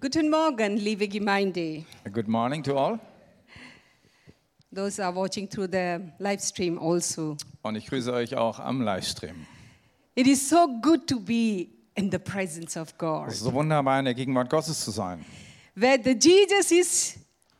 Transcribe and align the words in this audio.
Guten 0.00 0.30
Morgen, 0.30 0.76
liebe 0.78 1.08
Gemeinde. 1.08 1.84
Good 2.10 2.26
morning 2.26 2.62
to 2.62 2.74
all. 2.78 2.98
Those 4.74 5.02
are 5.02 5.14
watching 5.14 5.48
through 5.48 5.68
the 5.70 6.00
live 6.18 6.40
stream 6.40 6.78
also. 6.78 7.36
Und 7.62 7.76
ich 7.76 7.86
grüße 7.86 8.12
euch 8.12 8.36
auch 8.36 8.58
am 8.60 8.80
Livestream. 8.80 9.46
It 10.14 10.26
is 10.26 10.48
so 10.48 10.68
good 10.80 11.06
to 11.06 11.20
be 11.20 11.68
in 11.96 12.10
the 12.10 12.18
presence 12.18 12.76
of 12.78 12.88
Es 12.92 12.98
God. 12.98 13.28
ist 13.28 13.40
so 13.40 13.52
wunderbar, 13.52 13.98
in 13.98 14.06
der 14.06 14.14
Gegenwart 14.14 14.48
Gottes 14.48 14.80
zu 14.82 14.90
sein, 14.90 15.24
Where 15.74 15.98
the 16.02 16.12
Jesus 16.18 16.70
is 16.70 17.16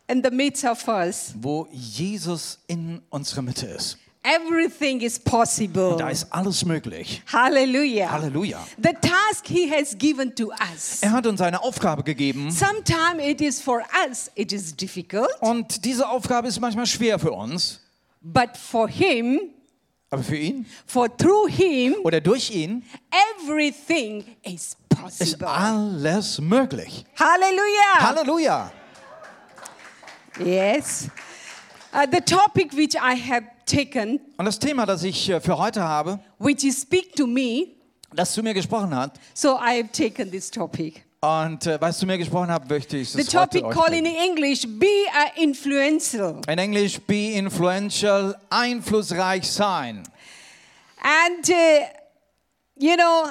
in 0.08 0.22
the 0.22 0.30
midst 0.30 0.64
of 0.64 0.86
us, 0.88 1.34
wo 1.36 1.68
Jesus 1.72 2.58
in 2.68 3.02
unserer 3.10 3.42
Mitte 3.42 3.66
ist. 3.66 3.98
Everything 4.22 5.00
is 5.00 5.18
possible. 5.18 5.92
Und 5.92 6.00
da 6.00 6.10
ist 6.10 6.26
alles 6.30 6.64
möglich. 6.64 7.22
Hallelujah. 7.32 8.10
Halleluja. 8.10 8.58
The 8.76 8.92
task 9.00 9.46
he 9.46 9.70
has 9.70 9.96
given 9.96 10.34
to 10.36 10.50
us. 10.72 10.98
Er 11.00 11.12
hat 11.12 11.26
uns 11.26 11.40
eine 11.40 11.62
Aufgabe 11.62 12.02
gegeben 12.02 12.50
Sometimes 12.50 13.22
it 13.24 13.40
is 13.40 13.60
for 13.60 13.82
us, 14.06 14.30
it 14.34 14.52
is 14.52 14.74
difficult, 14.76 15.28
und 15.40 15.84
diese 15.84 16.08
Aufgabe 16.08 16.48
ist 16.48 16.60
manchmal 16.60 16.86
schwer 16.86 17.18
für 17.18 17.32
uns, 17.32 17.80
but 18.20 18.56
for 18.56 18.88
him, 18.88 19.40
aber 20.10 20.22
für 20.22 20.36
ihn 20.36 20.66
for 20.86 21.08
through 21.16 21.48
him, 21.48 21.94
oder 22.02 22.20
durch 22.20 22.50
ihn 22.50 22.84
everything 23.38 24.24
is 24.42 24.52
ist 24.52 25.38
possible. 25.38 25.48
alles 25.48 26.38
möglich. 26.40 27.04
Hallelujah. 27.18 28.00
Halleluja. 28.00 28.72
Yes. 30.44 31.08
Uh, 31.92 32.06
the 32.10 32.20
topic 32.20 32.72
which 32.72 32.94
I 32.94 33.14
have 33.16 33.44
taken, 33.66 34.20
Und 34.38 34.44
das 34.44 34.58
Thema, 34.58 34.86
das 34.86 35.02
ich 35.02 35.28
äh, 35.28 35.40
für 35.40 35.58
heute 35.58 35.82
habe, 35.82 36.20
which 36.38 36.62
is 36.64 36.80
speak 36.80 37.16
to 37.16 37.26
me, 37.26 37.66
das 38.14 38.32
zu 38.32 38.42
mir 38.42 38.54
gesprochen 38.54 38.94
hat, 38.94 39.18
so 39.34 39.56
I 39.56 39.78
have 39.78 39.90
taken 39.90 40.30
this 40.30 40.50
topic. 40.50 41.02
und 41.20 41.66
äh, 41.66 41.78
es 41.82 41.98
zu 41.98 42.06
mir 42.06 42.16
gesprochen 42.16 42.50
hat, 42.50 42.68
möchte 42.70 42.96
ich 42.96 43.10
The 43.10 43.20
es 43.22 43.34
heute 43.34 43.58
topic 43.58 43.64
euch 43.66 43.74
called 43.74 43.92
in 43.92 44.04
bringen. 44.04 44.16
English, 44.16 44.66
be 44.78 44.86
a 45.12 45.40
influential. 45.40 46.40
In 46.48 46.58
Englisch, 46.58 47.00
be 47.00 47.32
influential, 47.32 48.36
einflussreich 48.50 49.50
sein. 49.50 50.04
And, 51.02 51.48
uh, 51.48 51.54
you 52.76 52.94
know, 52.94 53.30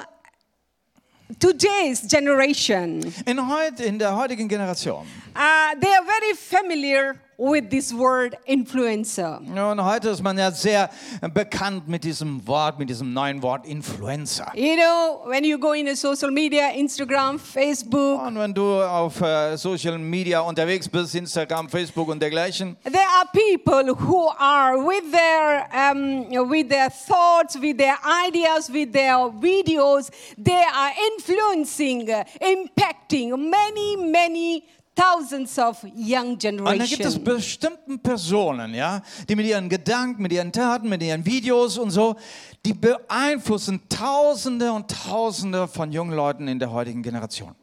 today's 1.38 2.06
generation, 2.06 3.00
In, 3.24 3.38
heut, 3.48 3.80
in 3.80 3.98
der 3.98 4.14
heutigen 4.16 4.48
Generation. 4.48 5.06
Uh, 5.34 5.74
they 5.80 5.88
are 5.88 6.04
very 6.04 6.34
familiar 6.34 7.20
with 7.40 7.70
this 7.70 7.92
word 7.92 8.36
influencer. 8.46 9.40
Und 9.40 9.84
heute 9.84 10.10
ist 10.10 10.22
man 10.22 10.36
ja 10.36 10.50
sehr 10.50 10.90
bekannt 11.32 11.88
mit 11.88 12.04
diesem 12.04 12.46
Wort, 12.46 12.78
mit 12.78 12.90
diesem 12.90 13.14
neuen 13.14 13.42
Wort 13.42 13.66
Influencer. 13.66 14.52
You 14.54 14.76
know, 14.76 15.22
when 15.26 15.42
you 15.44 15.58
go 15.58 15.72
in 15.72 15.88
a 15.88 15.96
social 15.96 16.30
media, 16.30 16.68
Instagram, 16.76 17.38
Facebook, 17.38 18.20
Und 18.22 18.38
wenn 18.38 18.52
du 18.52 18.82
auf 18.82 19.20
äh, 19.22 19.56
Social 19.56 19.96
Media 19.98 20.40
unterwegs 20.40 20.86
bist, 20.88 21.14
Instagram, 21.14 21.68
Facebook 21.68 22.08
und 22.08 22.20
dergleichen, 22.20 22.76
There 22.84 22.98
are 22.98 23.26
people 23.32 23.94
who 23.94 24.28
are 24.38 24.76
with 24.76 25.10
their 25.10 25.66
um, 25.72 26.50
with 26.50 26.68
their 26.68 26.90
thoughts, 26.90 27.58
with 27.60 27.78
their 27.78 27.96
ideas, 28.26 28.70
with 28.70 28.92
their 28.92 29.30
videos. 29.40 30.10
They 30.36 30.52
are 30.52 30.92
influencing, 31.16 32.06
impacting 32.40 33.30
many, 33.36 33.96
many 33.96 34.64
thousands 34.94 35.58
of 35.58 35.82
young 35.96 36.32
und 36.32 36.42
da 36.42 36.72
gibt 36.74 37.04
es 37.04 37.14
generation. 37.14 37.24
bestimmten 37.24 37.98
Personen, 38.00 38.74
ja, 38.74 39.02
die 39.28 39.36
mit 39.36 39.46
ihren 39.46 39.68
Gedanken, 39.68 40.22
mit 40.22 40.32
ihren 40.32 40.52
Taten, 40.52 40.88
mit 40.88 41.02
ihren 41.02 41.24
Videos 41.24 41.78
und 41.78 41.90
so, 41.90 42.16
die 42.64 42.74
beeinflussen 42.74 43.88
Tausende 43.88 44.72
und 44.72 44.90
Tausende 44.90 45.68
von 45.68 45.92
jungen 45.92 46.14
Leuten 46.14 46.48
in 46.48 46.58
der 46.58 46.70
heutigen 46.70 47.02
Generation. 47.02 47.54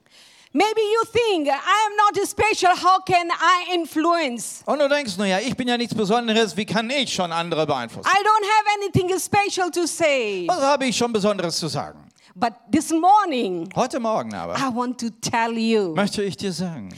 Maybe 0.54 0.82
you 0.82 1.04
think 1.12 1.48
I 1.48 1.52
am 1.52 1.96
not 1.98 2.28
special. 2.28 2.72
How 2.74 3.00
can 3.06 3.30
I 3.30 3.76
influence? 3.76 4.64
Und 4.66 4.80
du 4.80 4.88
denkst, 4.88 5.18
naja, 5.18 5.40
ich 5.40 5.56
bin 5.56 5.68
ja 5.68 5.78
nichts 5.78 5.94
Besonderes, 5.94 6.56
wie 6.56 6.66
kann 6.66 6.90
ich 6.90 7.14
schon 7.14 7.32
andere 7.32 7.68
beeinflussen? 7.68 8.10
I 8.10 8.24
don't 8.24 8.46
have 8.48 8.66
anything 8.82 9.20
special 9.20 9.70
to 9.70 9.86
say. 9.86 10.48
Was 10.48 10.62
habe 10.62 10.86
ich 10.86 10.98
schon 10.98 11.14
Besonderes 11.14 11.58
zu 11.58 11.68
sagen? 11.68 12.08
But 12.34 12.54
this 12.72 12.92
morning, 12.92 13.68
Heute 13.76 14.00
Morgen 14.00 14.34
aber 14.36 14.56
I 14.56 14.74
want 14.74 15.00
to 15.02 15.10
tell 15.10 15.58
you, 15.58 15.96
möchte 15.96 16.24
ich 16.24 16.38
dir 16.38 16.54
sagen, 16.54 16.90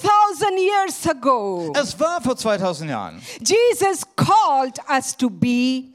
2,000 0.00 0.58
years 0.58 1.06
ago. 1.06 1.72
es 1.74 1.98
war 1.98 2.20
vor 2.22 2.36
2000 2.36 2.90
Jahren. 2.90 3.22
Jesus 3.40 4.02
called 4.16 4.78
us 4.88 5.16
to 5.16 5.28
be 5.30 5.92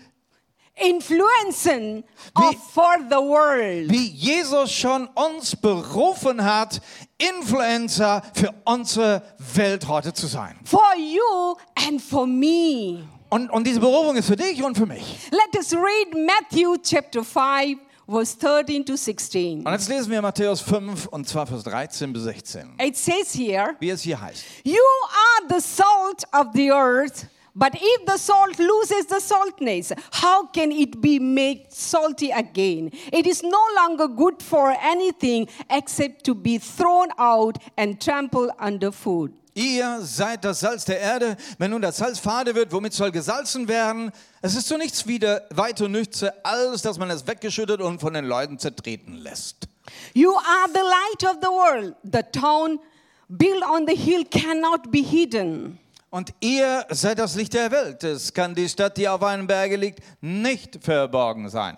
influencing 0.76 2.04
Wie- 2.36 2.58
for 2.74 2.96
the 3.10 3.18
world. 3.18 3.90
Wie 3.92 4.08
Jesus 4.10 4.72
schon 4.72 5.08
uns 5.16 5.56
berufen 5.56 6.44
hat, 6.44 6.82
Influencer 7.18 8.22
für 8.34 8.54
unsere 8.66 9.22
Welt 9.56 9.88
heute 9.88 10.14
zu 10.14 10.28
sein. 10.28 10.60
For 10.66 10.96
you 10.98 11.56
and 11.88 12.02
for 12.02 12.26
me. 12.28 13.08
Und, 13.30 13.50
und 13.50 13.66
diese 13.66 13.80
Berufung 13.80 14.16
ist 14.16 14.28
für 14.28 14.36
dich 14.36 14.64
und 14.64 14.78
für 14.78 14.86
mich. 14.86 15.04
Let 15.32 15.56
us 15.58 15.74
read 15.74 16.14
Matthew 16.14 16.76
chapter 16.84 17.24
5, 17.24 17.80
verse 18.08 18.38
13 18.38 18.86
to 18.86 18.96
16. 18.96 19.66
Und 19.66 19.72
jetzt 19.72 19.90
lesen 19.90 20.12
wir 20.12 20.22
Matthäus 20.22 20.62
5 20.62 21.08
und 21.08 21.28
zwar 21.28 21.48
Vers 21.48 21.64
13 21.64 22.14
bis 22.14 22.24
16, 22.24 22.74
It 22.80 22.98
says 22.98 23.34
here, 23.34 23.76
wie 23.80 23.90
es 23.90 24.02
hier 24.02 24.20
heißt. 24.20 24.44
You 24.64 24.76
are 24.76 25.48
the 25.50 25.62
salt 25.66 26.24
of 26.34 26.54
the 26.54 26.72
earth. 26.72 27.28
But 27.56 27.76
if 27.76 28.06
the 28.08 28.18
salt 28.18 28.58
loses 28.58 29.06
the 29.08 29.20
saltness, 29.20 29.94
how 30.12 30.48
can 30.48 30.72
it 30.72 31.00
be 31.00 31.20
made 31.20 31.68
salty 31.70 32.32
again? 32.32 32.90
It 33.12 33.28
is 33.28 33.44
no 33.44 33.60
longer 33.76 34.08
good 34.08 34.42
for 34.42 34.72
anything 34.82 35.48
except 35.70 36.24
to 36.24 36.34
be 36.34 36.58
thrown 36.58 37.10
out 37.20 37.60
and 37.78 38.02
trampled 38.02 38.50
underfoot. 38.60 39.32
Ihr 39.56 40.00
seid 40.02 40.44
das 40.44 40.62
Salz 40.62 40.86
der 40.86 41.00
Erde. 41.00 41.38
Wenn 41.60 41.72
nun 41.72 41.82
das 41.82 41.98
Salz 41.98 42.18
fade 42.20 42.56
wird, 42.56 42.72
womit 42.72 42.94
soll 42.94 43.12
gesalzen 43.12 43.68
werden? 43.68 44.12
Es 44.42 44.56
ist 44.56 44.68
zu 44.68 44.78
nichts 44.78 45.06
wieder 45.06 45.44
weiter 45.52 45.88
nütze, 45.88 46.34
als 46.44 46.82
dass 46.82 46.98
man 46.98 47.12
es 47.12 47.28
weggeschüttet 47.28 47.80
und 47.80 48.00
von 48.00 48.14
den 48.14 48.26
Leuten 48.26 48.58
zertreten 48.58 49.16
lässt. 49.16 49.68
You 50.14 50.34
are 50.34 50.70
the 50.74 50.80
light 50.80 51.32
of 51.32 51.38
the 51.42 51.48
world. 51.48 51.96
The 52.04 52.24
town 52.40 52.80
built 53.28 53.64
on 53.64 53.86
the 53.88 53.96
hill 53.96 54.26
cannot 54.26 54.92
be 54.92 55.00
hidden. 55.00 55.80
Und 56.10 56.34
ihr 56.40 56.86
seid 56.90 57.20
das 57.20 57.36
Licht 57.36 57.54
der 57.54 57.72
Welt. 57.72 58.04
Es 58.04 58.34
kann 58.34 58.54
die 58.54 58.70
Stadt, 58.70 58.98
die 58.98 59.08
auf 59.08 59.24
einem 59.24 59.48
Berge 59.48 59.76
liegt, 59.76 60.00
nicht 60.22 60.84
verborgen 60.84 61.50
sein. 61.50 61.78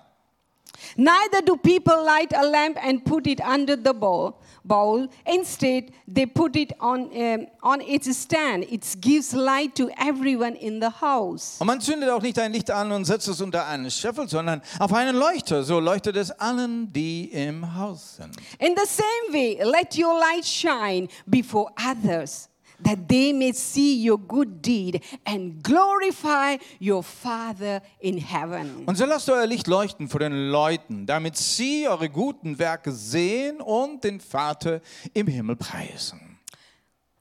Neither 0.98 1.42
do 1.44 1.58
people 1.58 2.04
light 2.04 2.34
a 2.34 2.44
lamp 2.44 2.78
and 2.84 3.04
put 3.04 3.28
it 3.28 3.42
under 3.42 3.76
the 3.76 3.94
bowl. 3.94 4.36
bowl. 4.66 5.08
Instead, 5.26 5.92
they 6.08 6.26
put 6.26 6.56
it 6.56 6.74
on, 6.80 7.10
um, 7.16 7.48
on 7.62 7.82
its 7.82 8.16
stand. 8.18 8.66
It 8.72 8.96
gives 9.00 9.34
light 9.34 9.76
to 9.76 9.90
everyone 9.98 10.56
in 10.56 10.80
the 10.80 10.90
house. 10.90 11.58
Und 11.60 11.68
man 11.68 11.80
zündet 11.80 12.10
auch 12.10 12.22
nicht 12.22 12.38
ein 12.40 12.52
Licht 12.52 12.72
an 12.72 12.92
und 12.92 13.06
setzt 13.06 13.28
es 13.28 13.42
unter 13.42 13.66
einen 13.68 13.92
Scheffel, 13.92 14.28
sondern 14.28 14.62
auf 14.80 14.94
einen 14.94 15.16
Leuchter. 15.16 15.64
So 15.64 15.80
leuchtet 15.80 16.16
es 16.16 16.32
allen, 16.32 16.92
die 16.92 17.26
im 17.32 17.76
Haus 17.76 18.18
sind. 18.18 18.36
In 18.60 18.76
the 18.76 18.86
same 18.88 19.34
way, 19.34 19.60
let 19.64 19.98
your 19.98 20.20
light 20.20 20.46
shine 20.46 21.08
before 21.26 21.72
others, 21.78 22.50
that 22.84 23.08
they 23.08 23.34
may 23.34 23.54
see 23.54 24.06
your 24.08 24.18
good 24.18 24.62
deed 24.62 25.02
and 25.26 25.64
glorify 25.64 26.58
your 26.80 27.04
Father 27.04 27.82
in 28.00 28.18
heaven. 28.18 28.84
Und 28.86 28.98
so 28.98 29.06
lasst 29.06 29.30
euer 29.30 29.46
Licht 29.46 29.68
leuchten 29.68 30.10
vor 30.10 30.20
den 30.20 30.50
Leuten, 30.50 31.06
damit 31.06 31.38
sie 31.38 31.88
eure 31.88 32.10
guten 32.10 32.58
Werke 32.60 32.92
sehen 32.92 33.62
und 33.62 34.04
den 34.04 34.20
Vater 34.20 34.82
im 35.14 35.28
Himmel 35.28 35.56
preisen. 35.56 36.40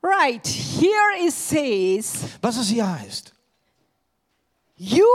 Right, 0.03 0.47
here 0.47 1.27
it 1.27 1.33
says, 1.33 2.25
Was 2.43 2.59
es 2.59 2.69
hier 2.69 2.87
heißt. 2.87 3.33
You 4.77 5.07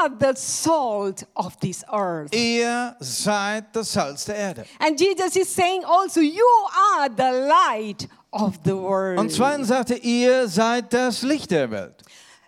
are 0.00 0.08
the 0.18 0.34
salt 0.34 1.26
of 1.36 1.56
this 1.60 1.84
earth. 1.92 2.34
Ihr 2.34 2.96
seid 2.98 3.66
das 3.72 3.92
Salz 3.92 4.24
der 4.24 4.36
Erde. 4.36 4.64
And 4.80 4.98
Jesus 4.98 5.36
is 5.36 5.54
saying 5.54 5.84
also, 5.84 6.20
You 6.20 6.48
are 6.96 7.08
the 7.08 7.46
light 7.46 8.08
of 8.32 8.58
the 8.64 8.72
world. 8.74 9.18
Und 9.18 9.30
zweitens 9.30 9.68
sagte, 9.68 9.94
ihr 9.94 10.48
seid 10.48 10.92
das 10.92 11.22
Licht 11.22 11.50
der 11.50 11.70
Welt. 11.70 12.02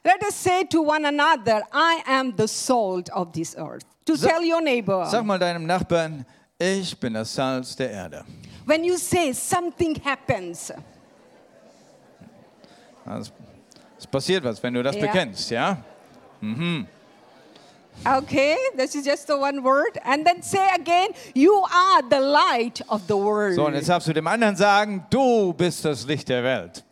Let 0.05 0.23
us 0.23 0.35
say 0.35 0.65
to 0.71 0.83
one 0.83 1.07
another, 1.07 1.63
I 1.73 2.03
am 2.07 2.35
the 2.37 2.47
salt 2.49 3.11
of 3.13 3.33
this 3.33 3.57
earth. 3.57 3.85
To 4.07 4.17
Sa- 4.17 4.29
tell 4.29 4.43
your 4.43 4.61
neighbor. 4.61 5.07
Sag 5.07 5.25
mal 5.25 5.39
deinem 5.39 5.65
Nachbarn, 5.67 6.27
ich 6.59 6.99
bin 6.99 7.15
das 7.15 7.35
Salz 7.35 7.75
der 7.77 7.91
Erde. 7.91 8.25
When 8.67 8.85
you 8.85 8.97
say 8.97 9.33
something 9.33 9.99
happens, 10.05 10.73
Es 13.99 14.07
passiert 14.07 14.45
was, 14.45 14.63
wenn 14.63 14.75
du 14.75 14.83
das 14.83 14.97
Ja. 14.97 15.03
bekennst, 15.03 15.51
ja? 15.51 15.79
Okay, 18.07 18.57
this 18.77 18.95
is 18.95 19.05
just 19.05 19.27
the 19.27 19.37
one 19.39 19.63
word, 19.63 19.99
and 20.05 20.27
then 20.27 20.43
say 20.43 20.69
again, 20.75 21.11
You 21.35 21.55
are 21.55 22.03
the 22.09 22.21
light 22.21 22.81
of 22.89 23.07
the 23.07 23.17
world. 23.17 23.55
So, 23.55 23.67
und 23.67 23.75
jetzt 23.75 23.89
darfst 23.89 24.09
du 24.09 24.13
dem 24.13 24.27
anderen 24.27 24.57
sagen, 24.57 25.05
du 25.11 25.53
bist 25.53 25.85
das 25.85 26.07
Licht 26.07 26.29
der 26.29 26.43
Welt. 26.43 26.85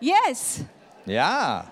Yes. 0.00 0.64
Ja. 1.04 1.64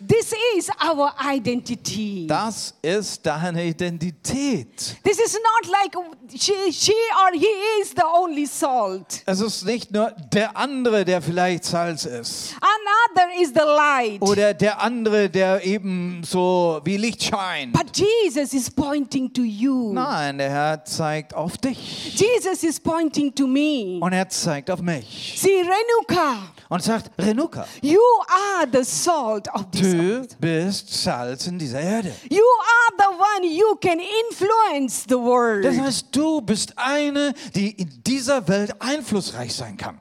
This 0.00 0.32
is 0.56 0.70
our 0.80 1.12
identity. 1.20 2.26
Das 2.28 2.72
ist 2.82 3.26
deine 3.26 3.64
Identität. 3.64 4.96
This 5.02 5.18
is 5.18 5.34
not 5.34 5.70
like 5.72 5.96
she, 6.36 6.52
she 6.72 6.92
or 6.92 7.32
he 7.32 7.46
is 7.80 7.90
the 7.90 8.04
only 8.04 8.46
salt. 8.46 9.22
Es 9.26 9.40
ist 9.40 9.64
nicht 9.64 9.90
nur 9.90 10.12
der 10.32 10.56
andere, 10.56 11.04
der 11.04 11.20
vielleicht 11.20 11.64
Salz 11.64 12.04
ist. 12.04 12.54
Another 12.60 13.42
is 13.42 13.48
the 13.48 13.64
light. 13.64 14.22
Oder 14.22 14.54
der 14.54 14.80
andere, 14.80 15.28
der 15.28 15.64
eben 15.64 16.22
so 16.24 16.80
wie 16.84 16.96
Licht 16.96 17.24
scheint. 17.24 17.72
But 17.72 17.96
Jesus 17.96 18.52
is 18.52 18.70
pointing 18.70 19.32
to 19.32 19.42
you. 19.42 19.92
Nein, 19.92 20.38
der 20.38 20.50
Herr 20.50 20.84
zeigt 20.84 21.34
auf 21.34 21.58
dich. 21.58 22.14
Jesus 22.14 22.62
is 22.62 22.78
pointing 22.78 23.34
to 23.34 23.48
me. 23.48 23.98
Und 24.00 24.12
er 24.12 24.28
zeigt 24.28 24.70
auf 24.70 24.80
mich. 24.80 25.34
See, 25.40 25.60
Renuka, 25.60 26.36
Und 26.70 26.82
sagt, 26.82 27.10
Renuka, 27.18 27.66
you 27.80 27.98
are 28.28 28.66
the 28.70 28.84
salt 28.84 29.48
of 29.54 29.70
this 29.70 29.92
du 29.92 30.18
earth. 30.18 30.36
bist 30.38 30.92
Salz 31.02 31.46
in 31.46 31.58
dieser 31.58 31.80
Erde. 31.80 32.12
You 32.30 32.42
are 32.42 32.96
the 32.98 33.18
one 33.18 33.46
you 33.50 33.74
can 33.76 33.98
influence 33.98 35.04
the 35.08 35.14
world. 35.14 35.64
Das 35.64 35.78
heißt, 35.78 36.14
du 36.14 36.42
bist 36.42 36.74
eine, 36.76 37.32
die 37.54 37.70
in 37.70 38.02
dieser 38.06 38.46
Welt 38.48 38.74
einflussreich 38.80 39.54
sein 39.54 39.78
kann. 39.78 40.00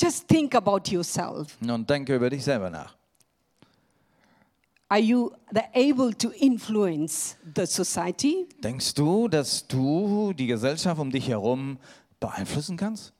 Just 0.00 0.26
think 0.26 0.54
about 0.56 0.90
yourself. 0.90 1.56
Nun 1.60 1.86
denke 1.86 2.16
über 2.16 2.28
dich 2.28 2.42
selber 2.42 2.68
nach. 2.68 2.96
Are 4.88 5.00
you 5.00 5.30
the 5.52 5.62
able 5.74 6.12
to 6.18 6.30
influence 6.40 7.36
the 7.54 7.66
society? 7.66 8.48
Denkst 8.62 8.94
du, 8.94 9.28
dass 9.28 9.66
du 9.66 10.32
die 10.34 10.46
Gesellschaft 10.48 11.00
um 11.00 11.10
dich 11.10 11.28
herum 11.28 11.78
beeinflussen 12.20 12.76
kannst? 12.76 13.12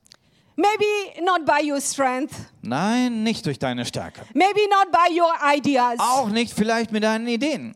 Maybe 0.55 1.21
not 1.23 1.45
by 1.45 1.67
your 1.69 1.81
strength, 1.81 2.33
Nein, 2.61 3.23
nicht 3.23 3.45
durch 3.45 3.57
deine 3.59 3.85
Stärke. 3.85 4.21
maybe 4.33 4.61
not 4.69 4.91
by 4.91 5.11
your 5.19 5.31
ideas, 5.55 5.99
Auch 5.99 6.29
nicht 6.29 6.53
vielleicht 6.53 6.91
mit 6.91 7.03
deinen 7.03 7.27
Ideen. 7.27 7.75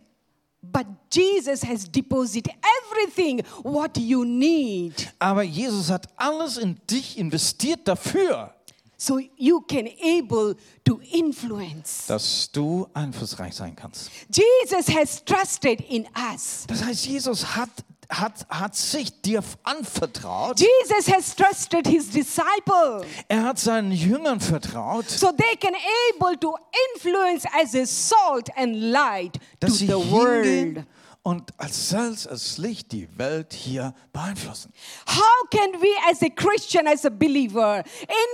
but 0.62 0.86
Jesus 1.12 1.64
has 1.64 1.90
deposited 1.90 2.52
everything 2.92 3.42
what 3.64 3.98
you 3.98 4.24
need 4.26 5.12
Aber 5.20 5.42
Jesus 5.44 5.90
hat 5.90 6.08
alles 6.18 6.58
in 6.58 6.76
dich 6.90 7.18
investiert 7.18 7.88
dafür, 7.88 8.54
so 8.98 9.20
you 9.38 9.62
can 9.62 9.88
able 10.04 10.56
to 10.84 11.00
influence. 11.12 12.06
dass 12.08 12.52
du 12.52 12.88
einflussreich 12.94 13.54
sein 13.56 13.76
kannst. 13.76 14.12
Jesus 14.32 14.88
has 14.94 15.24
trusted 15.24 15.82
in 15.90 16.06
us. 16.34 16.66
Das 16.68 16.84
heißt, 16.84 17.06
Jesus 17.08 17.56
hat, 17.56 17.70
hat, 18.10 18.46
hat 18.50 18.76
sich 18.76 19.22
dir 19.22 19.44
anvertraut. 19.64 20.60
Jesus 20.60 21.12
has 21.12 21.36
trusted 21.36 21.88
his 21.88 22.10
disciple 22.10 23.06
Er 23.28 23.44
hat 23.44 23.60
seinen 23.60 23.92
Jüngern 23.92 24.40
vertraut, 24.40 25.10
so 25.10 25.32
they 25.32 25.56
can 25.56 25.74
able 26.16 26.38
to 26.38 26.56
influence 26.96 27.46
as 27.62 27.76
a 27.76 27.86
salt 27.86 28.50
and 28.56 28.76
light 28.76 29.34
to 29.34 29.40
dass 29.60 29.78
sie 29.80 29.88
the 29.88 29.94
world. 29.94 30.86
und 31.24 31.52
als 31.58 31.90
Salz, 31.90 32.26
als 32.26 32.58
Licht 32.58 32.94
die 32.94 33.10
Welt 33.18 33.52
hier 33.52 33.94
beeinflussen. 34.14 34.72
How 35.10 35.50
can 35.50 35.82
we 35.82 35.90
as 36.10 36.22
a 36.22 36.30
Christian, 36.30 36.88
as 36.88 37.06
a 37.06 37.10
believer, 37.10 37.84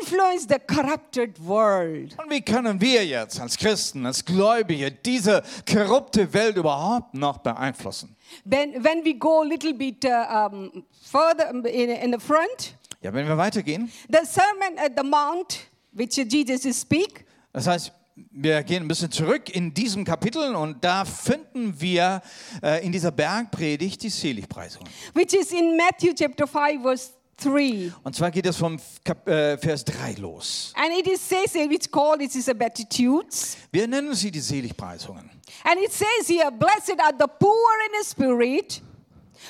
influence 0.01 0.45
the 0.47 0.59
corrupted 0.59 1.43
world? 1.43 2.15
Und 2.19 2.29
wie 2.29 2.41
können 2.41 2.79
wir 2.79 3.03
jetzt 3.03 3.39
als 3.39 3.57
Christen, 3.57 4.05
als 4.05 4.23
Gläubige 4.23 4.91
diese 4.91 5.41
korrupte 5.67 6.31
Welt 6.33 6.57
überhaupt 6.57 7.15
noch 7.15 7.39
beeinflussen? 7.39 8.12
Then 8.49 8.83
when 8.83 9.03
we 9.03 9.13
go 9.13 9.41
a 9.41 9.45
little 9.45 9.73
bit 9.73 10.05
uh, 10.05 10.49
um, 10.51 10.83
further 11.01 11.49
in, 11.49 11.89
in 11.89 12.11
the 12.11 12.19
front, 12.19 12.75
Ja, 13.01 13.13
wenn 13.13 13.27
wir 13.27 13.37
weitergehen, 13.37 13.91
the 14.09 14.25
Sermon 14.25 14.77
at 14.77 14.93
the 14.97 15.03
Mount, 15.03 15.59
which 15.91 16.15
Jesus 16.17 16.65
is 16.65 16.79
speak, 16.81 17.25
das 17.51 17.67
heißt, 17.67 17.91
wir 18.31 18.63
gehen 18.63 18.83
ein 18.83 18.87
bisschen 18.87 19.11
zurück 19.11 19.49
in 19.55 19.73
diesem 19.73 20.05
Kapitel 20.05 20.55
und 20.55 20.83
da 20.83 21.03
finden 21.03 21.73
wir 21.81 22.21
äh, 22.61 22.85
in 22.85 22.91
dieser 22.91 23.11
Bergpredigt 23.11 24.03
die 24.03 24.09
Seligpreisungen. 24.09 24.87
which 25.13 25.33
is 25.33 25.51
in 25.51 25.75
Matthew 25.75 26.13
chapter 26.13 26.47
5, 26.47 26.81
verse 26.81 27.09
3. 27.43 27.91
Und 28.03 28.15
zwar 28.15 28.31
geht 28.31 28.45
es 28.45 28.57
vom 28.57 28.79
Kap 29.03 29.27
äh, 29.27 29.57
Vers 29.57 29.85
3 29.85 30.15
los. 30.19 30.73
And 30.75 30.91
it 30.97 31.07
is 31.07 31.21
says 31.21 31.53
here, 31.53 31.71
it's 31.71 31.89
called, 31.89 32.21
it 32.21 32.33
is 32.35 32.49
a 32.49 32.53
Beatitudes. 32.53 33.57
Wir 33.71 33.87
nennen 33.87 34.13
sie 34.15 34.31
die 34.31 34.39
Seligpreisungen. 34.39 35.29
And 35.63 35.79
it 35.81 35.91
says 35.91 36.27
here, 36.27 36.51
blessed 36.51 36.99
are 36.99 37.13
the 37.17 37.27
poor 37.39 37.71
in 37.87 38.03
spirit, 38.03 38.81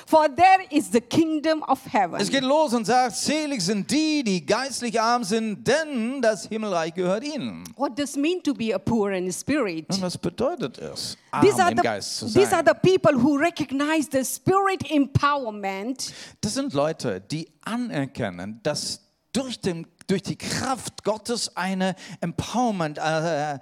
for 0.06 0.28
there 0.28 0.64
is 0.70 0.90
the 0.90 1.00
kingdom 1.00 1.62
of 1.64 1.80
heaven. 1.92 2.20
Es 2.20 2.30
geht 2.30 2.42
los 2.42 2.72
und 2.74 2.84
sagt, 2.84 3.16
selig 3.16 3.62
sind 3.62 3.90
die, 3.90 4.22
die 4.24 4.44
geistlich 4.44 5.00
arm 5.00 5.24
sind, 5.24 5.66
denn 5.66 6.20
das 6.20 6.46
Himmelreich 6.46 6.94
gehört 6.94 7.24
ihnen. 7.24 7.64
What 7.76 7.98
does 7.98 8.16
mean 8.16 8.42
to 8.42 8.54
be 8.54 8.74
a 8.74 8.78
poor 8.78 9.12
in 9.12 9.30
spirit? 9.32 9.86
Und 9.90 10.02
was 10.02 10.18
bedeutet 10.18 10.78
es, 10.78 11.16
These 11.40 11.62
arm 11.62 11.72
im 11.72 11.82
Geist 11.82 12.18
zu 12.18 12.28
the, 12.28 12.40
these 12.40 12.54
are 12.54 12.64
sein? 12.64 12.74
the 12.82 12.96
people 12.98 13.20
who 13.20 13.36
recognize 13.36 14.08
the 14.10 14.24
spirit 14.24 14.90
empowerment 14.90 16.12
Das 16.40 16.54
sind 16.54 16.72
Leute, 16.72 17.20
die 17.20 17.48
anerkennen, 17.62 18.60
dass 18.62 19.00
durch, 19.34 19.60
den, 19.60 19.86
durch 20.06 20.22
die 20.22 20.36
Kraft 20.36 21.04
Gottes 21.04 21.54
eine 21.56 21.94
Empowerment, 22.20 22.96
äh, 22.98 23.54
äh, 23.54 23.58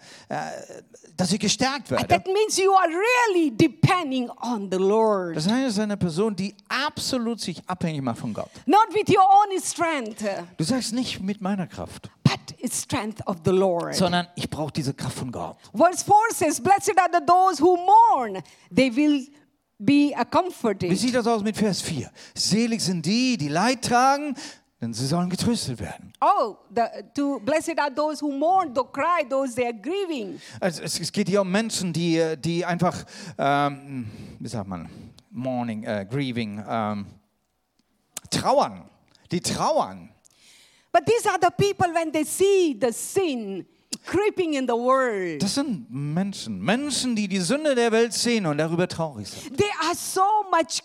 dass 1.17 1.31
sie 1.31 1.39
gestärkt 1.39 1.91
werden. 1.91 2.07
That 2.09 2.27
means 2.27 2.57
you 2.59 2.73
are 2.75 2.89
really 2.89 3.51
depending 3.57 4.31
on 4.43 4.69
the 4.71 4.79
Lord, 4.79 5.37
Das 5.37 5.49
heißt, 5.49 5.67
es 5.67 5.73
ist 5.75 5.79
eine 5.81 5.97
Person, 5.97 6.37
die 6.37 6.55
absolut 6.69 7.41
sich 7.41 7.61
abhängig 7.69 8.03
macht 8.03 8.19
von 8.19 8.33
Gott. 8.35 8.51
not 8.67 8.87
with 8.93 9.09
your 9.09 9.25
own 9.25 9.61
strength, 9.61 10.25
Du 10.57 10.65
sagst 10.65 10.93
nicht 10.93 11.21
mit 11.21 11.41
meiner 11.41 11.67
Kraft, 11.67 12.11
but 12.23 12.39
it's 12.59 12.83
strength 12.83 13.27
of 13.27 13.39
the 13.45 13.51
Lord. 13.51 13.95
sondern 13.95 14.27
ich 14.37 14.49
brauche 14.49 14.73
diese 14.73 14.95
Kraft 14.95 15.19
von 15.19 15.33
Gott. 15.33 15.57
Verse 15.75 16.05
4 16.05 16.15
says, 16.35 16.61
Blessed 16.61 16.99
are 16.99 17.09
the 17.13 17.25
those 17.27 17.61
who 17.63 17.77
mourn, 17.77 18.43
they 18.75 18.95
will 18.95 19.27
be 19.79 20.13
uh, 20.15 20.21
Wie 20.21 20.25
comforted. 20.31 20.99
sieht 20.99 21.15
das 21.15 21.27
aus 21.27 21.43
mit 21.43 21.57
Vers 21.57 21.81
4? 21.83 22.11
Selig 22.35 22.81
sind 22.83 23.05
die, 23.05 23.37
die 23.37 23.49
Leid 23.49 23.83
tragen, 23.83 24.37
denn 24.83 24.93
sie 24.93 25.07
sollen 25.07 25.31
getröstet 25.31 25.79
werden. 25.79 26.13
Oh, 26.21 26.57
the, 26.75 26.83
to, 27.15 27.39
blessed 27.39 27.79
are 27.79 27.95
those 27.95 28.21
who 28.21 28.33
mourn, 28.33 28.75
those 28.75 28.89
cry, 28.93 29.25
those 29.29 29.55
they 29.55 29.65
are 29.65 29.73
grieving. 29.73 30.41
Also 30.61 30.83
es, 30.83 30.99
es 30.99 31.13
geht 31.13 31.29
hier 31.29 31.41
um 31.41 31.51
Menschen, 31.51 31.93
die, 31.93 32.21
die 32.37 32.65
einfach, 32.65 33.05
ähm, 33.39 34.11
wie 34.41 34.49
sagt 34.49 34.67
man, 34.67 34.89
mourning, 35.31 35.85
äh, 35.85 36.05
grieving, 36.11 36.63
ähm, 36.69 37.07
trauern. 38.29 38.91
Die 39.31 39.41
trauern. 39.41 40.11
But 40.91 41.07
these 41.07 41.31
are 41.31 41.39
the 41.41 41.51
people 41.57 41.95
when 41.95 42.13
they 42.13 42.25
see 42.25 42.77
the 42.79 42.93
sin 42.93 43.65
creeping 44.05 44.55
in 44.55 44.67
the 44.67 44.75
world. 44.75 45.41
Das 45.41 45.55
sind 45.55 45.87
Menschen. 45.91 46.61
Menschen, 46.61 47.15
die 47.15 47.29
die 47.29 47.39
Sünde 47.39 47.77
der 47.77 47.93
Welt 47.93 48.13
sehen 48.13 48.47
und 48.47 48.59
darüber 48.59 48.89
traurig 48.89 49.29
sind. 49.29 49.57
They 49.57 49.71
are 49.81 49.95
so 49.95 50.23
much 50.51 50.83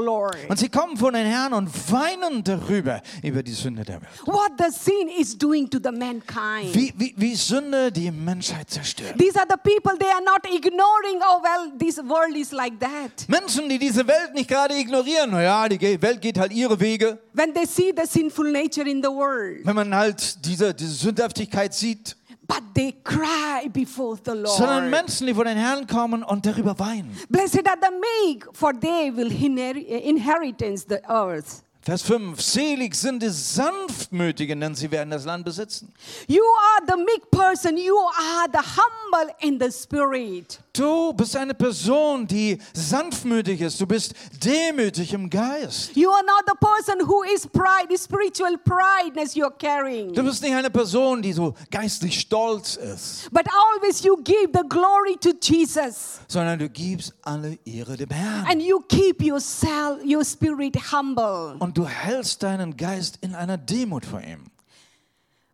Lord. 0.00 0.36
Und 0.48 0.58
sie 0.58 0.68
kommen 0.68 0.96
vor 0.96 1.12
den 1.12 1.26
Herrn 1.26 1.52
und 1.52 1.70
weinen 1.90 2.42
darüber, 2.44 3.00
über 3.22 3.42
die 3.42 3.52
Sünde 3.52 3.84
der 3.84 4.00
Welt. 4.00 4.10
What 4.26 4.52
the 4.58 4.70
sin 4.70 5.08
is 5.08 5.36
doing 5.36 5.68
to 5.68 5.78
the 5.82 5.90
mankind. 5.90 6.74
Wie, 6.74 6.92
wie, 6.96 7.14
wie 7.16 7.34
Sünde 7.34 7.90
die 7.92 8.10
Menschheit 8.10 8.70
zerstört. 8.70 9.18
These 9.18 9.38
are 9.38 9.46
the 9.48 9.56
people 9.56 9.98
they 9.98 10.10
are 10.10 10.22
not 10.22 10.44
ignoring. 10.46 11.20
Oh 11.22 11.42
well, 11.42 11.72
this 11.78 11.98
world 11.98 12.36
is 12.36 12.52
like 12.52 12.78
that. 12.80 13.28
Menschen, 13.28 13.68
die 13.68 13.78
diese 13.78 14.06
Welt 14.06 14.34
nicht 14.34 14.48
gerade 14.48 14.74
ignorieren. 14.76 15.30
Naja, 15.30 15.68
die 15.68 16.00
Welt 16.02 16.20
geht 16.20 16.38
halt 16.38 16.52
ihre 16.52 16.78
Wege. 16.78 17.18
When 17.32 17.54
they 17.54 17.66
see 17.66 17.92
the 17.96 18.06
sinful 18.06 18.50
nature 18.50 18.88
in 18.88 19.02
the 19.02 19.08
world, 19.08 19.64
Wenn 19.64 19.76
man 19.76 19.94
halt 19.94 20.44
diese, 20.44 20.74
diese 20.74 20.92
Sündhaftigkeit 20.92 21.74
sieht. 21.74 22.16
But 22.50 22.62
they 22.74 22.92
cry 23.04 23.68
before 23.72 24.16
the 24.16 24.32
Sondern 24.44 24.90
Lord. 24.90 24.90
Menschen, 24.90 25.26
die 25.28 25.34
vor 25.34 25.44
den 25.44 25.56
Herrn 25.56 25.86
kommen 25.86 26.22
und 26.24 26.44
darüber 26.44 26.76
weinen. 26.78 27.16
Blessed 27.28 27.66
are 27.68 27.78
the 27.80 27.90
meek, 28.26 28.46
for 28.52 28.72
they 28.78 29.14
will 29.14 29.28
inher- 29.30 29.76
inheritance 29.76 30.84
the 30.88 30.98
earth. 31.08 31.62
Vers 31.82 32.02
5. 32.02 32.38
Selig 32.40 32.94
sind 32.94 33.22
die 33.22 33.30
Sanftmütigen, 33.30 34.60
denn 34.60 34.74
sie 34.74 34.90
werden 34.90 35.10
das 35.10 35.24
Land 35.24 35.44
besitzen. 35.46 35.92
You 36.26 36.42
are 36.42 36.86
the 36.86 37.02
meek 37.02 37.30
person. 37.30 37.76
You 37.78 37.96
are 37.96 38.48
the 38.52 38.58
humble 38.58 39.34
in 39.40 39.58
the 39.58 39.70
spirit. 39.70 40.60
Du 40.80 41.12
bist 41.12 41.36
eine 41.36 41.52
Person, 41.52 42.26
die 42.26 42.56
sanftmütig 42.72 43.60
ist. 43.60 43.78
Du 43.78 43.86
bist 43.86 44.14
demütig 44.42 45.12
im 45.12 45.28
Geist. 45.28 45.94
You 45.94 46.08
are 46.10 46.24
not 46.24 46.44
the 46.46 46.54
person 46.58 47.06
who 47.06 47.22
is 47.22 47.46
pride, 47.46 47.94
spiritual 47.98 48.56
prideness 48.56 49.36
you're 49.36 49.52
carrying. 49.58 50.14
Du 50.14 50.22
bist 50.22 50.42
nicht 50.42 50.54
eine 50.54 50.70
Person, 50.70 51.20
die 51.20 51.34
so 51.34 51.52
geistlich 51.70 52.20
stolz 52.20 52.76
ist, 52.76 53.28
But 53.30 53.44
always 53.52 54.02
you 54.02 54.16
give 54.24 54.52
the 54.54 54.66
glory 54.66 55.18
to 55.20 55.32
Jesus. 55.42 56.20
sondern 56.28 56.58
du 56.58 56.70
gibst 56.70 57.12
alle 57.20 57.58
Ehre 57.66 57.98
dem 57.98 58.08
Herrn. 58.08 58.46
And 58.50 58.62
you 58.62 58.80
keep 58.88 59.22
yourself, 59.22 60.02
your 60.02 60.24
spirit 60.24 60.78
humble. 60.90 61.56
Und 61.58 61.76
du 61.76 61.86
hältst 61.86 62.42
deinen 62.42 62.74
Geist 62.74 63.18
in 63.20 63.34
einer 63.34 63.58
Demut 63.58 64.06
vor 64.06 64.22
ihm. 64.22 64.44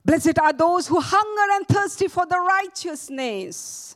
Blessed 0.04 0.40
are 0.40 0.56
those 0.56 0.88
who 0.88 1.00
hunger 1.00 1.56
and 1.59 1.66
thirsty 1.66 2.09
for 2.09 2.26
the 2.30 2.37
righteousness. 2.37 3.96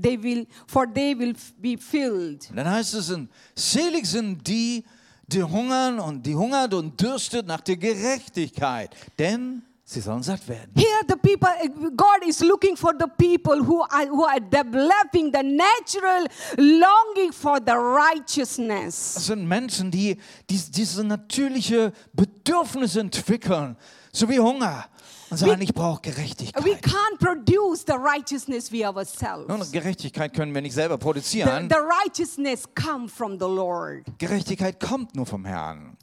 They 0.00 0.22
will, 0.22 0.46
for 0.66 0.86
they 0.86 1.18
will 1.18 1.34
be 1.58 1.76
filled. 1.78 2.48
Und 2.50 2.56
dann 2.56 2.70
heißt 2.70 2.94
es, 2.94 3.12
selig 3.54 4.06
sind 4.06 4.46
die, 4.46 4.84
die 5.26 5.42
hungern 5.42 5.98
und 5.98 6.24
die 6.24 6.34
hungert 6.34 6.74
und 6.74 7.00
dürstet 7.00 7.46
nach 7.46 7.60
der 7.60 7.76
Gerechtigkeit, 7.76 8.90
denn 9.18 9.62
Sie 9.88 10.00
sollen 10.00 10.20
satt 10.24 10.48
werden. 10.48 10.72
Here, 10.74 11.04
the 11.06 11.14
people, 11.14 11.48
God 11.94 12.26
is 12.26 12.40
looking 12.40 12.76
for 12.76 12.92
the 12.98 13.06
people 13.06 13.64
who 13.64 13.82
are, 13.82 14.08
who 14.08 14.24
are 14.24 14.40
developing 14.40 15.30
the 15.32 15.44
natural 15.44 16.26
longing 16.58 17.32
for 17.32 17.60
the 17.64 17.74
righteousness. 17.74 19.14
Das 19.14 19.26
sind 19.26 19.46
Menschen, 19.46 19.88
die, 19.92 20.16
die 20.50 20.58
diese 20.72 21.04
natürliche 21.04 21.92
Bedürfnisse 22.12 22.98
entwickeln, 22.98 23.76
so 24.12 24.28
wie 24.28 24.40
Hunger. 24.40 24.86
Und 25.30 25.36
sagen, 25.38 25.60
ich 25.60 25.74
brauche 25.74 26.00
We 26.04 26.10
Gerechtigkeit. 26.12 26.64
can't 26.84 27.18
produce 27.18 27.84
the 27.86 27.94
righteousness 27.94 28.70
we 28.70 28.86
ourselves. 28.86 29.48
Nun, 29.48 29.60
Gerechtigkeit 29.72 30.32
können 30.34 30.54
wir 30.54 30.62
nicht 30.62 30.74
selber 30.74 30.94
The, 30.96 31.00
produzieren. 31.02 31.68
the 31.68 31.76
righteousness 31.76 32.64
come 32.74 33.08
from 33.08 33.32
the 33.38 33.46
Lord. 33.46 34.04
Gerechtigkeit 34.18 34.78
kommt 34.80 35.14
nur 35.14 35.26
vom 35.26 35.44
Herrn. 35.44 35.96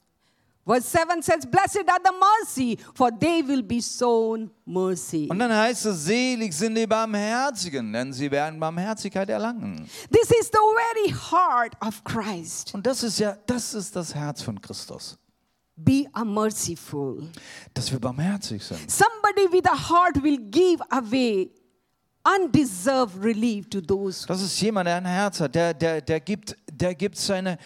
Verse 0.65 0.87
7 0.97 1.21
says, 1.21 1.45
Blessed 1.45 1.89
are 1.89 1.99
the 2.01 2.13
mercy, 2.17 2.77
for 2.93 3.11
they 3.11 3.45
will 3.45 3.61
be 3.61 3.81
sown 3.81 4.49
mercy. 4.65 5.27
Und 5.29 5.39
dann 5.39 5.51
heißt 5.53 5.85
es, 5.87 6.05
selig 6.05 6.53
sind 6.53 6.75
die 6.75 6.87
Barmherzigen, 6.87 7.91
denn 7.91 8.13
sie 8.13 8.31
werden 8.31 8.57
Barmherzigkeit 8.61 9.29
erlangen. 9.29 9.89
This 10.09 10.31
is 10.39 10.49
the 10.53 10.59
very 11.03 11.13
heart 11.31 11.73
of 11.85 12.01
Christ. 12.05 12.73
Und 12.73 12.87
das 12.87 13.03
ist 13.03 13.19
ja, 13.19 13.35
das 13.45 13.73
ist 13.73 13.93
das 13.93 14.15
Herz 14.15 14.41
von 14.41 14.61
Christus, 14.61 15.17
Be 15.75 16.05
a 16.13 16.23
merciful. 16.23 17.29
dass 17.73 17.91
wir 17.91 17.99
barmherzig 17.99 18.63
sind. 18.63 18.79
Somebody 18.89 19.51
with 19.51 19.67
a 19.67 19.89
heart 19.89 20.21
will 20.23 20.37
give 20.51 20.83
away 20.91 21.49
undeserved 22.23 23.23
relief 23.23 23.69
to 23.69 23.81
those. 23.81 24.25
Das 24.27 24.41
ist 24.41 24.59
jemand, 24.61 24.87
der 24.87 24.97
ein 24.97 25.05
Herz 25.05 25.39
hat, 25.39 25.55
der, 25.55 25.73
der, 25.73 26.01
der 26.01 26.19
gibt, 26.19 26.55
der 26.71 26.95
gibt 26.95 27.17
seine, 27.17 27.57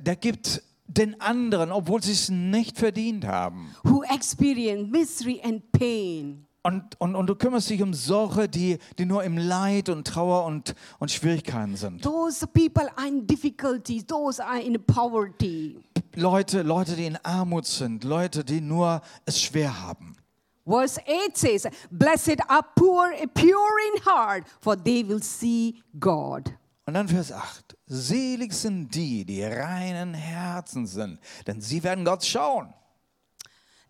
der 0.00 0.16
gibt 0.16 0.62
den 0.86 1.20
anderen, 1.20 1.70
obwohl 1.70 2.02
sie 2.02 2.12
es 2.12 2.28
nicht 2.28 2.78
verdient 2.78 3.26
haben. 3.26 3.74
Who 3.84 4.02
experience 4.02 4.90
misery 4.90 5.40
and 5.44 5.70
pain. 5.72 6.44
Und, 6.64 7.00
und, 7.00 7.14
und 7.14 7.26
du 7.28 7.34
kümmerst 7.34 7.70
dich 7.70 7.80
um 7.82 7.94
solche, 7.94 8.48
die, 8.48 8.78
die 8.98 9.06
nur 9.06 9.22
im 9.22 9.38
Leid 9.38 9.88
und 9.88 10.06
Trauer 10.06 10.44
und, 10.44 10.74
und 10.98 11.10
Schwierigkeiten 11.10 11.76
sind. 11.76 12.02
Those 12.02 12.46
people 12.46 12.90
are 12.96 13.06
in 13.06 13.26
difficulties, 13.26 14.04
those 14.04 14.44
are 14.44 14.60
in 14.60 14.76
poverty. 14.84 15.78
Leute, 16.14 16.62
Leute, 16.62 16.96
die 16.96 17.06
in 17.06 17.16
Armut 17.24 17.66
sind, 17.66 18.04
Leute, 18.04 18.44
die 18.44 18.60
nur 18.60 19.00
es 19.24 19.40
schwer 19.40 19.80
haben. 19.82 20.16
Verse 20.66 21.00
8 21.06 21.36
says, 21.36 21.66
Blessed 21.90 22.38
are 22.48 22.62
poor, 22.76 23.10
pure 23.34 23.78
in 23.94 24.02
heart, 24.04 24.44
for 24.60 24.76
they 24.76 25.02
will 25.06 25.22
see 25.22 25.76
God. 25.98 26.52
Und 26.86 26.94
dann 26.94 27.08
Vers 27.08 27.32
8. 27.32 27.76
Selig 27.86 28.52
sind 28.52 28.94
die, 28.94 29.24
die 29.24 29.42
reinen 29.42 30.12
Herzen 30.14 30.86
sind, 30.86 31.20
denn 31.46 31.60
sie 31.60 31.82
werden 31.82 32.04
Gott 32.04 32.24
schauen. 32.24 32.72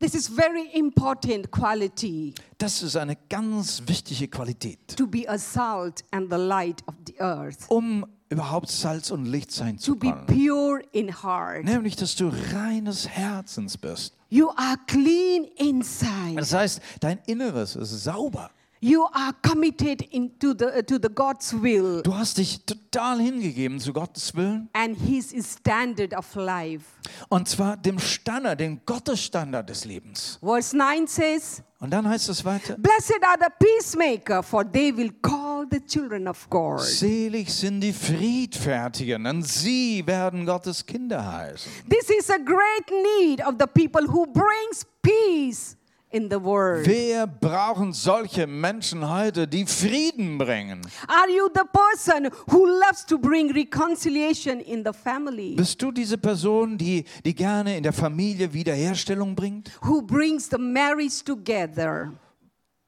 This 0.01 0.15
is 0.15 0.29
very 0.29 0.69
important 0.75 1.51
quality 1.51 2.33
Das 2.59 2.83
ist 2.85 2.97
eine 2.97 3.17
ganz 3.29 3.83
wichtige 3.87 4.29
Qualität, 4.29 4.97
to 4.97 5.09
be 5.09 5.29
a 5.29 5.37
salt 5.37 6.05
and 6.13 6.31
the 6.31 6.39
light 6.39 6.87
of 6.87 6.95
the 7.09 7.19
earth. 7.21 7.69
um 7.69 8.07
überhaupt 8.31 8.69
Salz 8.71 9.11
und 9.11 9.27
Licht 9.27 9.51
sein 9.51 9.77
To 9.77 9.83
zu 9.83 9.97
be 9.97 10.11
können. 10.13 10.27
pure 10.27 10.81
in 10.93 11.23
heart. 11.23 11.65
Nämlich, 11.65 11.97
dass 11.97 12.15
du 12.17 12.31
reines 12.53 13.09
Herzens 13.09 13.77
bist. 13.79 14.15
You 14.29 14.49
are 14.57 14.77
clean 14.87 15.45
inside. 15.57 16.35
Das 16.37 16.53
heißt, 16.53 16.81
dein 17.01 17.19
Inneres 17.27 17.77
ist 17.77 18.05
sauber. 18.05 18.51
You 18.81 19.07
are 19.13 19.33
committed 19.43 20.03
into 20.13 20.55
the, 20.55 20.83
to 20.87 20.99
the 21.03 21.09
God's 21.13 21.53
will 21.53 22.03
Du 22.03 22.15
hast 22.15 22.39
dich 22.39 22.65
total 22.65 23.19
hingegeben 23.21 23.81
zu 23.81 23.93
Gottes 23.93 24.35
Willen. 24.37 24.69
and 24.73 24.97
His 24.97 25.35
standard 25.45 26.15
of 26.17 26.33
life. 26.37 26.85
Und 27.29 27.49
zwar 27.49 27.77
dem 27.77 27.99
Standard, 27.99 28.61
dem 28.61 28.81
Gottesstandard 28.87 29.69
des 29.69 29.85
Lebens. 29.85 30.39
Verse 30.41 30.77
9 30.77 31.07
says, 31.09 31.63
Und 31.81 31.91
dann 31.91 32.09
heißt 32.09 32.29
es 32.29 32.45
weiter, 32.45 32.77
Blessed 32.79 33.21
are 33.23 33.37
the 33.41 33.51
peacemaker, 33.59 34.43
for 34.43 34.65
they 34.71 34.97
will 34.97 35.11
call 35.23 35.67
the 35.71 35.81
children 35.81 36.29
of 36.29 36.49
God. 36.49 36.81
selig 36.81 37.53
sind 37.53 37.81
die 37.81 37.93
Friedfertigen, 37.93 39.25
denn 39.25 39.43
sie 39.43 40.07
werden 40.07 40.47
Gottes 40.47 40.85
Kinder 40.87 41.25
heißen. 41.33 41.71
This 41.89 42.11
is 42.11 42.31
a 42.31 42.39
great 42.39 42.91
need 43.27 43.45
of 43.45 43.55
the 43.59 43.67
people 43.67 44.07
who 44.07 44.25
brings 44.27 44.85
peace 45.03 45.77
in 46.11 46.29
the 46.31 46.43
world. 46.43 46.87
Wer 46.87 47.27
brauchen 47.27 47.93
solche 47.93 48.47
Menschen 48.47 49.09
heute, 49.09 49.47
die 49.47 49.67
Frieden 49.67 50.39
bringen? 50.39 50.81
Are 51.07 51.31
you 51.31 51.49
the 51.55 51.65
person 51.73 52.31
who 52.51 52.67
loves 52.67 53.05
to 53.07 53.19
bring 53.19 53.51
reconciliation 53.53 54.61
in 54.61 54.85
the 54.85 54.93
family? 54.93 55.55
Bist 55.57 55.81
du 55.83 55.93
diese 55.93 56.17
Person, 56.19 56.79
die, 56.79 57.05
die 57.25 57.35
gerne 57.35 57.77
in 57.77 57.83
der 57.83 57.93
Familie 57.93 58.53
Wiederherstellung 58.53 59.35
bringt? 59.35 59.71
Who 59.83 60.03
brings 60.03 60.49
the 60.51 60.59
marriage 60.59 61.23
together? 61.25 62.13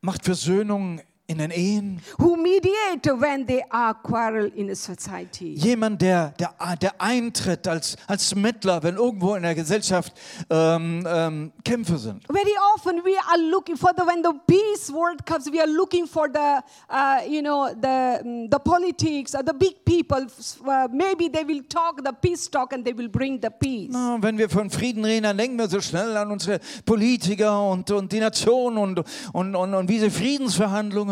Macht 0.01 0.25
Versöhnung 0.25 1.01
in 1.31 1.39
den 1.39 1.51
Ehen? 1.53 2.01
Who 2.19 2.37
mediate 2.37 3.07
when 3.21 3.47
they 3.47 3.63
are 3.71 3.95
quarrel 3.95 4.51
in 4.57 4.69
a 4.71 4.75
society? 4.75 5.55
Jemand, 5.55 6.03
der, 6.03 6.35
der, 6.39 6.53
der 6.83 7.01
eintritt 7.01 7.69
als, 7.69 7.97
als 8.09 8.35
Mittler, 8.35 8.83
wenn 8.83 8.97
irgendwo 8.97 9.37
in 9.37 9.43
der 9.43 9.55
Gesellschaft 9.55 10.13
ähm, 10.51 11.07
ähm, 11.07 11.53
Kämpfe 11.65 11.99
sind. 11.99 12.25
Very 12.27 12.55
often 12.75 13.03
we 13.05 13.17
are 13.31 13.41
looking 13.51 13.77
for 13.77 13.93
the 13.97 14.03
when 14.03 14.25
the 14.25 14.33
peace 14.47 14.93
word 14.93 15.25
comes, 15.25 15.47
we 15.53 15.61
are 15.61 15.71
looking 15.71 16.07
for 16.07 16.29
the 16.29 16.63
uh, 16.91 17.25
you 17.31 17.43
know 17.43 17.69
the 17.69 18.21
mm, 18.25 18.51
the 18.51 18.59
politics 18.59 19.35
or 19.35 19.45
the 19.45 19.55
big 19.55 19.85
people. 19.85 20.27
Uh, 20.67 20.89
maybe 20.93 21.29
they 21.29 21.45
will 21.45 21.63
talk 21.69 22.03
the 22.03 22.13
peace 22.13 22.49
talk 22.49 22.73
and 22.73 22.85
they 22.85 22.93
will 22.93 23.09
bring 23.09 23.41
the 23.41 23.51
peace. 23.51 23.91
Na, 23.93 24.19
wenn 24.21 24.37
wir 24.37 24.51
von 24.51 24.69
Frieden 24.69 25.05
reden, 25.05 25.23
dann 25.23 25.39
denken 25.39 25.59
wir 25.59 25.69
so 25.69 25.81
schnell 25.81 26.17
an 26.17 26.33
unsere 26.33 26.59
Politiker 26.85 27.71
und, 27.71 27.89
und 27.93 28.11
die 28.11 28.19
Nation 28.19 28.77
und, 28.77 29.05
und, 29.33 29.55
und, 29.55 29.75
und 29.75 29.89
wie 29.89 30.01
sie 30.01 30.11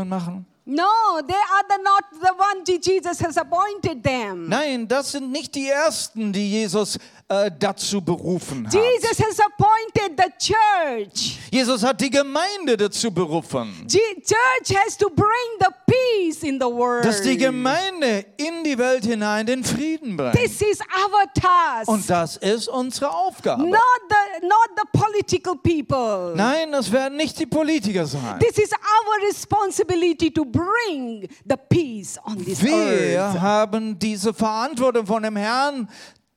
Friedensverhandlungen 0.09 0.11
machen. 0.11 0.47
No, 0.71 0.85
they 1.27 1.35
are 1.35 1.65
the 1.67 1.83
not 1.83 2.05
the 2.21 2.29
one 2.37 2.63
Je- 2.63 2.79
Jesus 2.79 3.19
has 3.23 3.39
appointed 3.39 4.03
them. 4.03 4.51
Nein, 4.51 4.87
das 4.87 5.13
sind 5.13 5.33
nicht 5.33 5.55
die 5.55 5.67
Ersten, 5.71 6.31
die 6.31 6.51
Jesus 6.51 6.99
äh, 7.27 7.51
dazu 7.59 8.03
berufen 8.03 8.67
hat. 8.67 8.75
Jesus 8.75 9.19
has 9.19 9.39
appointed 9.41 10.19
the 10.19 10.31
church. 10.39 11.39
Jesus 11.51 11.83
hat 11.83 11.99
die 12.03 12.11
Gemeinde 12.11 12.77
dazu 12.77 13.11
berufen, 13.11 13.87
Je- 13.89 14.21
church 14.21 14.77
has 14.79 14.95
to 14.99 15.09
bring 15.09 15.29
the 15.61 15.69
peace 15.87 16.43
in 16.43 16.59
the 16.61 16.67
world. 16.67 17.03
dass 17.07 17.23
die 17.23 17.39
Gemeinde 17.39 18.27
in 18.37 18.63
die 18.63 18.77
Welt 18.77 19.07
hinein 19.07 19.47
den 19.47 19.65
Frieden 19.65 20.19
bringt. 20.19 20.35
This 20.35 20.61
is 20.61 20.81
our 20.81 21.25
task. 21.33 21.89
Und 21.89 22.11
das 22.11 22.37
ist 22.37 22.69
unsere 22.69 23.11
Aufgabe. 23.11 23.63
not 23.63 23.81
the 24.11 24.17
not 24.43 24.69
the 24.77 24.99
political 24.99 25.57
people. 25.57 26.35
Nein, 26.35 26.73
das 26.73 26.91
werden 26.91 27.17
nicht 27.17 27.39
die 27.39 27.47
Politiker 27.47 28.07
sein. 28.07 28.39
This 28.41 28.59
is 28.59 28.71
our 28.73 29.27
responsibility 29.29 30.31
to 30.31 30.45
bring 30.45 31.29
the 31.45 31.57
peace 31.69 32.19
on 32.25 32.45
this 32.45 32.63
Wir 32.63 33.21
earth. 33.21 33.41
haben 33.41 33.99
diese 33.99 34.33
Verantwortung 34.35 35.07
von 35.07 35.23
dem 35.23 35.37
Herrn, 35.37 35.89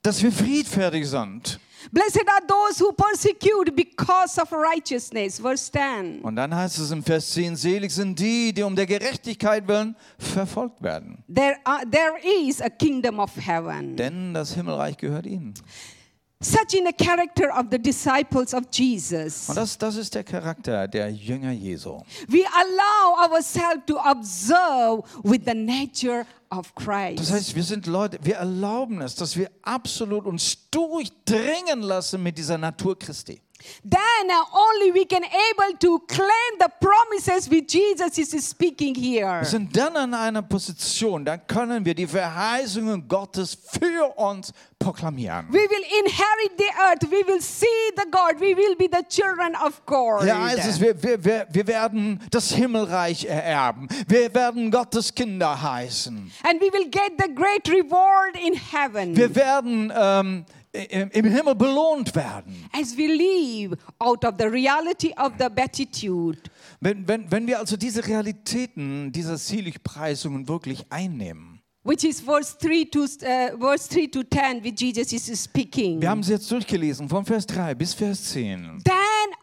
dass 0.01 0.21
wir 0.21 0.31
friedfertig 0.31 1.07
sind. 1.09 1.59
Blessed 1.91 2.23
are 2.27 2.45
those 2.47 2.79
who 2.79 2.91
persecute 2.91 3.75
because 3.75 4.39
of 4.39 4.51
righteousness. 4.51 5.39
Verse 5.39 5.71
10. 5.71 6.21
Und 6.21 6.35
dann 6.35 6.55
heißt 6.55 6.77
es 6.77 6.91
im 6.91 7.03
Vers 7.03 7.31
10, 7.31 7.55
selig 7.55 7.91
sind 7.91 8.19
die, 8.19 8.53
die 8.53 8.61
um 8.61 8.75
der 8.75 8.85
Gerechtigkeit 8.85 9.67
willen 9.67 9.95
verfolgt 10.19 10.81
werden. 10.83 11.23
There, 11.33 11.55
are, 11.63 11.81
there 11.89 12.13
is 12.47 12.61
a 12.61 12.69
kingdom 12.69 13.19
of 13.19 13.31
heaven. 13.35 13.95
Denn 13.95 14.33
das 14.33 14.53
Himmelreich 14.53 14.95
gehört 14.97 15.25
ihnen. 15.25 15.55
Such 16.43 16.73
in 16.73 16.85
the 16.85 16.93
character 16.93 17.51
of 17.55 17.67
the 17.69 17.77
disciples 17.77 18.53
of 18.55 18.63
Jesus. 18.71 19.47
Und 19.47 19.55
das, 19.57 19.77
das 19.77 19.95
ist 19.95 20.15
der 20.15 20.23
Charakter 20.23 20.87
der 20.87 21.09
Jünger 21.11 21.51
Jesu. 21.51 22.01
We 22.27 22.43
allow 22.45 23.31
ourselves 23.31 23.85
to 23.85 23.97
observe 23.99 25.03
with 25.23 25.41
the 25.45 25.53
nature 25.53 26.25
of 26.49 26.73
Christ. 26.73 27.19
Das 27.19 27.31
heißt, 27.31 27.55
wir 27.55 27.63
sind 27.63 27.85
Leute, 27.85 28.17
wir 28.23 28.37
erlauben 28.37 29.01
es, 29.01 29.13
dass 29.13 29.37
wir 29.37 29.51
absolut 29.61 30.25
uns 30.25 30.57
durchdringen 30.71 31.81
lassen 31.81 32.23
mit 32.23 32.37
dieser 32.39 32.57
Natur 32.57 32.97
Christi. 32.97 33.39
Then 33.83 34.29
uh, 34.29 34.43
only 34.53 34.91
we 34.93 35.05
can 35.05 35.23
able 35.23 35.77
to 35.79 35.99
claim 36.07 36.51
the 36.59 36.69
promises 36.79 37.49
which 37.49 37.73
Jesus 37.73 38.17
is 38.17 38.49
speaking 38.49 38.95
here. 38.95 39.41
Wir 39.41 39.45
sind 39.45 39.75
dann 39.75 39.95
an 39.95 40.13
einer 40.13 40.41
Position, 40.41 41.25
dann 41.25 41.45
können 41.47 41.85
wir 41.85 41.95
die 41.95 42.07
Verheißungen 42.07 43.07
Gottes 43.07 43.57
für 43.71 44.17
uns 44.17 44.53
proklamieren. 44.79 45.47
We 45.49 45.59
will 45.59 45.83
inherit 45.99 46.57
the 46.57 46.71
earth. 46.79 47.11
We 47.11 47.25
will 47.27 47.41
see 47.41 47.65
the 47.95 48.05
God. 48.09 48.39
We 48.39 48.55
will 48.55 48.75
be 48.75 48.87
the 48.91 49.03
children 49.07 49.55
of 49.55 49.85
God. 49.85 50.25
Ja, 50.25 50.41
heißt 50.41 50.67
es, 50.67 50.79
wir, 50.79 51.01
wir, 51.01 51.23
wir, 51.23 51.47
wir 51.49 51.67
werden 51.67 52.19
das 52.31 52.51
Himmelreich 52.51 53.25
ererben. 53.25 53.87
Wir 54.07 54.33
werden 54.33 54.71
Gottes 54.71 55.13
Kinder 55.13 55.61
heißen. 55.61 56.31
And 56.43 56.61
we 56.61 56.71
will 56.71 56.89
get 56.89 57.13
the 57.17 57.33
great 57.33 57.67
reward 57.69 58.35
in 58.35 58.53
heaven 58.53 59.15
Wir 59.15 59.35
werden 59.35 59.91
ähm, 59.95 60.45
im, 60.73 61.09
im 61.11 61.25
Himmel 61.25 61.55
belohnt 61.55 62.15
werden. 62.15 62.65
as 62.73 62.95
we 62.97 63.07
live 63.07 63.77
out 63.99 64.23
of 64.23 64.35
the 64.37 64.45
reality 64.45 65.13
of 65.17 65.33
the 65.39 65.47
beatitude. 65.49 66.39
Wenn, 66.79 67.07
wenn, 67.07 67.29
wenn 67.31 67.47
wir 67.47 67.59
also 67.59 67.77
diese 67.77 68.05
Realitäten 68.05 69.11
dieser 69.11 69.37
Seligpreisungen 69.37 70.47
wirklich 70.47 70.85
einnehmen. 70.89 71.61
Which 71.83 72.03
is 72.03 72.21
verse 72.21 72.55
3 72.59 72.85
to, 72.91 73.03
uh, 73.03 73.57
verse 73.57 73.89
3 73.89 74.05
to 74.11 74.21
10, 74.23 74.63
which 74.63 74.79
Jesus 74.79 75.11
is 75.11 75.43
speaking. 75.43 75.99
Wir 75.99 76.11
haben 76.11 76.21
sie 76.21 76.33
jetzt 76.33 76.49
durchgelesen, 76.51 77.09
von 77.09 77.25
Vers 77.25 77.47
3 77.47 77.73
bis 77.73 77.95
Vers 77.95 78.23
10. 78.33 78.83
Then 78.83 78.93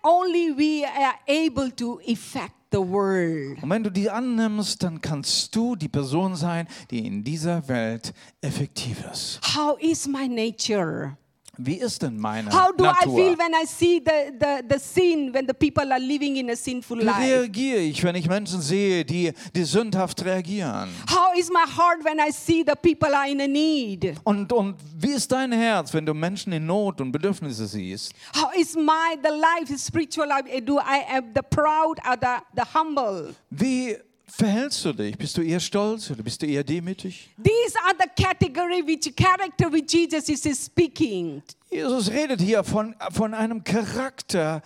only 0.03 0.51
we 0.57 0.85
are 0.85 1.15
able 1.27 1.71
to 1.73 2.01
affect 2.07 2.55
the 2.71 2.79
world. 2.79 3.63
Und 3.63 3.71
wenn 3.71 3.83
du 3.83 3.91
die 3.91 4.11
annimmst, 4.11 4.83
dann 4.83 5.01
kannst 5.01 5.55
du 5.55 5.77
die 5.77 5.89
Person 5.89 6.37
sein, 6.37 6.69
die 6.91 7.07
in 7.07 7.25
dieser 7.25 7.67
Welt 7.69 8.13
effektiv 8.41 9.05
ist. 9.11 9.41
How 9.57 9.79
is 9.81 10.07
my 10.07 10.29
nature? 10.29 11.17
Wie 11.61 11.75
ist 11.75 12.03
denn 12.03 12.17
meine 12.17 12.53
How 12.53 12.71
do 12.77 12.85
I 12.85 12.87
Natur? 12.87 13.17
feel 13.17 13.37
when 13.37 13.53
I 13.53 13.67
see 13.67 14.01
the, 14.05 14.33
the, 14.39 14.63
the 14.69 14.79
sin, 14.79 15.35
when 15.35 15.45
the 15.45 15.53
people 15.55 15.93
are 15.93 15.99
living 15.99 16.37
in 16.37 16.51
a 16.51 16.55
sinful 16.57 16.99
Wie 16.99 17.05
life? 17.05 17.19
reagiere 17.19 17.81
ich, 17.81 18.03
wenn 18.05 18.15
ich 18.15 18.29
Menschen 18.29 18.61
sehe, 18.61 19.05
die, 19.05 19.33
die 19.57 19.65
sündhaft 19.65 20.25
reagieren? 20.25 20.89
How 21.11 21.37
is 21.37 21.51
my 21.51 21.65
heart 21.67 22.05
when 22.05 22.19
I 22.21 22.31
see 22.31 22.65
the 22.65 22.77
people 22.81 23.13
are 23.13 23.29
in 23.29 23.41
a 23.41 23.49
need? 23.49 24.15
Und, 24.23 24.53
und 24.53 24.77
wie 24.97 25.11
ist 25.11 25.33
dein 25.33 25.51
Herz, 25.51 25.93
wenn 25.93 26.07
du 26.07 26.15
Menschen 26.15 26.53
in 26.53 26.65
Not 26.65 27.01
und 27.01 27.11
Bedürfnisse 27.11 27.67
siehst? 27.67 28.13
How 28.37 28.55
is 28.55 28.77
my 28.77 29.19
the 29.21 29.31
life, 29.31 29.77
spiritual 29.79 30.29
life? 30.29 30.45
Do 30.65 30.79
I 30.79 31.03
am 31.17 31.25
the 31.35 31.43
proud 31.43 31.99
or 32.09 32.17
the, 32.21 32.37
the 32.55 32.63
humble? 32.73 33.35
Wie 33.51 33.97
verhältst 34.29 34.85
du 34.85 34.93
dich? 34.93 35.17
Bist 35.17 35.37
du 35.37 35.43
eher 35.43 35.61
stolz 35.61 36.11
oder 36.11 36.23
bist 36.23 36.43
du 36.43 36.47
eher 36.47 36.65
demütig? 36.65 37.31
These 37.43 37.77
are 37.85 37.95
the 37.99 38.23
category 38.23 38.87
which 38.87 39.15
character 39.17 39.73
which 39.73 39.93
Jesus 39.93 40.29
is 40.29 40.65
speaking 40.65 41.43
Jesus 41.71 42.11
redet 42.11 42.41
hier 42.41 42.65
von, 42.65 42.95
von 43.11 43.35
einem 43.35 43.63
Charakter 43.63 44.63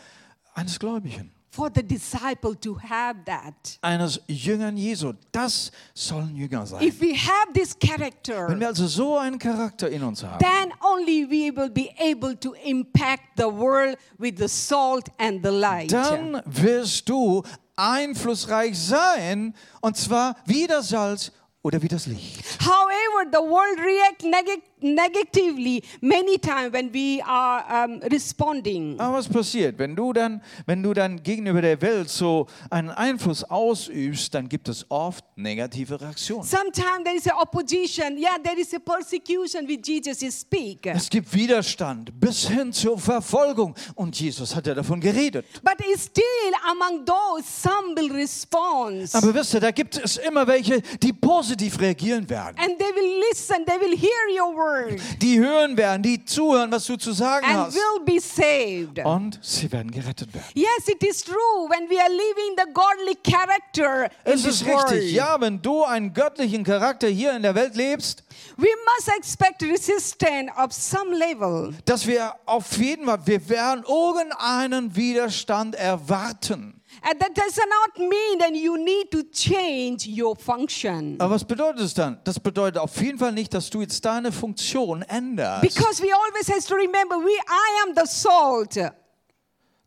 eines 0.55 0.79
Gläubigen, 0.79 1.33
for 1.55 1.69
the 1.75 1.83
disciple 1.83 2.55
to 2.57 2.79
have 2.81 3.25
that. 3.27 3.79
eines 3.83 4.19
Jüngern 4.27 4.77
Jesu. 4.79 5.13
Das 5.33 5.71
sollen 5.95 6.35
Jünger 6.35 6.67
sein. 6.67 6.83
If 6.83 7.01
we 7.01 7.15
have 7.15 7.53
this 7.55 7.77
Wenn 7.79 7.91
character, 7.91 8.59
wir 8.59 8.67
also 8.67 8.87
so 8.87 9.19
einen 9.19 9.39
Charakter 9.39 9.91
in 9.91 10.03
uns 10.03 10.25
haben, 10.25 10.39
then 10.39 10.73
only 10.81 11.27
we 11.29 11.55
will 11.55 11.69
be 11.71 11.91
able 12.01 12.35
to 12.41 12.55
impact 12.65 13.37
the 13.37 13.45
world 13.45 13.99
with 14.19 14.35
the 14.39 14.49
salt 14.49 15.09
and 15.19 15.45
the 15.45 15.51
light. 15.51 15.93
dann 15.93 16.41
wirst 16.47 17.07
du 17.09 17.43
einflussreich 17.77 18.79
sein, 18.79 19.55
und 19.83 19.97
zwar 19.97 20.37
wie 20.47 20.67
das 20.67 20.89
Salz 20.89 21.33
oder 21.63 21.81
wie 21.83 21.89
das 21.89 22.07
Licht. 22.07 22.43
However, 22.61 23.29
the 23.31 23.39
world 23.39 23.79
react 23.79 24.23
neg- 24.25 24.63
negatively 24.83 25.83
many 26.01 26.39
times 26.39 26.73
when 26.73 26.93
we 26.93 27.21
are 27.25 27.85
um, 27.85 28.01
responding. 28.11 28.99
Aber 28.99 29.19
was 29.19 29.29
passiert, 29.29 29.79
wenn 29.79 29.97
du 29.97 30.13
dann, 30.13 30.43
wenn 30.67 30.83
du 30.83 30.93
dann 30.93 31.23
gegenüber 31.23 31.63
der 31.63 31.81
Welt 31.81 32.09
so 32.09 32.47
einen 32.71 32.91
Einfluss 32.91 33.45
ausübst, 33.45 34.35
dann 34.35 34.49
gibt 34.49 34.69
es 34.69 34.85
oft 34.91 35.25
negative 35.37 36.01
Reaktionen. 36.01 36.45
Sometimes 36.45 37.05
there 37.05 37.17
is 37.17 37.27
a 37.27 37.41
opposition. 37.41 38.17
Yeah, 38.19 38.39
there 38.43 38.59
is 38.59 38.75
a 38.75 38.79
persecution 38.79 39.67
which 39.67 39.87
Jesus 39.87 40.23
is 40.23 40.41
speak. 40.41 40.87
Es 40.87 41.09
gibt 41.09 41.33
Widerstand 41.33 42.19
bis 42.19 42.49
hin 42.49 42.73
zur 42.73 42.99
Verfolgung 42.99 43.75
und 43.95 44.19
Jesus 44.19 44.55
hat 44.55 44.67
ja 44.67 44.75
davon 44.75 45.01
geredet. 45.01 45.45
But 45.63 45.79
still 45.97 46.53
among 46.71 47.05
those 47.05 47.45
some 47.45 47.95
will 47.95 48.13
respond. 48.13 49.15
Aber 49.15 49.35
wisst 49.35 49.55
ihr, 49.55 49.61
da 49.61 49.71
gibt 49.71 49.97
es 49.97 50.17
immer 50.17 50.47
welche, 50.47 50.81
die 51.03 51.13
positiv 51.13 51.79
reagieren 51.81 52.29
werden. 52.29 52.57
And 52.59 52.79
they 52.79 52.89
will 52.95 53.23
listen, 53.31 53.65
they 53.65 53.79
will 53.79 53.97
hear 53.97 54.11
your 54.31 54.55
word 54.55 54.72
Die 55.21 55.39
hören 55.39 55.77
werden, 55.77 56.03
die 56.03 56.25
zuhören, 56.25 56.71
was 56.73 56.87
du 56.87 56.97
zu 56.97 57.13
sagen 57.13 57.45
and 57.47 57.57
hast. 57.57 57.75
will 57.75 58.05
be 58.05 58.21
saved. 58.21 58.99
Und 59.05 59.39
sie 59.43 59.71
werden 59.71 59.91
gerettet 59.91 60.33
werden. 60.35 60.47
Yes, 60.55 60.89
it 60.89 61.03
is 61.03 61.23
true. 61.23 61.35
When 61.69 61.89
we 61.89 61.99
are 62.01 62.11
living 62.11 62.57
the 62.57 62.73
godly 62.73 63.17
character 63.23 64.05
in 64.25 64.33
Es 64.35 64.43
this 64.43 64.61
ist 64.61 64.67
world, 64.67 64.91
richtig, 64.91 65.13
ja, 65.13 65.41
wenn 65.41 65.61
du 65.63 65.85
einen 65.85 66.13
göttlichen 66.13 66.65
Charakter 66.65 67.09
hier 67.09 67.35
in 67.37 67.43
der 67.43 67.55
Welt 67.55 67.75
lebst, 67.77 68.25
we 68.57 68.69
must 68.97 69.09
expect 69.17 69.63
resistance 69.63 70.51
of 70.57 70.73
some 70.73 71.15
level. 71.17 71.75
dass 71.85 72.07
wir 72.07 72.35
auf 72.47 72.77
jeden 72.79 73.07
Fall, 73.07 73.19
wir 73.27 73.49
werden 73.49 73.85
irgendeinen 73.89 74.95
Widerstand 74.97 75.75
erwarten. 75.75 76.82
And 77.01 77.19
that 77.21 77.35
does 77.35 77.57
not 77.57 77.99
mean 77.99 78.39
that 78.39 78.55
you 78.55 78.77
need 78.77 79.11
to 79.11 79.23
change 79.33 80.07
your 80.07 80.37
function. 80.37 81.17
Aber 81.21 81.35
was 81.35 81.45
bedeutet 81.45 81.81
es 81.81 81.95
dann? 81.95 82.21
Das 82.25 82.39
bedeutet 82.39 82.79
auf 82.79 83.01
jeden 83.01 83.19
Fall 83.19 83.33
nicht, 83.33 83.55
dass 83.55 83.71
du 83.71 83.81
jetzt 83.81 84.05
deine 84.05 84.31
Funktion 84.31 85.03
änderst. 85.03 85.63
Because 85.63 86.03
we 86.03 86.15
always 86.15 86.49
have 86.49 86.67
to 86.67 86.75
remember 86.75 87.17
we 87.17 87.33
I 87.49 87.89
am 87.89 87.95
the 87.97 88.07
salt 88.07 88.77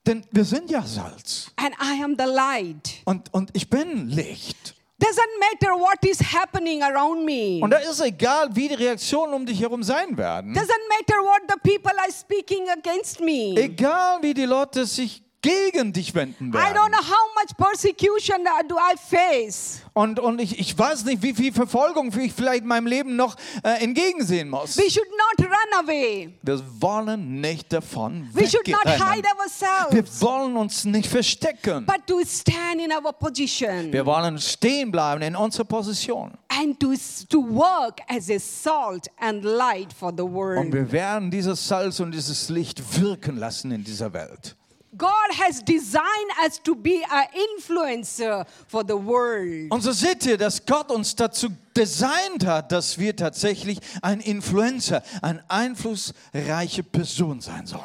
Denn 0.06 0.26
wir 0.32 0.46
sind 0.46 0.70
ja 0.70 0.82
Salz. 0.84 1.52
and 1.58 1.74
I 1.82 2.04
am 2.04 2.16
the 2.18 2.26
light. 2.26 3.02
Und, 3.06 3.34
und 3.34 3.52
ich 3.54 3.70
bin 3.70 4.10
Licht. 4.10 4.76
Doesn't 4.98 5.40
matter 5.40 5.76
what 5.78 6.04
is 6.06 6.20
happening 6.20 6.82
around 6.82 7.26
me. 7.26 7.60
Und 7.62 7.72
da 7.72 7.78
ist 7.78 8.00
egal, 8.00 8.56
wie 8.56 8.70
die 8.70 8.76
Reaktionen 8.76 9.34
um 9.34 9.46
dich 9.46 9.60
herum 9.60 9.84
sein 9.84 10.18
werden. 10.18 10.54
Doesn't 10.56 10.88
matter 10.90 11.22
what 11.22 11.42
the 11.50 11.60
people 11.70 11.92
are 12.00 12.12
speaking 12.12 12.70
against 12.70 13.20
me. 13.20 13.56
Egal, 13.58 14.22
wie 14.22 14.34
die 14.34 14.46
Leute 14.46 14.86
sich 14.86 15.25
gegen 15.46 15.94
dich 15.94 16.14
wenden 16.16 16.50
I 16.50 16.52
don't 16.52 16.54
werden. 16.76 16.92
know 16.92 17.02
how 17.08 17.34
much 17.36 17.56
persecution 17.58 18.38
do 18.68 18.76
I 18.78 18.96
face. 18.98 19.82
Und, 19.94 20.20
und 20.20 20.42
ich, 20.42 20.60
ich 20.60 20.78
weiß 20.78 21.06
nicht, 21.06 21.22
wie 21.22 21.34
viel 21.34 21.54
Verfolgung 21.54 22.12
ich 22.20 22.34
vielleicht 22.34 22.64
in 22.64 22.68
meinem 22.68 22.88
Leben 22.88 23.16
noch 23.16 23.36
äh, 23.64 23.82
entgegensehen 23.84 24.50
muss. 24.50 24.78
We 24.78 24.90
should 24.92 25.08
not 25.38 25.48
run 25.48 25.86
away. 25.86 26.34
Wir 26.42 26.62
wollen 26.82 27.40
nicht 27.40 27.72
davon 27.72 28.28
We 28.34 28.48
should 28.50 28.68
not 28.68 28.84
wegrennen. 28.86 29.14
hide 29.14 29.28
ourselves, 29.40 29.94
Wir 29.94 30.22
wollen 30.28 30.58
uns 30.58 30.84
nicht 30.86 31.08
verstecken. 31.10 31.86
but 31.86 32.06
to 32.08 32.20
stand 32.26 32.82
in 32.84 32.92
our 32.92 33.14
position 33.14 33.94
Wir 33.94 34.06
wollen 34.06 34.38
stehen 34.40 34.92
bleiben 34.92 35.22
in 35.22 35.36
unserer 35.36 35.66
Position. 35.66 36.32
and 36.50 36.78
to, 36.80 36.94
to 37.30 37.40
work 37.42 38.02
as 38.10 38.30
a 38.30 38.40
salt 38.40 39.08
and 39.20 39.44
light 39.46 39.94
for 39.94 40.12
the 40.16 40.24
Und 40.24 40.74
wir 40.74 40.92
werden 40.92 41.32
dieses 41.32 41.66
Salz 41.68 42.00
und 42.02 42.12
dieses 42.12 42.50
Licht 42.50 42.82
wirken 43.02 43.38
lassen 43.38 43.72
in 43.72 43.84
dieser 43.84 44.12
Welt. 44.14 44.56
God 44.98 45.32
has 45.40 45.64
designed 45.64 46.32
us 46.46 46.62
to 46.64 46.76
be 46.76 47.04
an 47.10 47.26
influencer 47.34 48.46
for 48.68 48.84
the 48.86 48.96
world. 48.96 49.72
Und 49.72 49.82
so 49.82 49.92
seht 49.92 50.26
ihr, 50.26 50.38
dass 50.38 50.66
Gott 50.66 50.92
uns 50.92 51.16
dazu 51.16 51.50
designt 51.76 52.46
hat, 52.46 52.72
dass 52.72 52.98
wir 52.98 53.16
tatsächlich 53.16 53.80
ein 54.02 54.20
Influencer, 54.22 55.04
eine 55.22 55.44
einflussreiche 55.50 56.84
Person 56.84 57.42
sein 57.42 57.66
sollen. 57.66 57.84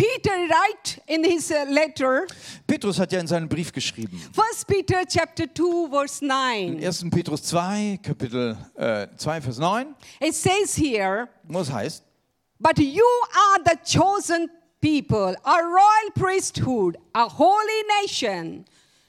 Peter 0.00 0.30
write 0.30 0.98
in 1.06 1.22
his 1.22 1.50
uh, 1.50 1.64
letter, 1.68 2.26
Petrus 2.66 2.98
hat 2.98 3.12
ja 3.12 3.20
in 3.20 3.26
seinem 3.26 3.48
Brief 3.50 3.70
geschrieben. 3.70 4.18
1 4.34 4.64
Peter 4.64 5.04
chapter 5.06 5.44
2 5.46 5.90
verse 5.90 6.24
9. 6.24 6.82
1. 6.82 7.10
Petrus 7.10 7.42
2, 7.42 7.98
Kapitel 8.02 8.56
äh, 8.76 9.08
2, 9.14 9.40
Vers 9.42 9.58
9, 9.58 9.94
It 10.20 10.34
says 10.34 10.74
here, 10.74 11.28
wo 11.42 11.60
es 11.60 11.70
heißt, 11.70 12.02
But 12.58 12.78
you 12.78 13.04
are 13.04 13.62
the 13.64 13.76
chosen 13.84 14.50
people, 14.80 15.34
a 15.44 15.62
royal 15.62 16.10
priesthood, 16.14 16.96
a 17.14 17.28
holy 17.28 17.82
nation, 18.02 18.64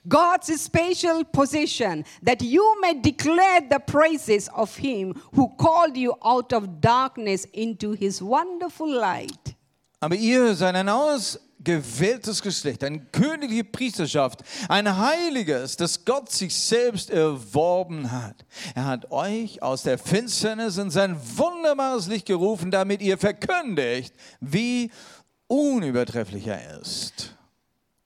God's 0.08 0.60
special 0.62 1.24
possession, 1.24 2.06
that 2.24 2.42
you 2.42 2.82
may 2.82 2.96
declare 3.00 3.62
the 3.62 3.80
praises 3.80 4.50
of 4.56 4.76
him 4.78 5.14
who 5.34 5.50
called 5.58 5.96
you 5.96 6.16
out 6.24 6.54
of 6.54 6.82
darkness 6.82 7.46
into 7.54 7.92
his 7.92 8.22
wonderful 8.22 8.90
light. 8.90 9.56
aber 10.02 10.16
ihr 10.16 10.56
seid 10.56 10.76
ein 10.76 10.90
ausgewähltes 10.90 12.42
Geschlecht, 12.42 12.84
eine 12.84 13.06
königliche 13.12 13.64
Priesterschaft, 13.64 14.40
ein 14.68 14.98
heiliges, 14.98 15.78
das 15.78 16.04
Gott 16.04 16.32
sich 16.32 16.56
selbst 16.56 17.12
erworben 17.12 18.12
hat. 18.12 18.44
Er 18.74 18.86
hat 18.86 19.12
euch 19.12 19.62
aus 19.62 19.84
der 19.84 20.00
Finsternis 20.00 20.78
in 20.78 20.90
sein 20.90 21.16
wunderbares 21.38 22.08
Licht 22.08 22.26
gerufen, 22.26 22.72
damit 22.72 23.04
ihr 23.04 23.20
verkündigt, 23.20 24.16
wie 24.40 24.90
unübertrefflich 25.52 26.48
er 26.48 26.80
ist. 26.80 27.36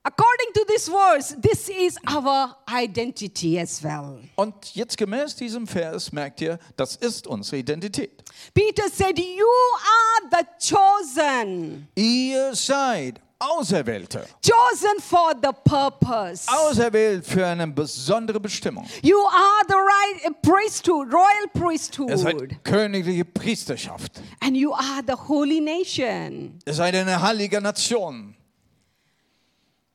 According 0.04 0.54
to 0.54 0.64
this 0.68 0.88
verse, 0.88 1.36
this 1.42 1.68
is 1.68 1.98
our 2.08 2.56
identity 2.68 3.60
as 3.60 3.84
well. 3.84 4.20
Und 4.36 4.76
jetzt 4.76 4.98
gemäß 4.98 5.36
diesem 5.36 5.66
Vers 5.66 6.12
merkt 6.12 6.42
ihr, 6.42 6.60
das 6.76 6.96
ist 6.96 7.26
unsere 7.26 7.58
Identität. 7.58 8.24
Peter 8.54 8.88
said, 8.92 9.18
You 9.18 9.46
are 9.82 10.30
the 10.32 10.76
chosen, 10.76 11.88
Ihr 11.96 12.54
seid 12.54 13.20
Auserwählte, 13.40 14.26
chosen 14.42 15.00
for 15.02 15.34
the 15.42 15.52
purpose. 15.70 16.48
auserwählt 16.48 17.26
für 17.26 17.46
eine 17.46 17.68
besondere 17.68 18.40
Bestimmung. 18.40 18.86
You 19.04 19.18
are 19.28 19.64
the 19.68 19.76
right 19.76 20.42
priesthood, 20.42 21.12
royal 21.14 21.26
Ihr 21.54 21.62
priesthood, 21.62 22.18
seid 22.18 22.64
königliche 22.64 23.26
Priesterschaft. 23.26 24.22
and 24.42 24.56
you 24.56 24.74
are 24.74 25.02
the 25.06 25.16
holy 25.28 25.60
nation. 25.60 26.60
Ihr 26.66 26.74
seid 26.74 26.96
eine 26.96 27.22
heilige 27.22 27.60
Nation. 27.62 28.36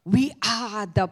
We 0.05 0.33
are 0.43 0.87
the, 0.95 1.09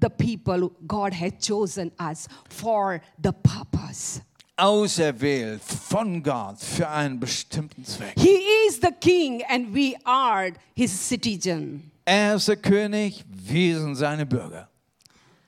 the 0.00 0.10
people 0.10 0.70
God 0.86 1.12
has 1.14 1.32
chosen 1.40 1.90
us 1.98 2.28
for 2.50 3.00
the 3.22 3.32
purpose. 3.32 4.20
Auserwählt 4.56 5.62
von 5.62 6.22
Gott 6.22 6.60
für 6.60 6.88
einen 6.88 7.18
bestimmten 7.18 7.84
Zweck. 7.84 8.14
He 8.16 8.38
is 8.68 8.80
the 8.80 8.92
king, 9.00 9.42
and 9.48 9.74
we 9.74 9.94
are 10.04 10.52
his 10.76 10.92
citizen. 10.92 11.90
Er 12.04 12.36
ist 12.36 12.46
der 12.48 12.56
König, 12.56 13.24
wir 13.28 13.80
sind 13.80 13.96
seine 13.96 14.24
Bürger. 14.24 14.68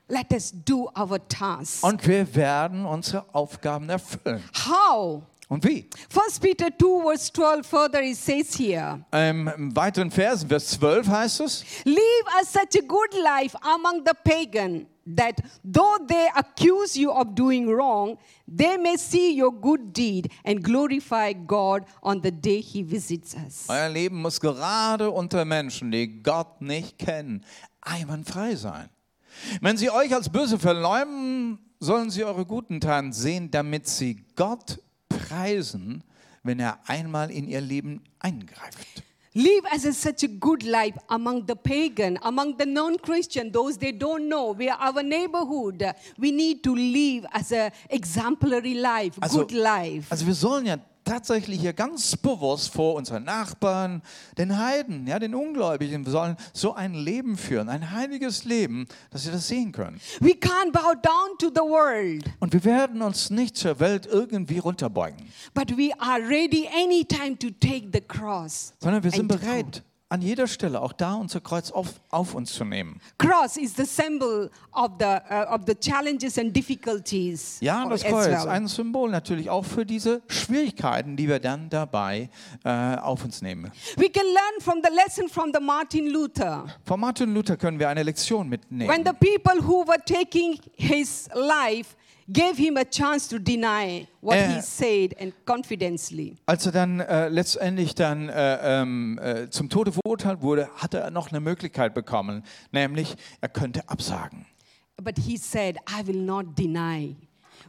Let 0.09 0.33
us 0.33 0.53
do 0.65 0.91
our 0.99 1.19
task. 1.29 1.85
Und 1.85 2.07
wir 2.07 2.35
werden 2.35 2.85
unsere 2.85 3.25
Aufgaben 3.33 3.89
erfüllen. 3.89 4.43
How? 4.67 5.23
Und 5.49 5.65
wie? 5.65 5.89
1 6.13 6.41
Peter 6.41 6.69
2, 6.77 7.03
verse 7.03 7.33
12, 7.33 7.67
further 7.67 8.03
it 8.03 8.17
says 8.17 8.59
here 8.59 9.05
Ähm, 9.13 9.49
Im 9.57 9.77
weiteren 9.77 10.11
Vers, 10.11 10.43
Vers 10.45 10.69
12 10.71 11.07
heißt 11.07 11.41
es, 11.41 11.65
Live 11.85 12.01
as 12.41 12.53
such 12.53 12.83
a 12.83 12.85
good 12.85 13.15
life 13.23 13.57
among 13.63 14.05
the 14.05 14.13
pagan 14.25 14.87
that 15.07 15.41
though 15.63 15.99
they 16.07 16.29
accuse 16.37 16.97
you 16.97 17.13
of 17.13 17.35
doing 17.35 17.69
wrong, 17.69 18.19
they 18.47 18.77
may 18.77 18.97
see 18.97 19.33
your 19.37 19.53
good 19.53 19.93
deed 19.93 20.31
and 20.45 20.63
glorify 20.63 21.33
God 21.33 21.85
on 22.03 22.21
the 22.23 22.31
day 22.31 22.61
He 22.61 22.83
visits 22.83 23.35
us. 23.35 23.67
euer 23.69 23.89
Leben 23.89 24.21
muss 24.21 24.41
gerade 24.41 25.11
unter 25.11 25.45
Menschen, 25.45 25.91
die 25.91 26.23
Gott 26.23 26.61
nicht 26.61 26.99
kennen, 26.99 27.45
einwandfrei 27.81 28.57
sein. 28.57 28.89
Wenn 29.61 29.77
sie 29.77 29.91
euch 29.91 30.15
als 30.15 30.29
böse 30.29 30.59
verleumden, 30.59 31.59
sollen 31.79 32.11
sie 32.11 32.25
eure 32.25 32.47
guten 32.47 32.81
Taten 32.81 33.13
sehen, 33.13 33.51
damit 33.51 33.87
sie 33.87 34.25
Gott 34.35 34.81
preisen, 35.09 36.03
wenn 36.43 36.59
er 36.59 36.79
einmal 36.87 37.31
in 37.31 37.47
ihr 37.49 37.61
Leben 37.61 38.03
eingreift. 38.19 39.03
Live 39.37 39.67
as 39.71 39.85
a, 39.85 39.93
such 39.93 40.23
a 40.23 40.29
good 40.29 40.63
life 40.63 40.97
among 41.11 41.45
the 41.45 41.55
pagan, 41.55 42.19
among 42.23 42.57
the 42.57 42.65
non-Christian, 42.65 43.53
those 43.53 43.77
they 43.77 43.93
don't 43.93 44.31
know. 44.31 44.53
We 44.53 44.71
are 44.71 44.79
our 44.81 45.03
neighborhood. 45.03 45.85
We 46.19 46.31
need 46.33 46.63
to 46.65 46.75
live 46.75 47.27
as 47.35 47.53
a 47.53 47.71
exemplary 47.91 48.73
life, 48.81 49.19
Also- 49.21 49.41
good 49.45 49.53
life. 49.53 50.07
Also 50.11 50.27
wir 50.27 50.35
sollen 50.35 50.65
ja 50.65 50.79
tatsächlich 51.07 51.61
hier 51.61 51.73
ganz 51.73 52.17
bewusst 52.17 52.73
vor 52.73 52.95
unseren 52.95 53.25
Nachbarn, 53.25 54.03
den 54.37 54.59
Heiden, 54.59 55.07
ja, 55.07 55.19
den 55.19 55.35
Ungläubigen, 55.35 56.05
wir 56.05 56.13
sollen 56.13 56.37
so 56.53 56.75
ein 56.75 56.93
Leben 56.93 57.39
führen, 57.39 57.69
ein 57.71 57.93
heiliges 57.93 58.45
Leben, 58.45 58.87
dass 59.11 59.23
sie 59.25 59.31
das 59.31 59.49
sehen 59.49 59.73
können. 59.73 59.99
We 60.21 60.33
can't 60.33 60.73
bow 60.73 60.95
down 60.95 61.39
to 61.39 61.49
the 61.49 61.61
world, 61.61 62.25
Und 62.41 62.53
wir 62.53 62.65
werden 62.65 63.01
uns 63.01 63.31
nicht 63.31 63.57
zur 63.57 63.81
Welt 63.81 64.07
irgendwie 64.07 64.59
runterbeugen, 64.59 65.27
but 65.55 65.77
we 65.79 65.91
are 65.99 66.21
ready 66.21 66.69
anytime 66.69 67.39
to 67.39 67.49
take 67.61 67.89
the 67.93 68.01
cross. 68.01 68.75
sondern 68.81 69.03
wir 69.03 69.11
sind 69.11 69.29
bereit, 69.29 69.83
an 70.09 70.23
jeder 70.23 70.47
Stelle, 70.47 70.81
auch 70.81 70.93
da 70.93 71.15
unser 71.15 71.41
Kreuz 71.41 71.71
auf, 71.73 72.01
auf 72.11 72.35
uns 72.35 72.53
zu 72.53 72.65
nehmen. 72.65 73.01
Cross 73.19 73.57
is 73.57 73.75
the 73.75 73.85
symbol 73.85 74.51
of 74.73 74.93
the 75.01 75.05
uh, 75.05 75.53
of 75.55 75.63
the 75.67 75.75
challenges 75.75 76.39
and 76.39 76.55
difficulties 76.55 77.59
Ja, 77.61 77.89
das 77.89 78.05
as 78.05 78.11
Kreuz, 78.11 78.27
well. 78.29 78.49
ein 78.49 78.69
Symbol 78.69 79.11
natürlich 79.11 79.51
auch 79.51 79.65
für 79.65 79.85
diese 79.85 80.23
Schwierigkeiten, 80.29 81.17
die 81.17 81.29
wir 81.29 81.41
dann 81.41 81.69
dabei 81.71 82.31
äh, 82.65 82.97
auf 82.97 83.25
uns 83.25 83.43
nehmen. 83.43 83.73
We 83.97 84.09
can 84.09 84.25
learn 84.27 84.61
from 84.61 84.81
the 84.83 84.91
lesson 84.95 85.29
from 85.29 85.51
the 85.53 85.61
Martin 85.61 86.09
Luther. 86.09 86.67
Von 86.85 87.01
Martin 87.01 87.35
Luther 87.35 87.57
können 87.57 87.79
wir 87.79 87.89
eine 87.89 88.05
Lektion 88.05 88.49
mitnehmen. 88.49 88.89
When 88.89 89.05
the 89.05 89.13
people 89.13 89.61
who 89.67 89.85
were 89.87 90.03
taking 90.05 90.61
his 90.77 91.29
life 91.35 91.97
gave 92.29 92.57
him 92.57 92.77
a 92.77 92.85
chance 92.85 93.29
to 93.29 93.39
deny 93.39 94.07
what 94.21 94.37
Äh. 94.37 94.55
he 94.55 94.61
said 94.61 95.15
and 95.21 95.33
confidently. 95.47 96.37
Als 96.47 96.67
er 96.67 96.73
dann 96.73 97.01
äh, 97.01 97.29
letztendlich 97.29 97.95
dann 97.95 98.29
äh, 98.29 98.81
ähm, 98.83 99.19
äh, 99.23 99.51
zum 99.51 99.69
Tode 99.69 99.93
verurteilt 99.93 100.43
wurde, 100.43 100.69
hatte 100.77 100.99
er 100.99 101.11
noch 101.11 101.31
eine 101.31 101.41
Möglichkeit 101.41 101.95
bekommen, 101.95 102.45
nämlich 102.73 103.17
er 103.41 103.49
könnte 103.49 103.89
absagen. 103.89 104.47
But 105.03 105.19
he 105.19 105.37
said, 105.37 105.77
I 105.89 106.07
will 106.07 106.23
not 106.23 106.57
deny 106.59 107.17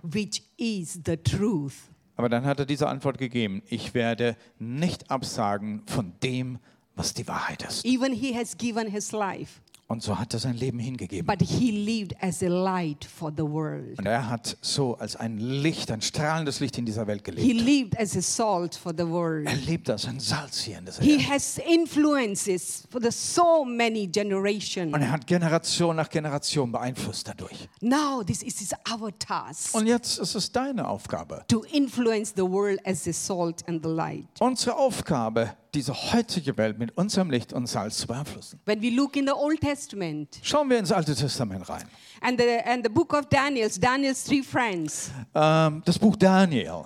which 0.02 0.44
is 0.58 1.00
the 1.06 1.18
truth. 1.18 1.74
Aber 2.16 2.30
dann 2.30 2.46
hat 2.46 2.60
er 2.60 2.66
diese 2.66 2.88
Antwort 2.88 3.18
gegeben, 3.18 3.62
ich 3.68 3.94
werde 3.94 4.36
nicht 4.58 5.12
absagen 5.12 5.84
von 5.86 6.14
dem, 6.24 6.58
was 6.96 7.14
die 7.14 7.28
Wahrheit 7.28 7.62
ist. 7.64 7.86
Even 7.86 8.12
he 8.12 8.34
has 8.36 8.58
given 8.58 8.90
his 8.90 9.12
life, 9.12 9.62
Und 9.90 10.04
so 10.04 10.20
hat 10.20 10.34
er 10.34 10.40
sein 10.42 10.56
Leben 10.56 10.80
hingegeben. 10.80 11.26
but 11.26 11.42
he 11.42 11.72
lived 11.72 12.14
as 12.22 12.44
a 12.44 12.48
light 12.48 13.06
for 13.06 13.32
the 13.36 13.44
world. 13.44 13.98
Und 13.98 14.06
er 14.06 14.30
hat 14.30 14.58
so 14.62 14.98
als 14.98 15.16
ein 15.16 15.38
Licht, 15.38 15.90
ein 15.92 16.02
strahlendes 16.02 16.60
Licht 16.60 16.78
in 16.78 16.86
dieser 16.86 17.08
Welt 17.08 17.22
He 17.26 17.32
gelebt. 17.54 17.62
lived 17.66 17.98
as 18.00 18.18
a 18.18 18.22
salt 18.22 18.76
for 18.76 18.92
the 18.98 19.08
world. 19.08 19.46
Er 19.48 19.56
lebt 19.56 19.90
als 19.90 20.06
ein 20.06 20.20
Salz 20.20 20.60
hier 20.60 20.80
in 20.80 20.86
dieser 20.86 21.02
He 21.02 21.18
Welt. 21.18 21.30
has 21.30 21.58
influences 21.60 22.84
for 22.92 23.02
the 23.02 23.12
so 23.12 23.64
many 23.64 24.08
generations. 24.08 24.94
Und 24.94 25.02
er 25.02 25.12
hat 25.12 25.26
Generation 25.26 25.96
nach 25.96 26.10
Generation 26.10 26.72
beeinflusst 26.72 27.28
dadurch. 27.28 27.70
Now 27.82 28.24
this 28.24 28.44
is 28.44 28.74
our 28.92 29.18
task 29.18 29.74
Und 29.74 29.88
jetzt 29.88 30.18
ist 30.20 30.36
es 30.36 30.52
deine 30.52 30.88
Aufgabe. 30.88 31.44
to 31.48 31.64
influence 31.72 32.34
the 32.36 32.44
world 32.44 32.80
as 32.86 33.08
a 33.08 33.14
salt 33.14 33.64
and 33.68 33.82
the 33.84 33.90
light. 33.90 34.28
Unsere 34.40 34.76
Aufgabe, 34.76 35.52
diese 35.78 35.94
heutige 36.14 36.58
Welt 36.58 36.80
mit 36.80 36.98
unserem 36.98 37.30
Licht 37.30 37.54
und 37.54 37.68
Salz 37.68 37.98
zu 37.98 38.08
beeinflussen. 38.08 38.60
When 38.66 38.82
we 38.82 38.90
look 38.90 39.16
in 39.16 39.26
the 39.26 39.32
Old 39.34 39.62
Testament 39.62 40.40
Schauen 40.42 40.70
wir 40.70 40.80
ins 40.80 40.92
Alte 40.92 41.16
Testament 41.16 41.68
rein. 41.70 41.84
and 42.22 42.40
the 42.40 42.48
and 42.66 42.84
the 42.86 42.90
book 42.92 43.14
of 43.14 43.28
Daniel's, 43.30 43.80
Daniel's 43.80 44.24
three 44.24 44.42
friends. 44.44 45.12
Ähm, 45.36 45.82
das 45.86 45.98
Buch 46.00 46.16
Daniel. 46.16 46.84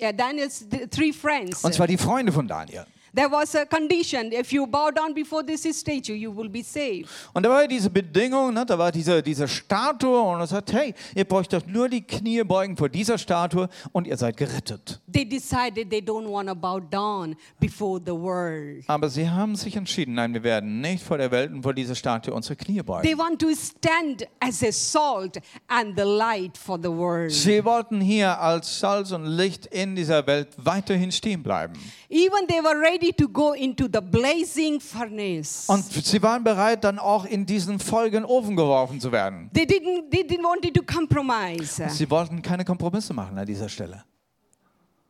Yeah, 0.00 0.12
Daniel's 0.12 0.66
th- 0.68 0.90
three 0.90 1.12
friends. 1.12 1.64
Und 1.64 1.72
zwar 1.74 1.86
die 1.86 1.96
Freunde 1.96 2.32
von 2.32 2.46
Daniel. 2.48 2.84
There 3.16 3.30
was 3.30 3.54
a 3.54 3.64
condition: 3.64 4.30
if 4.30 4.52
you 4.52 4.66
bow 4.66 4.90
down 4.90 5.14
before 5.14 5.42
this 5.42 5.62
statue, 5.62 6.14
you 6.14 6.30
will 6.36 6.50
be 6.50 6.62
saved. 6.62 7.08
Und 7.32 7.44
da 7.44 7.48
war 7.48 7.66
diese 7.66 7.88
Bedingung, 7.88 8.52
ne, 8.52 8.66
da 8.66 8.78
war 8.78 8.92
diese, 8.92 9.22
diese 9.22 9.48
Statue 9.48 10.20
und 10.20 10.40
er 10.40 10.46
sagt, 10.46 10.72
hey, 10.74 10.92
ihr 11.14 11.24
braucht 11.24 11.50
doch 11.54 11.64
nur 11.66 11.88
die 11.88 12.02
Knie 12.02 12.42
beugen 12.44 12.76
vor 12.76 12.90
dieser 12.90 13.16
Statue 13.16 13.70
und 13.92 14.06
ihr 14.06 14.18
seid 14.18 14.36
gerettet. 14.36 15.00
They 15.10 15.24
decided 15.26 15.88
they 15.88 16.00
don't 16.00 16.30
want 16.30 16.48
to 16.50 16.54
bow 16.54 16.78
down 16.78 17.34
before 17.58 17.98
the 18.04 18.12
world. 18.12 18.84
Aber 18.86 19.08
sie 19.08 19.28
haben 19.30 19.56
sich 19.56 19.76
entschieden, 19.76 20.14
nein, 20.14 20.34
wir 20.34 20.42
werden 20.42 20.82
nicht 20.82 21.02
vor 21.02 21.16
der 21.16 21.30
Welt 21.30 21.50
und 21.52 21.62
vor 21.62 21.72
dieser 21.72 21.94
Statue 21.94 22.34
unsere 22.34 22.56
Knie 22.56 22.74
They 22.74 22.82
beugen. 22.82 23.18
want 23.18 23.40
to 23.40 23.48
stand 23.54 24.26
as 24.40 24.62
a 24.62 24.70
salt 24.70 25.38
and 25.68 25.96
the 25.96 26.04
light 26.04 26.58
for 26.58 26.78
the 26.78 26.90
world. 26.90 27.32
Sie 27.32 27.64
wollten 27.64 28.00
hier 28.02 28.38
als 28.38 28.78
Salz 28.78 29.10
und 29.12 29.24
Licht 29.24 29.64
in 29.66 29.96
dieser 29.96 30.26
Welt 30.26 30.48
weiterhin 30.58 31.10
stehen 31.10 31.42
bleiben. 31.42 31.72
Even 32.10 32.46
they 32.46 32.62
were 32.62 32.78
ready 32.78 33.05
to 33.12 33.28
go 33.28 33.52
into 33.52 33.84
the 33.92 34.00
blazing 34.00 34.80
furnace. 34.80 35.68
Und 35.68 35.84
sie 35.84 36.22
waren 36.22 36.42
bereit, 36.42 36.84
dann 36.84 36.98
auch 36.98 37.24
in 37.24 37.46
diesen 37.46 37.78
folgenden 37.78 38.24
Ofen 38.24 38.56
geworfen 38.56 39.00
zu 39.00 39.12
werden. 39.12 39.50
They 39.52 39.64
didn't, 39.64 40.10
they 40.10 40.22
didn't 40.22 40.44
want 40.44 40.62
to 40.62 40.82
compromise. 40.82 41.88
Sie 41.90 42.10
wollten 42.10 42.42
keine 42.42 42.64
Kompromisse 42.64 43.12
machen 43.14 43.38
an 43.38 43.46
dieser 43.46 43.68
Stelle. 43.68 44.04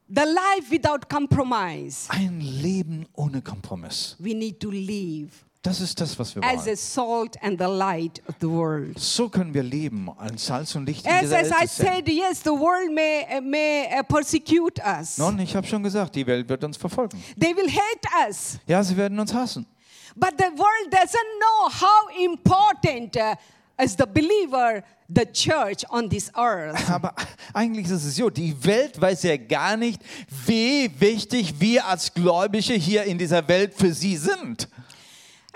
The 0.09 0.23
life 0.23 0.71
without 0.71 1.09
compromise. 1.09 2.09
Ein 2.11 2.41
Leben 2.41 3.07
ohne 3.15 3.43
Kompromiss. 3.43 4.17
We 4.21 4.35
need 4.35 4.61
to 4.61 4.71
live 4.71 5.46
Das 5.67 5.81
ist 5.81 6.01
das, 6.01 6.17
was 6.17 6.35
wir 6.37 6.45
as 6.45 6.63
a 6.63 6.67
wollen. 6.67 6.77
salt 6.77 7.43
and 7.43 7.59
the 7.59 7.67
light 7.67 8.23
of 8.29 8.37
the 8.41 8.49
world. 8.49 8.97
So 8.99 9.29
können 9.29 9.53
wir 9.53 9.65
leben, 9.65 10.09
als 10.17 10.47
Salz 10.47 10.77
und 10.77 10.87
Licht 10.87 11.05
in 11.05 11.11
As, 11.11 11.23
dieser 11.23 11.39
as 11.39 11.51
Welt 11.51 11.63
I 11.63 11.67
zu 11.69 11.83
sein. 11.83 11.95
said, 11.95 12.09
yes, 12.09 12.41
the 12.45 12.51
world 12.51 12.93
may, 12.95 13.41
may 13.41 14.03
persecute 14.09 14.81
us. 14.85 15.19
Nun, 15.19 15.41
ich 15.41 15.57
habe 15.57 15.67
schon 15.67 15.83
gesagt, 15.83 16.15
die 16.15 16.25
Welt 16.25 16.49
wird 16.49 16.63
uns 16.63 16.77
verfolgen. 16.77 17.21
They 17.41 17.57
will 17.57 17.69
hate 17.69 18.29
us. 18.29 18.59
Ja, 18.69 18.81
sie 18.85 18.97
werden 18.97 19.19
uns 19.19 19.35
hassen. 19.35 19.67
But 20.15 20.35
the 20.39 20.45
world 20.57 20.93
doesn't 20.93 21.33
know 21.41 21.69
how 21.69 22.25
important 22.25 23.17
uh, 23.17 23.35
as 23.77 23.97
the 23.97 24.07
believer 24.07 24.85
the 25.09 25.27
church 25.27 25.85
on 25.91 26.09
this 26.09 26.31
earth. 26.37 26.89
Aber 26.91 27.13
eigentlich 27.53 27.87
ist 27.87 28.05
es 28.05 28.17
so, 28.17 28.31
die 28.31 28.55
Welt 28.65 29.01
weiß 29.01 29.25
ja 29.25 29.37
gar 29.37 29.77
nicht, 29.77 30.01
wie 30.47 30.89
wichtig 30.99 31.55
wir 31.59 31.87
als 31.87 32.15
Gläubige 32.15 32.75
hier 32.75 33.05
in 33.05 33.19
dieser 33.19 33.47
Welt 33.49 33.75
für 33.75 33.93
sie 33.93 34.17
sind. 34.17 34.69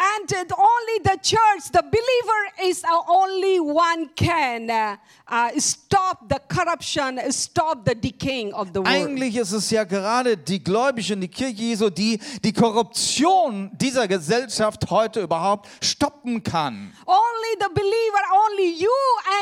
And 0.02 0.32
only 0.56 0.98
the 1.04 1.18
church, 1.20 1.70
the 1.72 1.82
believer 1.82 2.70
is 2.70 2.82
only 3.06 3.60
one 3.60 4.08
can 4.16 4.70
uh, 4.70 4.96
uh, 5.28 5.50
stop 5.58 6.26
the 6.26 6.40
corruption, 6.48 7.20
stop 7.30 7.84
the 7.84 7.94
decaying 7.94 8.54
of 8.54 8.72
the 8.72 8.80
world. 8.80 8.88
Eigentlich 8.88 9.36
ist 9.36 9.52
es 9.52 9.70
ja 9.70 9.84
gerade 9.84 10.38
die 10.38 10.64
Gläubigen, 10.64 11.20
die 11.20 11.28
Kirche 11.28 11.52
Jesu, 11.52 11.90
die 11.90 12.18
die 12.42 12.52
Korruption 12.54 13.70
dieser 13.74 14.08
Gesellschaft 14.08 14.88
heute 14.88 15.20
überhaupt 15.20 15.68
stoppen 15.82 16.42
kann. 16.42 16.92
Only 17.04 17.58
the 17.58 17.68
believer, 17.74 18.22
only 18.48 18.80
you 18.80 18.88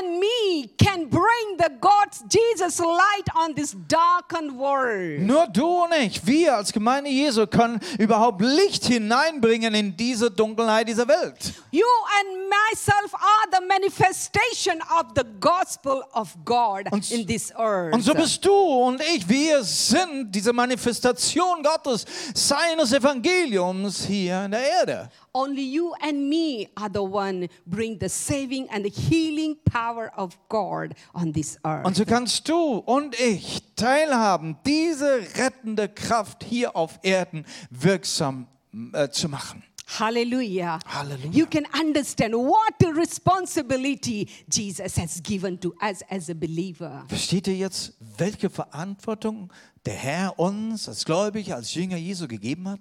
and 0.01 0.19
me 0.19 0.69
can 0.77 1.09
bring 1.09 1.59
the 1.59 1.71
God's 1.81 2.25
Jesus 2.29 2.81
light 2.81 3.29
on 3.37 3.55
this 3.55 3.77
darkened 3.87 4.59
world. 4.59 5.21
Nur 5.21 5.47
du 5.47 5.85
und 5.85 5.93
ich, 5.93 6.27
wir 6.27 6.57
als 6.57 6.73
Gemeinde 6.73 7.11
Jesu 7.11 7.47
können 7.47 7.79
überhaupt 7.99 8.41
Licht 8.41 8.87
hineinbringen 8.87 9.75
in 9.75 9.97
diese 9.97 10.31
Dunkelheit 10.57 10.89
dieser 10.89 11.07
Welt. 11.07 11.53
You 11.71 11.85
and 12.21 12.49
myself 12.49 13.15
are 13.15 13.51
the 13.53 13.67
manifestation 13.67 14.81
of 14.99 15.07
the 15.15 15.25
gospel 15.41 16.03
of 16.15 16.37
God 16.45 16.91
Und- 16.91 17.11
in 17.11 17.27
this 17.27 17.53
earth. 17.57 17.95
Und 17.95 18.03
so 18.03 18.15
bist 18.15 18.45
du 18.45 18.53
und 18.53 19.01
ich, 19.01 19.29
wir 19.29 19.63
sind 19.63 20.33
diese 20.33 20.53
Manifestation 20.53 21.63
Gottes, 21.63 22.05
seines 22.35 22.93
Evangeliums 22.93 24.05
hier 24.07 24.45
in 24.45 24.51
der 24.53 24.63
Erde. 24.81 25.09
Only 25.33 25.63
you 25.63 25.93
and 26.01 26.29
me 26.29 26.69
are 26.75 26.91
the 26.93 26.99
one 27.01 27.49
bring 27.67 27.99
the 28.01 28.09
saving 28.09 28.69
and 28.71 28.85
the 28.85 28.91
healing 28.91 29.57
power 29.71 30.11
of 30.17 30.37
God 30.49 30.95
on 31.15 31.33
this 31.33 31.59
earth. 31.65 31.85
Und 31.87 31.97
so 31.97 32.05
kannst 32.05 32.49
du 32.49 32.79
und 32.79 33.19
ich 33.21 33.63
teilhaben, 33.77 34.57
diese 34.67 35.21
rettende 35.37 35.89
Kraft 35.89 36.43
hier 36.43 36.75
auf 36.75 36.99
Erden 37.03 37.45
wirksam 37.71 38.47
äh, 38.93 39.09
zu 39.11 39.29
machen. 39.29 39.63
Hallelujah. 39.97 40.79
Hallelujah. 40.85 41.31
You 41.33 41.47
can 41.47 41.67
understand 41.73 42.35
what 42.35 42.75
a 42.85 42.93
responsibility 42.93 44.29
Jesus 44.49 44.97
has 44.99 45.21
given 45.23 45.59
to 45.61 45.75
us 45.81 46.03
as 46.11 46.29
a 46.29 46.35
believer. 46.35 47.05
Versteht 47.09 47.49
ihr 47.49 47.57
jetzt, 47.57 47.95
welche 48.19 48.51
Verantwortung 48.51 49.51
der 49.87 49.95
Herr 49.95 50.39
uns 50.39 50.89
als 50.89 51.05
Gläubige, 51.07 51.55
als 51.55 51.75
Jünger 51.75 51.97
Jesu 51.97 52.29
gegeben 52.29 52.69
hat? 52.69 52.81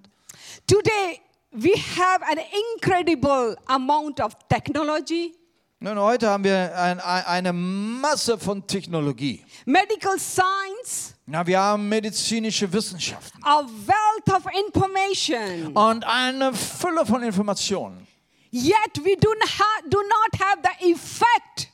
Today, 0.66 1.20
we 1.52 1.72
have 1.96 2.22
an 2.30 2.38
incredible 2.74 3.56
amount 3.66 4.20
of 4.20 4.36
technology, 4.48 5.34
Nun, 5.80 5.96
heute 6.00 6.28
haben 6.28 6.42
wir 6.42 6.76
ein, 6.76 6.98
ein, 6.98 7.24
eine 7.24 7.52
Masse 7.52 8.36
von 8.36 8.66
Technologie. 8.66 9.44
medical 9.64 10.18
science, 10.18 11.14
Na, 11.24 11.46
wir 11.46 11.60
haben 11.60 11.88
medizinische 11.88 12.70
Wissenschaften 12.72 13.38
a 13.44 13.60
wealth 13.86 14.36
of 14.36 14.44
information. 14.66 15.76
und 15.76 16.04
eine 16.04 16.52
Fülle 16.52 17.06
von 17.06 17.22
Informationen. 17.22 18.04
Yet 18.50 19.04
we 19.04 19.14
do 19.20 19.28
not, 19.34 19.92
do 19.92 19.98
not 20.02 20.40
have 20.40 20.58
the 20.64 20.90
effect 20.92 21.68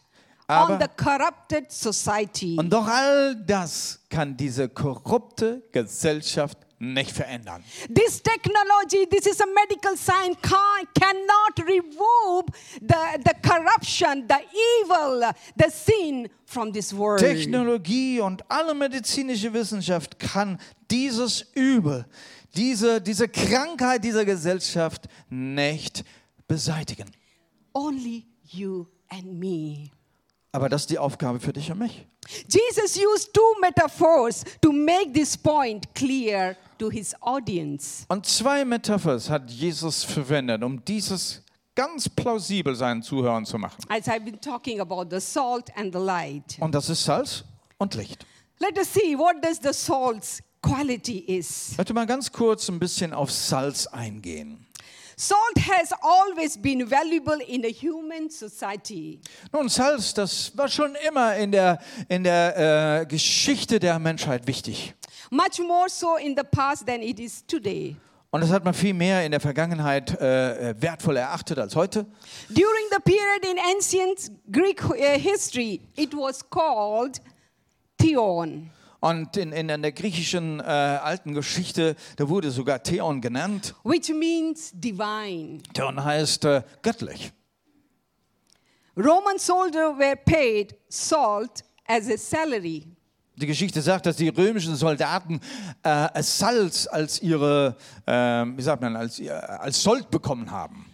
Aber- 0.49 0.75
on 0.75 0.81
the 0.81 0.89
corrupted 1.03 1.73
society. 1.73 2.57
Und 2.59 2.69
doch 2.69 2.87
all 2.87 3.35
das 3.47 4.01
kann 4.11 4.37
diese 4.37 4.69
korrupte 4.69 5.63
Gesellschaft 5.73 6.59
nicht 6.93 7.13
verändern. 7.13 7.65
This 7.93 8.23
technology, 8.23 9.07
this 9.09 9.27
is 9.27 9.41
a 9.41 9.47
medical 9.47 9.97
science, 9.97 10.37
can, 10.43 10.87
cannot 10.95 11.59
remove 11.67 12.47
the, 12.81 13.23
the 13.25 13.35
corruption, 13.43 14.27
the 14.29 14.41
evil, 14.83 15.33
the 15.57 15.71
sin 15.71 16.29
from 16.45 16.73
this 16.73 16.93
world. 16.93 17.21
Technologie 17.21 18.21
und 18.21 18.43
alle 18.51 18.75
medizinische 18.75 19.53
Wissenschaft 19.53 20.19
kann 20.19 20.59
dieses 20.91 21.47
Übel, 21.55 22.07
diese, 22.55 23.01
diese 23.01 23.29
Krankheit 23.29 24.05
dieser 24.05 24.25
Gesellschaft 24.25 25.09
nicht 25.29 26.05
beseitigen. 26.47 27.11
Only 27.73 28.27
you 28.51 28.87
and 29.09 29.39
me. 29.39 29.91
Aber 30.55 30.69
das 30.69 30.83
ist 30.83 30.91
die 30.91 30.99
Aufgabe 30.99 31.41
für 31.41 31.53
dich 31.53 31.73
und 31.73 31.81
mich. 31.81 32.07
Jesus 32.49 32.97
used 32.97 33.35
two 33.35 33.41
metaphors 33.61 34.45
to 34.61 34.71
make 34.71 35.13
this 35.13 35.37
point 35.37 35.93
clear 35.97 36.55
to 36.79 36.89
his 36.89 37.13
audience. 37.23 38.07
Und 38.09 38.25
zwei 38.25 38.65
Metaphers 38.65 39.29
hat 39.29 39.51
Jesus 39.51 40.05
verwendet, 40.05 40.63
um 40.63 40.85
dieses 40.85 41.43
ganz 41.75 42.09
plausibel 42.09 42.77
seinen 42.77 43.03
Zuhörern 43.03 43.45
zu 43.45 43.59
machen. 43.59 43.83
As 43.89 44.07
I've 44.07 44.21
been 44.21 44.41
talking 44.41 44.79
about 44.79 45.07
the 45.11 45.21
salt 45.21 45.77
and 45.77 45.93
the 45.93 45.99
light. 46.01 46.57
Und 46.61 46.73
das 46.73 46.89
ist 46.89 47.03
Salz 47.03 47.43
und 47.79 47.97
Licht. 47.97 48.25
Let 48.61 48.79
us 48.79 48.95
see 48.95 49.19
what 49.19 49.43
does 49.43 49.59
the 49.61 49.73
salt's 49.73 50.41
quality 50.63 51.19
is. 51.19 51.73
Ich 51.73 51.79
möchte 51.79 51.95
mal 51.95 52.07
ganz 52.07 52.31
kurz 52.31 52.69
ein 52.69 52.79
bisschen 52.79 53.13
auf 53.13 53.33
Salz 53.33 53.89
eingehen. 53.89 54.64
Salt 55.17 55.59
has 55.59 55.93
always 56.03 56.57
been 56.57 56.89
valuable 56.89 57.39
in 57.47 57.63
the 57.63 57.73
human 57.73 58.31
society. 58.31 59.21
Nun, 59.53 59.69
Salz, 59.69 60.15
das 60.15 60.57
war 60.57 60.69
schon 60.69 60.97
immer 61.07 61.37
in 61.37 61.53
der, 61.53 61.79
in 62.09 62.25
der 62.25 63.01
äh, 63.03 63.07
Geschichte 63.07 63.79
der 63.79 63.99
Menschheit 63.99 64.47
wichtig. 64.47 64.95
Much 65.31 65.59
more 65.59 65.89
so 65.89 66.17
in 66.17 66.35
the 66.37 66.43
past 66.43 66.87
than 66.87 67.03
it 67.03 67.21
is 67.21 67.45
today. 67.47 67.97
Und 68.31 68.41
das 68.41 68.51
hat 68.51 68.65
man 68.65 68.75
viel 68.75 68.95
mehr 68.95 69.25
in 69.25 69.31
der 69.31 69.39
Vergangenheit 69.39 70.21
äh, 70.21 70.71
äh, 70.71 70.75
wertvoll 70.81 71.17
erachtet 71.17 71.57
als 71.57 71.77
heute. 71.77 72.05
During 72.49 72.85
the 72.91 72.99
period 73.05 73.45
in 73.45 73.59
ancient 73.77 74.33
Greek 74.51 74.83
uh, 74.91 74.95
history, 75.17 75.81
it 75.95 76.13
was 76.15 76.43
called 76.51 77.21
theon. 77.97 78.71
Und 79.05 79.37
in, 79.37 79.53
in, 79.53 79.69
in 79.69 79.83
der 79.83 79.93
griechischen 79.93 80.61
äh, 80.61 80.63
alten 80.63 81.35
Geschichte, 81.35 81.95
da 82.17 82.27
wurde 82.27 82.51
sogar 82.51 82.83
Theon 82.83 83.21
genannt. 83.21 83.75
which 83.85 84.09
means 84.09 84.71
divine. 84.73 85.59
Theon 85.75 86.03
heißt 86.03 86.47
äh, 86.47 86.63
göttlich. 86.81 87.31
Roman 88.97 89.39
soldiers 89.39 89.99
were 89.99 90.17
paid 90.17 90.75
salt 90.89 91.63
as 91.87 92.09
a 92.09 92.17
salary. 92.17 92.87
Die 93.37 93.47
Geschichte 93.47 93.83
sagt, 93.83 94.07
dass 94.07 94.17
die 94.17 94.29
römischen 94.31 94.75
Soldaten 94.75 95.39
äh, 95.83 96.23
Salz 96.23 96.87
als 96.87 97.21
ihre, 97.21 97.77
äh, 98.07 98.13
wie 98.13 98.63
sagt 98.63 98.81
man, 98.81 98.97
als, 98.97 99.21
als 99.29 99.83
Sold 99.83 100.11
bekommen 100.11 100.51
haben. 100.51 100.94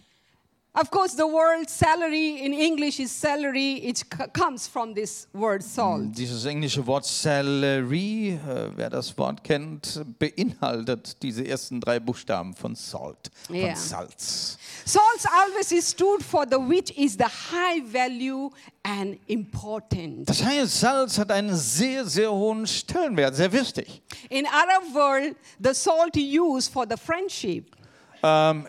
Of 0.73 0.89
course, 0.89 1.17
the 1.17 1.27
word 1.27 1.69
salary 1.69 2.45
in 2.45 2.53
English 2.53 3.01
is 3.01 3.11
salary. 3.11 3.73
It 3.83 4.05
comes 4.31 4.67
from 4.67 4.93
this 4.93 5.27
word 5.33 5.61
salt. 5.61 6.15
Dieses 6.15 6.45
englische 6.45 6.87
Wort 6.87 7.03
Salary, 7.03 8.39
äh, 8.47 8.69
wer 8.77 8.89
das 8.89 9.17
Wort 9.17 9.43
kennt, 9.43 10.01
beinhaltet 10.17 11.21
diese 11.21 11.45
ersten 11.45 11.81
drei 11.81 11.99
Buchstaben 11.99 12.53
von 12.53 12.73
Salt, 12.75 13.31
von 13.47 13.55
Ja. 13.57 13.75
Salz. 13.75 14.57
Salt 14.85 15.25
always 15.33 15.85
stood 15.85 16.23
for 16.23 16.45
the 16.49 16.55
which 16.55 16.97
is 16.97 17.17
the 17.17 17.25
high 17.25 17.83
value 17.83 18.49
and 18.83 19.19
important. 19.27 20.29
Das 20.29 20.41
heißt, 20.41 20.79
Salz 20.79 21.17
hat 21.17 21.31
einen 21.31 21.53
sehr, 21.53 22.05
sehr 22.05 22.31
hohen 22.31 22.65
Stellenwert, 22.65 23.35
sehr 23.35 23.51
wichtig. 23.51 24.01
In 24.29 24.45
Arab 24.45 24.83
world, 24.93 25.35
the 25.61 25.73
salt 25.73 26.15
used 26.15 26.71
for 26.71 26.85
the 26.89 26.95
friendship. 26.95 27.75
Ähm, 28.23 28.67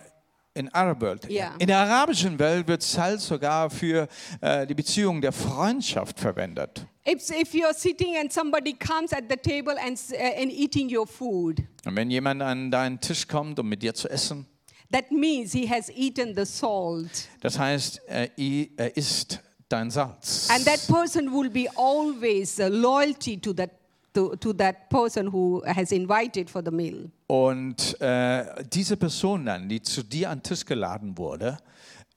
in 0.55 0.69
Arab 0.75 1.01
World. 1.01 1.31
Ja. 1.31 1.55
In 1.59 1.67
der 1.69 1.79
arabischen 1.79 2.39
Welt 2.39 2.69
wird 2.69 2.83
Salz 2.83 3.27
sogar 3.27 3.71
für 3.71 4.07
äh, 4.41 4.67
die 4.67 4.75
Beziehung 4.75 5.21
der 5.21 5.33
Freundschaft 5.33 6.19
verwendet. 6.21 6.87
If, 7.07 7.31
if 7.31 7.53
you're 7.55 7.75
sitting 7.75 8.17
and 8.17 8.33
somebody 8.33 8.75
comes 8.75 9.13
at 9.13 9.25
the 9.29 9.37
table 9.37 9.75
and, 9.81 9.95
s- 9.99 10.13
uh, 10.13 10.41
and 10.41 10.53
eating 10.53 10.95
your 10.95 11.07
food, 11.07 11.63
Und 11.85 11.97
wenn 11.97 12.11
jemand 12.11 12.43
an 12.43 12.71
deinen 12.71 13.01
Tisch 13.01 13.27
kommt, 13.27 13.59
um 13.59 13.69
mit 13.69 13.83
dir 13.83 13.95
zu 13.95 14.09
essen, 14.09 14.47
that 14.93 15.11
means 15.11 15.53
he 15.53 15.67
has 15.69 15.89
eaten 15.91 16.35
the 16.37 16.45
salt. 16.45 17.29
das 17.41 17.59
heißt, 17.59 18.03
er, 18.07 18.29
er 18.77 18.97
isst 18.97 19.41
dein 19.69 19.91
Salz. 19.91 20.49
And 20.51 20.65
that 20.67 20.87
person 20.87 21.33
will 21.33 21.49
be 21.51 21.67
always 21.77 22.61
uh, 22.61 22.69
loyalty 22.69 23.37
to 23.41 23.53
that, 23.55 23.71
to, 24.15 24.37
to 24.37 24.53
that 24.53 24.89
person 24.91 25.33
who 25.33 25.63
has 25.67 25.91
invited 25.93 26.49
for 26.51 26.63
the 26.63 26.71
meal. 26.71 27.11
Und 27.33 27.99
äh, 28.03 28.63
diese 28.71 28.99
Person 28.99 29.47
dann, 29.47 29.67
die 29.67 29.81
zu 29.81 30.03
dir 30.03 30.29
an 30.29 30.41
den 30.41 30.43
Tisch 30.43 30.67
geladen 30.67 31.17
wurde, 31.17 31.57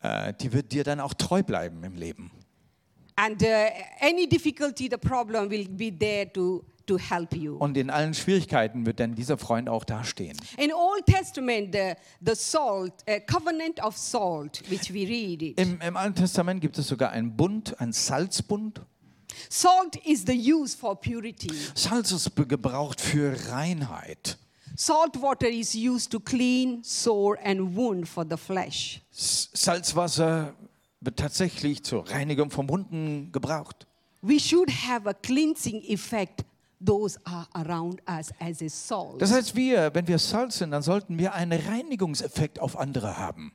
äh, 0.02 0.34
die 0.34 0.52
wird 0.52 0.74
dir 0.74 0.84
dann 0.84 1.00
auch 1.00 1.14
treu 1.14 1.42
bleiben 1.42 1.82
im 1.86 1.96
Leben. 1.96 2.32
And 3.16 3.42
uh, 3.42 3.46
any 4.02 4.28
difficulty, 4.28 4.90
the 4.92 4.98
problem 4.98 5.50
will 5.50 5.70
be 5.70 5.98
there 5.98 6.30
to, 6.34 6.66
to 6.86 6.98
help 6.98 7.34
you. 7.34 7.56
Und 7.56 7.78
in 7.78 7.90
allen 7.90 8.14
Schwierigkeiten 8.14 8.86
wird 8.86 9.00
dann 9.00 9.16
dieser 9.16 9.38
Freund 9.38 9.70
auch 9.70 9.86
dastehen. 9.86 10.36
In 10.58 10.74
Old 10.74 11.06
Testament, 11.06 11.74
the, 11.74 11.94
the 12.20 12.36
salt, 12.36 12.92
uh, 13.10 13.14
covenant 13.26 13.82
of 13.82 13.96
salt, 13.96 14.70
which 14.70 14.94
we 14.94 15.08
read 15.08 15.42
it. 15.42 15.58
Im, 15.58 15.80
Im 15.80 15.96
Alten 15.96 16.16
Testament 16.16 16.60
gibt 16.60 16.78
es 16.78 16.90
sogar 16.90 17.12
einen 17.12 17.38
Bund, 17.38 17.80
einen 17.80 17.94
Salzbund. 17.94 18.82
Salt 19.50 19.96
is 20.06 20.26
the 20.28 20.54
use 20.54 20.76
for 20.76 21.00
purity. 21.00 21.54
Salz 21.74 22.12
ist 22.12 22.36
gebraucht 22.36 23.00
für 23.00 23.34
Reinheit. 23.50 24.38
Salt 24.78 25.22
water 25.22 25.48
is 25.48 25.74
used 25.74 26.12
to 26.12 26.20
clean 26.20 26.84
sore 26.84 27.38
and 27.44 27.76
wound 27.76 28.08
for 28.08 28.26
the 28.30 28.38
flesh. 28.38 29.02
Salzwasser 29.12 30.54
wird 31.00 31.18
tatsächlich 31.18 31.84
zur 31.84 32.10
Reinigung 32.10 32.52
von 32.52 32.68
Wunden 32.68 33.32
gebraucht. 33.32 33.88
We 34.22 34.40
should 34.40 34.70
have 34.70 35.08
a 35.08 35.14
cleansing 35.14 35.82
effect. 35.88 36.44
Those 36.84 37.18
are 37.26 37.48
around 37.54 38.02
us 38.08 38.32
as 38.40 38.62
a 38.62 38.68
salt. 38.68 39.22
Das 39.22 39.32
heißt, 39.32 39.56
wir, 39.56 39.94
wenn 39.94 40.08
wir 40.08 40.20
Salz 40.20 40.58
sind, 40.58 40.72
dann 40.72 40.82
sollten 40.84 41.18
wir 41.18 41.34
einen 41.34 41.60
Reinigungseffekt 41.60 42.60
auf 42.60 42.78
andere 42.78 43.18
haben. 43.18 43.54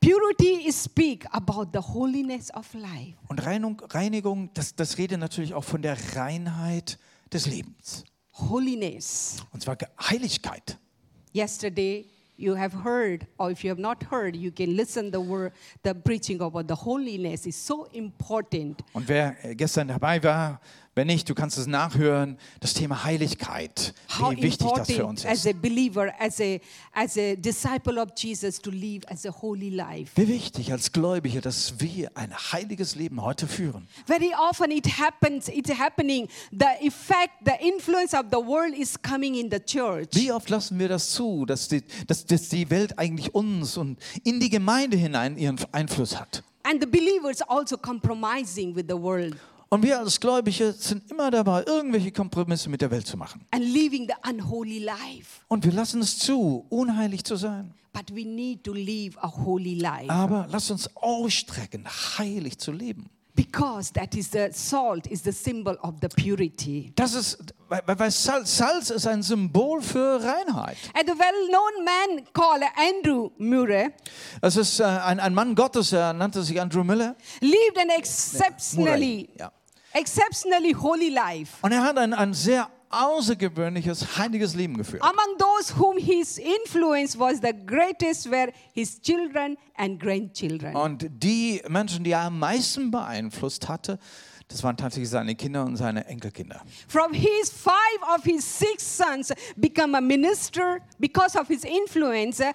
Purity 0.00 0.66
is 0.66 0.84
speak 0.84 1.26
about 1.30 1.68
the 1.72 1.80
holiness 1.80 2.52
of 2.54 2.72
life. 2.74 3.14
Und 3.28 3.44
Reinung, 3.44 3.80
Reinigung, 3.90 4.50
das, 4.54 4.74
das 4.74 4.98
redet 4.98 5.20
natürlich 5.20 5.54
auch 5.54 5.64
von 5.64 5.82
der 5.82 5.96
Reinheit 6.16 6.98
des 7.32 7.46
Lebens. 7.46 8.04
Holiness. 8.38 9.38
Und 9.52 9.62
zwar 9.62 9.76
Heiligkeit. 10.00 10.78
Yesterday, 11.32 12.06
you 12.36 12.56
have 12.56 12.84
heard, 12.84 13.26
or 13.36 13.50
if 13.50 13.62
you 13.62 13.70
have 13.70 13.80
not 13.80 14.04
heard, 14.10 14.36
you 14.36 14.50
can 14.50 14.76
listen 14.76 15.10
the 15.10 15.18
word, 15.20 15.52
the 15.82 15.92
preaching 15.92 16.40
about 16.40 16.68
the 16.68 16.74
holiness 16.74 17.46
is 17.46 17.56
so 17.56 17.86
important. 17.92 18.82
Und 18.92 19.08
wer 19.08 19.36
äh, 19.44 19.54
gestern 19.54 19.88
dabei 19.88 20.22
war, 20.22 20.60
wenn 20.98 21.06
nicht, 21.06 21.28
du 21.28 21.34
kannst 21.36 21.56
es 21.58 21.68
nachhören, 21.68 22.36
das 22.58 22.74
Thema 22.74 23.04
Heiligkeit, 23.04 23.94
How 24.18 24.32
wie 24.32 24.42
wichtig 24.42 24.66
das 24.74 24.90
für 24.90 25.06
uns 25.06 25.24
as 25.24 25.44
ist. 25.44 25.46
a 25.46 25.52
believer, 25.52 26.12
as 26.18 26.40
a 26.40 26.58
as 26.92 27.16
a 27.16 27.36
disciple 27.36 28.02
of 28.02 28.08
Jesus, 28.16 28.58
to 28.58 28.70
live 28.70 29.04
as 29.06 29.24
a 29.24 29.30
holy 29.30 29.70
life. 29.70 30.10
Wie 30.16 30.26
wichtig 30.26 30.72
als 30.72 30.90
Gläubige, 30.90 31.40
dass 31.40 31.78
wir 31.78 32.10
ein 32.16 32.34
heiliges 32.34 32.96
Leben 32.96 33.22
heute 33.22 33.46
führen. 33.46 33.86
Very 34.06 34.32
often 34.50 34.72
it 34.72 34.98
happens, 34.98 35.46
it's 35.46 35.70
happening. 35.70 36.26
The 36.50 36.84
effect, 36.84 37.34
the 37.44 37.54
influence 37.64 38.12
of 38.12 38.26
the 38.32 38.44
world 38.44 38.76
is 38.76 39.00
coming 39.00 39.36
in 39.36 39.52
the 39.52 39.60
church. 39.60 40.08
Wie 40.14 40.32
oft 40.32 40.50
lassen 40.50 40.80
wir 40.80 40.88
das 40.88 41.12
zu, 41.12 41.46
dass 41.46 41.68
die, 41.68 41.84
dass, 42.08 42.26
dass 42.26 42.48
die 42.48 42.68
Welt 42.70 42.98
eigentlich 42.98 43.32
uns 43.36 43.76
und 43.76 44.00
in 44.24 44.40
die 44.40 44.50
Gemeinde 44.50 44.96
hinein 44.96 45.38
ihren 45.38 45.60
Einfluss 45.70 46.18
hat? 46.18 46.42
And 46.64 46.80
the 46.82 46.88
believers 46.88 47.40
also 47.42 47.76
compromising 47.76 48.74
with 48.74 48.86
the 48.88 49.00
world. 49.00 49.36
Und 49.70 49.82
wir 49.82 49.98
als 49.98 50.18
Gläubige 50.18 50.72
sind 50.72 51.10
immer 51.10 51.30
dabei, 51.30 51.62
irgendwelche 51.66 52.10
Kompromisse 52.10 52.70
mit 52.70 52.80
der 52.80 52.90
Welt 52.90 53.06
zu 53.06 53.16
machen. 53.18 53.44
and 53.50 53.62
living 53.64 54.06
the 54.08 54.14
unholy 54.30 54.78
life. 54.78 55.42
Und 55.48 55.64
wir 55.64 55.72
lassen 55.72 56.00
es 56.00 56.18
zu, 56.18 56.64
unheilig 56.70 57.24
zu 57.24 57.36
sein. 57.36 57.74
But 57.92 58.10
we 58.14 58.24
need 58.24 58.64
to 58.64 58.72
live 58.72 59.16
a 59.18 59.28
holy 59.44 59.74
life 59.74 60.08
Aber 60.10 60.46
lasst 60.50 60.70
uns 60.70 60.88
ausstrecken, 60.96 61.86
heilig 62.18 62.58
zu 62.58 62.72
leben. 62.72 63.10
because 63.34 63.92
that 63.92 64.14
is 64.16 64.30
the 64.32 64.48
salt 64.52 65.06
is 65.06 65.22
the 65.22 65.30
symbol 65.32 65.76
of 65.82 65.94
the 66.00 66.08
purity. 66.08 66.92
Das 66.96 67.14
ist, 67.14 67.38
weil, 67.68 67.82
weil 67.86 68.10
Salz, 68.10 68.56
Salz 68.56 68.90
ist 68.90 69.06
ein 69.06 69.22
Symbol 69.22 69.80
für 69.82 70.20
Reinheit. 70.22 70.76
And 70.94 71.06
the 71.06 71.12
well-known 71.16 71.84
man 71.84 72.24
called 72.32 72.64
Andrew 72.76 73.30
Murray 73.38 73.90
Es 74.40 74.56
ist 74.56 74.80
äh, 74.80 74.84
ein, 74.84 75.20
ein 75.20 75.34
Mann 75.34 75.54
Gottes, 75.54 75.92
er 75.92 76.12
nannte 76.14 76.42
sich 76.42 76.60
Andrew 76.60 76.82
Miller. 76.82 77.14
lived 77.40 77.78
an 77.78 77.90
exceptionally, 77.96 79.28
Ja. 79.38 79.52
Exceptionally 79.98 80.72
holy 80.72 81.10
life. 81.10 81.58
Und 81.62 81.72
er 81.72 81.82
hat 81.82 81.98
ein, 81.98 82.14
ein 82.14 82.32
sehr 82.34 82.68
außergewöhnliches, 82.90 84.16
heiliges 84.18 84.54
Leben 84.54 84.76
geführt. 84.76 85.02
Among 85.02 85.36
those 85.38 85.76
whom 85.78 85.98
his 85.98 86.38
influence 86.38 87.18
was 87.18 87.40
the 87.40 87.52
greatest 87.66 88.30
were 88.30 88.52
his 88.72 89.00
children 89.00 89.56
and 89.76 90.00
grandchildren. 90.00 90.74
Und 90.74 91.06
die 91.10 91.62
Menschen, 91.68 92.04
die 92.04 92.12
er 92.12 92.22
am 92.22 92.38
meisten 92.38 92.90
beeinflusst 92.90 93.68
hatte, 93.68 93.98
das 94.48 94.62
waren 94.62 94.78
tatsächlich 94.78 95.10
seine 95.10 95.34
Kinder 95.34 95.62
und 95.62 95.76
seine 95.76 96.06
Enkelkinder. 96.06 96.62
From 96.88 97.12
his 97.12 97.50
five 97.50 98.16
of 98.16 98.24
his 98.24 98.42
six 98.42 98.82
sons 98.82 99.30
become 99.56 99.94
a 99.94 100.00
minister 100.00 100.80
because 100.98 101.38
of 101.38 101.48
his 101.48 101.64
influence. 101.64 102.40
uh, 102.40 102.54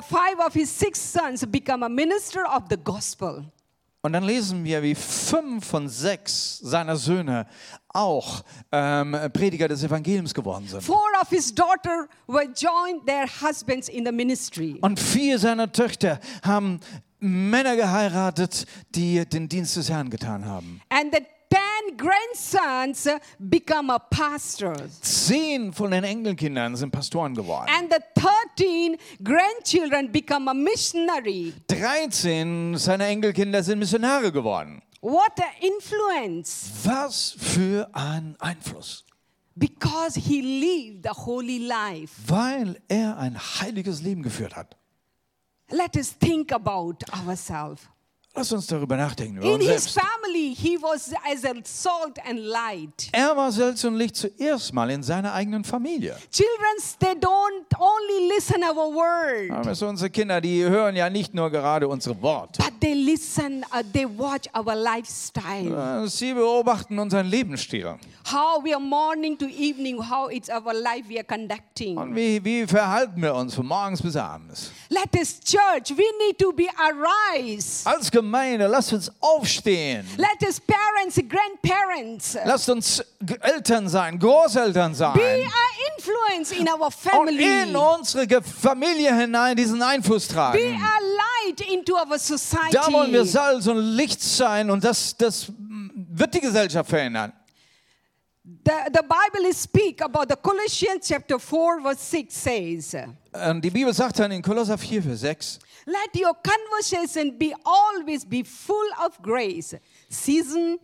five 0.00 0.38
of 0.38 0.54
his 0.54 0.70
six 0.70 0.98
sons 0.98 1.44
become 1.44 1.84
a 1.84 1.88
minister 1.88 2.46
of 2.46 2.62
the 2.70 2.78
gospel. 2.78 3.44
Und 4.04 4.12
dann 4.12 4.24
lesen 4.24 4.64
wir, 4.64 4.82
wie 4.82 4.94
fünf 4.94 5.64
von 5.64 5.88
sechs 5.88 6.58
seiner 6.58 6.94
Söhne 6.94 7.46
auch 7.88 8.44
ähm, 8.70 9.16
Prediger 9.32 9.66
des 9.66 9.82
Evangeliums 9.82 10.34
geworden 10.34 10.68
sind. 10.68 10.82
Four 10.82 11.08
of 11.22 11.30
his 11.30 11.54
daughters 11.54 12.06
were 12.26 12.44
joined 12.54 13.06
their 13.06 13.24
husbands 13.40 13.88
in 13.88 14.04
the 14.04 14.12
ministry. 14.12 14.76
Und 14.82 15.00
vier 15.00 15.38
seiner 15.38 15.72
Töchter 15.72 16.20
haben 16.42 16.80
Männer 17.18 17.76
geheiratet, 17.76 18.66
die 18.94 19.24
den 19.24 19.48
Dienst 19.48 19.74
des 19.78 19.88
Herrn 19.88 20.10
getan 20.10 20.44
haben. 20.44 20.82
And 20.90 21.10
the 21.10 21.22
ten 21.54 21.96
grandsons 21.96 23.08
become 23.38 23.90
a 23.90 23.98
pastors. 23.98 25.00
Zehn 25.00 25.72
von 25.72 25.90
den 25.90 26.04
Enkelkindern 26.04 26.76
sind 26.76 26.90
Pastoren 26.90 27.34
geworden. 27.34 27.68
And 27.68 27.92
the 27.92 28.00
13 28.56 28.96
grandchildren 29.22 30.10
become 30.10 30.50
a 30.50 30.54
missionary. 30.54 31.52
13 31.68 32.76
seiner 32.76 33.06
Enkelkinder 33.06 33.62
sind 33.62 33.78
Missionare 33.78 34.32
geworden. 34.32 34.82
What 35.00 35.38
an 35.38 35.44
influence! 35.60 36.70
Was 36.84 37.36
für 37.38 37.88
ein 37.92 38.36
Einfluss. 38.40 39.04
Because 39.54 40.18
he 40.18 40.40
lived 40.40 41.06
a 41.06 41.12
holy 41.12 41.58
life. 41.58 42.10
Weil 42.26 42.80
er 42.88 43.16
ein 43.18 43.38
heiliges 43.38 44.02
Leben 44.02 44.22
geführt 44.22 44.56
hat. 44.56 44.76
Let 45.70 45.96
us 45.96 46.18
think 46.18 46.52
about 46.52 46.96
ourselves. 47.12 47.82
Lass 48.36 48.50
uns 48.50 48.66
darüber 48.66 48.96
nachdenken. 48.96 49.40
In 49.42 49.60
his 49.60 49.84
selbst. 49.84 50.00
family, 50.00 50.54
he 50.56 50.76
was 50.82 51.12
as 51.24 51.44
a 51.44 51.52
salt 51.62 52.18
and 52.28 52.40
light. 52.40 53.08
Er 53.12 53.36
war 53.36 53.52
Salz 53.52 53.84
und 53.84 53.94
Licht 53.94 54.16
zuerst 54.16 54.72
mal 54.72 54.90
in 54.90 55.04
seiner 55.04 55.32
eigenen 55.32 55.62
Familie. 55.62 56.16
Children, 56.32 56.98
they 56.98 57.12
don't 57.12 57.64
only 57.78 58.34
listen 58.34 58.62
our 58.64 58.92
word, 58.92 59.52
Aber 59.52 59.74
so 59.76 59.86
unsere 59.86 60.10
Kinder, 60.10 60.40
die 60.40 60.64
hören 60.64 60.96
ja 60.96 61.08
nicht 61.08 61.32
nur 61.32 61.48
gerade 61.48 61.86
unsere 61.86 62.20
Worte. 62.20 62.60
but 62.60 62.72
they 62.80 62.94
listen, 62.94 63.64
uh, 63.72 63.82
they 63.92 64.04
watch 64.04 64.48
our 64.52 64.74
lifestyle. 64.74 66.04
Äh, 66.04 66.08
Sie 66.08 66.34
beobachten 66.34 66.98
unseren 66.98 67.26
Lebensstil. 67.26 67.94
How 68.26 68.58
we 68.58 68.72
are 68.72 68.80
morning 68.80 69.36
to 69.36 69.46
evening, 69.46 69.98
how 70.00 70.28
it's 70.28 70.48
our 70.48 70.72
life 70.72 71.06
we 71.06 71.18
are 71.18 71.24
conducting. 71.24 71.98
Und 71.98 72.16
wie, 72.16 72.42
wie 72.42 72.66
verhalten 72.66 73.20
wir 73.20 73.34
uns 73.34 73.54
von 73.54 73.66
morgens 73.66 74.00
bis 74.00 74.16
abends? 74.16 74.70
Let 74.88 75.14
us 75.14 75.38
church, 75.40 75.90
we 75.90 76.04
need 76.26 76.38
to 76.38 76.50
be 76.50 76.66
arise. 76.78 77.86
Als 77.86 78.10
Gemeinde, 78.10 78.66
lasst 78.66 78.94
uns 78.94 79.12
aufstehen. 79.20 80.06
Let 80.16 80.42
us 80.48 80.58
parents, 80.58 81.20
grandparents, 81.28 82.38
Lasst 82.46 82.70
uns 82.70 83.04
Eltern 83.42 83.90
sein, 83.90 84.18
Großeltern 84.18 84.92
be 84.92 84.96
sein. 84.96 85.12
an 85.20 85.50
influence 85.98 86.52
in 86.52 86.66
our 86.66 86.86
Und 86.86 86.94
family. 86.94 87.62
in 87.62 87.76
unsere 87.76 88.40
Familie 88.42 89.14
hinein 89.14 89.54
diesen 89.54 89.82
Einfluss 89.82 90.28
Be 90.28 90.34
tragen. 90.34 90.58
a 90.82 90.98
light 91.46 91.60
into 91.70 91.94
our 91.94 92.18
society. 92.18 92.72
Da 92.72 92.90
wollen 92.90 93.12
wir 93.12 93.26
Salz 93.26 93.66
und 93.66 93.76
Licht 93.96 94.22
sein 94.22 94.70
und 94.70 94.82
das, 94.82 95.14
das 95.14 95.48
mm, 95.48 95.90
wird 96.10 96.32
die 96.32 96.40
Gesellschaft 96.40 96.88
verändern. 96.88 97.30
The, 98.46 98.90
the 98.92 99.02
Bible 99.02 99.50
speak 99.54 100.02
about 100.02 100.28
the 100.28 100.36
Colossians 100.36 101.08
chapter 101.08 101.38
4 101.38 101.80
verse 101.80 102.00
6 102.00 102.34
says, 102.34 102.94
Ähm, 103.32 103.62
Die 103.62 103.70
Bibel 103.70 103.94
sagt 103.94 104.18
dann 104.18 104.32
in 104.32 104.42
Kolosser 104.42 104.76
4, 104.76 105.02
Vers 105.02 105.20
6, 105.20 105.58
Let 105.86 106.14
your 106.14 106.34
conversation 106.34 107.38
be 107.38 107.54
always 107.64 108.22
be 108.22 108.44
full 108.44 108.86
of 109.02 109.18
grace, 109.22 109.74
seasoned 110.10 110.78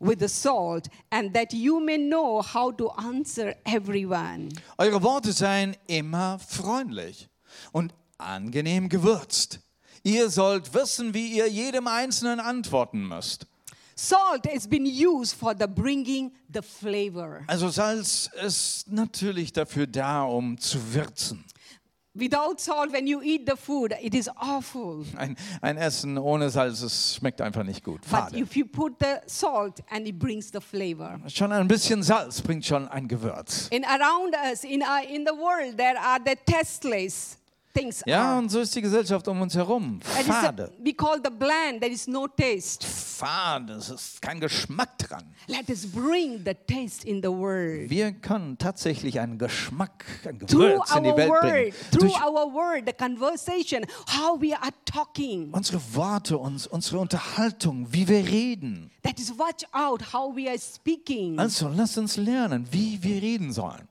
with 0.00 0.18
the 0.18 0.28
salt, 0.28 0.88
and 1.12 1.32
that 1.34 1.52
you 1.52 1.78
may 1.78 1.98
know 1.98 2.42
how 2.42 2.72
to 2.72 2.90
answer 2.96 3.54
everyone. 3.64 4.48
Eure 4.76 5.00
Worte 5.00 5.32
seien 5.32 5.76
immer 5.86 6.40
freundlich 6.40 7.28
und 7.70 7.94
angenehm 8.18 8.88
gewürzt. 8.88 9.60
Ihr 10.02 10.30
sollt 10.30 10.74
wissen, 10.74 11.14
wie 11.14 11.28
ihr 11.28 11.48
jedem 11.48 11.86
Einzelnen 11.86 12.40
antworten 12.40 13.06
müsst. 13.06 13.46
Salt 13.96 14.46
has 14.46 14.66
been 14.66 14.86
used 14.86 15.36
for 15.36 15.54
the 15.54 15.66
bringing 15.66 16.32
the 16.52 16.62
flavor. 16.62 17.44
Also 17.46 17.68
Salz 17.68 18.30
ist 18.44 18.90
natürlich 18.90 19.52
dafür 19.52 19.86
da, 19.86 20.24
um 20.24 20.58
zu 20.58 20.78
würzen. 20.94 21.44
Without 22.16 22.60
salt, 22.60 22.92
when 22.92 23.08
you 23.08 23.20
eat 23.24 23.44
the 23.44 23.56
food, 23.56 23.92
it 24.00 24.14
is 24.14 24.30
awful. 24.36 25.04
Ein, 25.16 25.36
ein 25.60 25.76
Essen 25.76 26.16
ohne 26.16 26.48
Salz, 26.48 26.80
es 26.80 27.16
schmeckt 27.16 27.40
einfach 27.40 27.64
nicht 27.64 27.82
gut. 27.82 28.02
But 28.02 28.10
Fade. 28.10 28.38
if 28.38 28.54
you 28.56 28.64
put 28.66 29.00
the 29.00 29.20
salt 29.26 29.80
and 29.90 30.06
it 30.06 30.16
brings 30.16 30.52
the 30.52 30.60
flavor. 30.60 31.18
Schon 31.26 31.50
ein 31.50 31.66
bisschen 31.66 32.04
Salz 32.04 32.40
bringt 32.40 32.64
schon 32.64 32.86
ein 32.86 33.08
Gewürz. 33.08 33.66
In 33.70 33.84
around 33.84 34.36
us, 34.48 34.62
in, 34.62 34.82
uh, 34.82 35.02
in 35.08 35.26
the 35.26 35.32
world, 35.32 35.76
there 35.76 35.98
are 35.98 36.20
the 36.24 36.36
tasteless 36.46 37.36
things. 37.74 38.02
Ja, 38.06 38.30
are. 38.32 38.38
und 38.38 38.48
so 38.50 38.60
ist 38.60 38.74
die 38.74 38.80
Gesellschaft 38.80 39.26
um 39.28 39.40
uns 39.42 39.54
herum. 39.54 40.00
Is 40.20 40.28
a- 40.30 40.32
Fade. 40.32 40.72
we 40.82 40.92
call 40.94 41.16
the 41.22 41.30
bland. 41.30 41.80
There 41.80 41.92
is 41.92 42.06
no 42.06 42.26
taste. 42.28 42.86
Fade, 42.86 43.74
es 43.74 43.90
ist 43.90 44.22
kein 44.22 44.40
Geschmack 44.40 44.96
dran. 44.98 45.22
Let 45.46 45.68
us 45.68 45.86
bring 45.86 46.42
the 46.44 46.54
taste 46.54 47.06
in 47.06 47.20
the 47.22 47.28
word. 47.28 47.90
Wir 47.90 48.12
können 48.12 48.56
tatsächlich 48.58 49.20
einen 49.20 49.38
Geschmack, 49.38 50.04
ein 50.24 50.38
Through 50.38 50.48
Gewürz 50.78 50.96
in 50.96 51.02
die 51.04 51.10
our 51.10 51.16
Welt 51.16 51.32
bringen. 51.40 51.54
word, 51.66 51.74
through 51.90 52.00
Durch 52.00 52.22
our 52.24 52.52
word, 52.54 52.82
the 52.86 52.92
conversation, 52.92 53.84
how 54.18 54.40
we 54.40 54.54
are 54.56 54.72
talking. 54.84 55.52
unsere 55.52 55.80
Worte, 55.94 56.38
uns, 56.38 56.66
unsere 56.66 56.98
Unterhaltung, 56.98 57.86
wie 57.92 58.06
wir 58.08 58.26
reden. 58.26 58.90
That 59.02 59.18
is 59.18 59.30
watch 59.38 59.64
out 59.72 60.12
how 60.12 60.34
we 60.34 60.48
are 60.48 60.58
speaking. 60.58 61.38
Also 61.38 61.68
lasst 61.68 61.98
uns 61.98 62.16
lernen, 62.16 62.66
wie 62.70 62.98
wir 63.02 63.20
reden 63.22 63.52
sollen. 63.52 63.88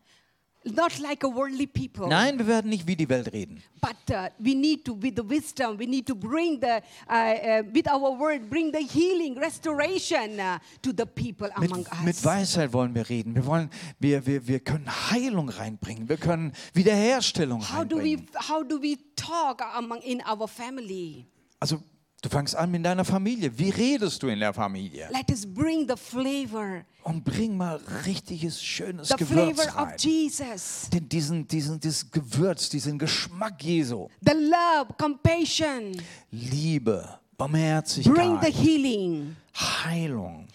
Not 0.66 0.98
like 1.00 1.26
a 1.26 1.28
worldly 1.28 1.68
people. 1.68 2.08
Nein, 2.08 2.38
wir 2.40 2.48
werden 2.48 2.70
nicht 2.70 2.88
wie 2.88 2.96
die 2.96 3.10
Welt 3.10 3.34
reden. 3.34 3.62
But 3.82 3.96
uh, 4.12 4.30
we 4.40 4.56
need 4.56 4.86
to, 4.86 4.94
with 4.94 5.16
the 5.18 5.28
wisdom, 5.28 5.78
we 5.78 5.86
need 5.86 6.08
to 6.08 6.16
bring 6.16 6.62
the, 6.62 6.82
uh, 7.10 7.14
uh, 7.14 7.64
with 7.74 7.86
our 7.90 8.18
word, 8.18 8.50
bring 8.50 8.72
the 8.72 8.80
healing, 8.80 9.38
restoration 9.38 10.40
uh, 10.40 10.60
to 10.82 10.94
the 10.94 11.06
people 11.06 11.50
Mit, 11.60 11.70
among 11.70 11.86
mit 12.06 12.16
us. 12.16 12.24
Weisheit 12.24 12.72
wollen 12.72 12.96
wir 12.96 13.10
reden. 13.10 13.36
Wir, 13.36 13.46
wollen, 13.46 13.70
wir, 14.00 14.26
wir, 14.26 14.48
wir 14.48 14.60
können 14.62 14.88
Heilung 15.12 15.50
reinbringen. 15.50 16.08
Wir 16.08 16.18
können 16.18 16.54
Wiederherstellung 16.74 17.62
How 17.62 17.84
do 17.84 17.98
we, 17.98 18.16
reinbringen. 18.16 18.50
how 18.50 18.64
do 18.64 18.82
we 18.82 18.98
talk 19.18 19.62
among 19.76 20.00
in 20.02 20.22
our 20.26 20.48
family? 20.48 21.26
Also 21.60 21.82
du 22.24 22.30
fängst 22.30 22.56
an 22.56 22.72
mit 22.72 22.84
deiner 22.84 23.06
Familie. 23.06 23.52
Wie 23.60 23.70
redest 23.70 24.24
du 24.24 24.28
in 24.30 24.40
der 24.40 24.54
Familie? 24.54 25.08
Let 25.12 25.30
us 25.30 25.46
bring 25.46 25.88
the 25.88 25.96
flavor, 25.96 26.84
Und 27.04 27.24
bring 27.24 27.56
mal 27.56 27.80
richtiges, 28.06 28.64
schönes 28.64 29.10
the 29.10 29.16
Gewürz 29.18 29.56
flavor 29.62 29.76
rein. 29.76 29.94
of 29.94 30.00
Jesus, 30.04 30.90
Den, 30.92 31.08
diesen, 31.08 31.48
diesen, 31.48 31.80
dieses 31.80 32.10
Gewürz, 32.10 32.70
diesen 32.70 32.98
Geschmack 32.98 33.62
Jesu. 33.64 34.08
the 34.26 34.34
love, 34.34 34.94
compassion. 34.98 35.92
Liebe, 36.32 37.04
Bring 37.04 37.18
the 37.22 37.36
Barmherzigkeit, 37.38 38.54
healing. 38.56 39.36
Heilung. 39.56 40.48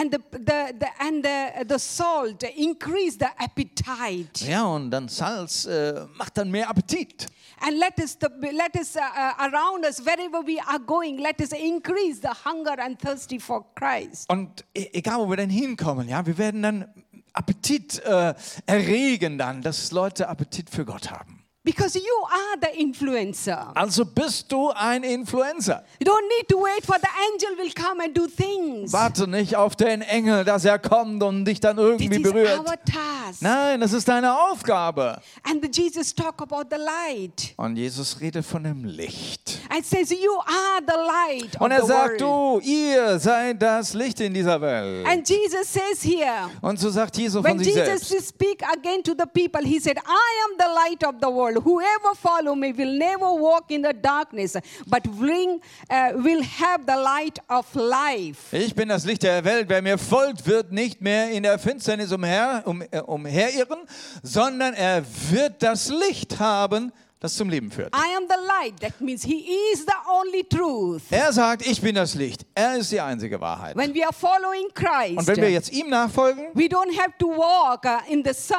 And 0.00 0.12
the, 0.12 0.20
the, 0.30 0.74
the, 0.78 0.86
and 1.00 1.24
the, 1.24 1.64
the 1.66 1.78
salt 1.78 2.42
increase 2.56 3.18
the 3.18 3.26
appetite. 3.36 4.46
Ja, 4.46 4.64
und 4.64 4.90
dann 4.92 5.08
Salz 5.08 5.64
äh, 5.64 6.06
macht 6.16 6.38
dann 6.38 6.50
mehr 6.50 6.70
Appetit. 6.70 7.26
And 7.60 7.76
let 7.76 7.98
us, 7.98 8.16
the, 8.20 8.28
let 8.52 8.76
us 8.76 8.94
uh, 8.94 9.00
uh, 9.00 9.32
around 9.38 9.84
us, 9.84 9.98
wherever 10.04 10.46
we 10.46 10.60
are 10.60 10.78
going, 10.78 11.18
let 11.18 11.40
us 11.40 11.50
increase 11.50 12.20
the 12.20 12.30
hunger 12.44 12.78
and 12.78 12.96
thirsty 12.96 13.40
for 13.40 13.64
Christ. 13.74 14.30
Und 14.30 14.64
e- 14.72 14.90
egal, 14.92 15.18
wo 15.18 15.28
wir 15.28 15.36
dann 15.36 15.50
hinkommen, 15.50 16.08
ja, 16.08 16.24
wir 16.24 16.38
werden 16.38 16.62
dann 16.62 16.84
Appetit 17.32 17.98
äh, 18.04 18.34
erregen 18.66 19.38
dann, 19.38 19.62
dass 19.62 19.90
Leute 19.90 20.28
Appetit 20.28 20.70
für 20.70 20.84
Gott 20.84 21.10
haben. 21.10 21.37
Because 21.68 21.98
you 21.98 22.02
are 22.30 22.56
the 22.62 22.80
influencer. 22.80 23.72
Also 23.74 24.06
bist 24.06 24.50
du 24.50 24.70
ein 24.70 25.02
Influencer. 25.02 25.84
You 26.00 26.06
don't 26.10 26.26
need 26.38 26.48
to 26.48 26.56
wait 26.58 26.82
for 26.82 26.96
the 26.98 27.08
angel 27.30 27.58
will 27.58 27.70
come 27.74 28.02
and 28.02 28.16
do 28.16 28.26
things. 28.26 28.90
Warte 28.90 29.28
nicht 29.28 29.54
auf 29.54 29.76
den 29.76 30.00
Engel, 30.00 30.46
dass 30.46 30.64
er 30.64 30.78
kommt 30.78 31.22
und 31.22 31.44
dich 31.44 31.60
dann 31.60 31.76
This 31.76 31.84
irgendwie 31.84 32.16
is 32.16 32.22
berührt. 32.22 32.58
our 32.60 32.76
task. 32.86 33.42
Nein, 33.42 33.80
das 33.82 33.92
ist 33.92 34.08
deine 34.08 34.34
Aufgabe. 34.48 35.20
And 35.42 35.62
the 35.62 35.68
Jesus 35.70 36.14
talk 36.14 36.40
about 36.40 36.74
the 36.74 36.80
light. 36.82 37.52
Und 37.58 37.76
Jesus 37.76 38.18
redet 38.18 38.46
von 38.46 38.64
dem 38.64 38.86
Licht. 38.86 39.58
And 39.68 39.84
says, 39.84 40.10
You 40.10 40.38
are 40.46 40.80
the 40.86 40.96
light 40.96 41.60
Und 41.60 41.70
er 41.70 41.84
sagt, 41.84 42.22
world. 42.22 42.62
du, 42.64 42.66
ihr 42.66 43.18
seid 43.18 43.60
das 43.60 43.92
Licht 43.92 44.20
in 44.20 44.32
dieser 44.32 44.58
Welt. 44.62 45.06
And 45.06 45.28
Jesus 45.28 45.70
says 45.70 46.02
here, 46.02 46.48
Und 46.62 46.80
so 46.80 46.88
sagt 46.88 47.18
Jesus 47.18 47.42
von 47.42 47.44
when 47.44 47.58
sich 47.58 47.74
Jesus 47.74 48.08
selbst. 48.08 48.28
speak 48.30 48.62
again 48.62 49.02
to 49.02 49.12
the 49.12 49.26
people, 49.26 49.60
he 49.62 49.78
said, 49.78 49.98
I 49.98 50.00
am 50.46 50.56
the 50.58 50.64
light 50.74 51.04
of 51.04 51.16
the 51.20 51.28
world. 51.28 51.57
Whoever 51.64 52.14
follow 52.14 52.54
me 52.54 52.76
will 52.76 52.96
never 52.98 53.32
walk 53.32 53.70
in 53.70 53.82
the 53.82 53.92
darkness, 53.92 54.56
but 54.86 55.02
bring, 55.04 55.60
uh, 55.90 56.12
will 56.14 56.42
have 56.42 56.84
the 56.86 56.96
light 56.96 57.38
of 57.48 57.66
life. 57.74 58.52
Ich 58.52 58.74
bin 58.74 58.88
das 58.88 59.04
Licht 59.04 59.22
der 59.22 59.44
Welt. 59.44 59.68
Wer 59.68 59.82
mir 59.82 59.98
folgt, 59.98 60.46
wird 60.46 60.72
nicht 60.72 61.00
mehr 61.00 61.30
in 61.30 61.42
der 61.42 61.58
Finsternis 61.58 62.12
umher, 62.12 62.62
um, 62.64 62.82
äh, 62.90 63.00
umherirren, 63.00 63.78
sondern 64.22 64.74
er 64.74 65.04
wird 65.30 65.62
das 65.62 65.88
Licht 65.88 66.38
haben, 66.40 66.92
das 67.20 67.34
zum 67.34 67.48
Leben 67.48 67.70
führt. 67.70 67.94
I 67.94 68.16
am 68.16 68.24
the 68.28 68.36
light. 68.46 68.80
That 68.80 69.00
means 69.00 69.24
he 69.24 69.44
is 69.72 69.80
the 69.80 69.92
only 70.08 70.44
truth. 70.44 71.02
Er 71.10 71.32
sagt, 71.32 71.66
ich 71.66 71.80
bin 71.80 71.94
das 71.96 72.14
Licht. 72.14 72.46
Er 72.54 72.76
ist 72.76 72.92
die 72.92 73.00
einzige 73.00 73.40
Wahrheit. 73.40 73.76
When 73.76 73.94
we 73.94 74.04
are 74.04 74.12
following 74.12 74.68
Christ, 74.72 75.18
Und 75.18 75.26
wenn 75.26 75.36
wir 75.42 75.50
jetzt 75.50 75.72
ihm 75.72 75.88
nachfolgen, 75.88 76.46
we 76.54 76.66
don't 76.66 76.96
have 76.96 77.12
to 77.18 77.28
walk 77.28 77.84
in 78.08 78.22
the 78.24 78.32
sun, 78.32 78.58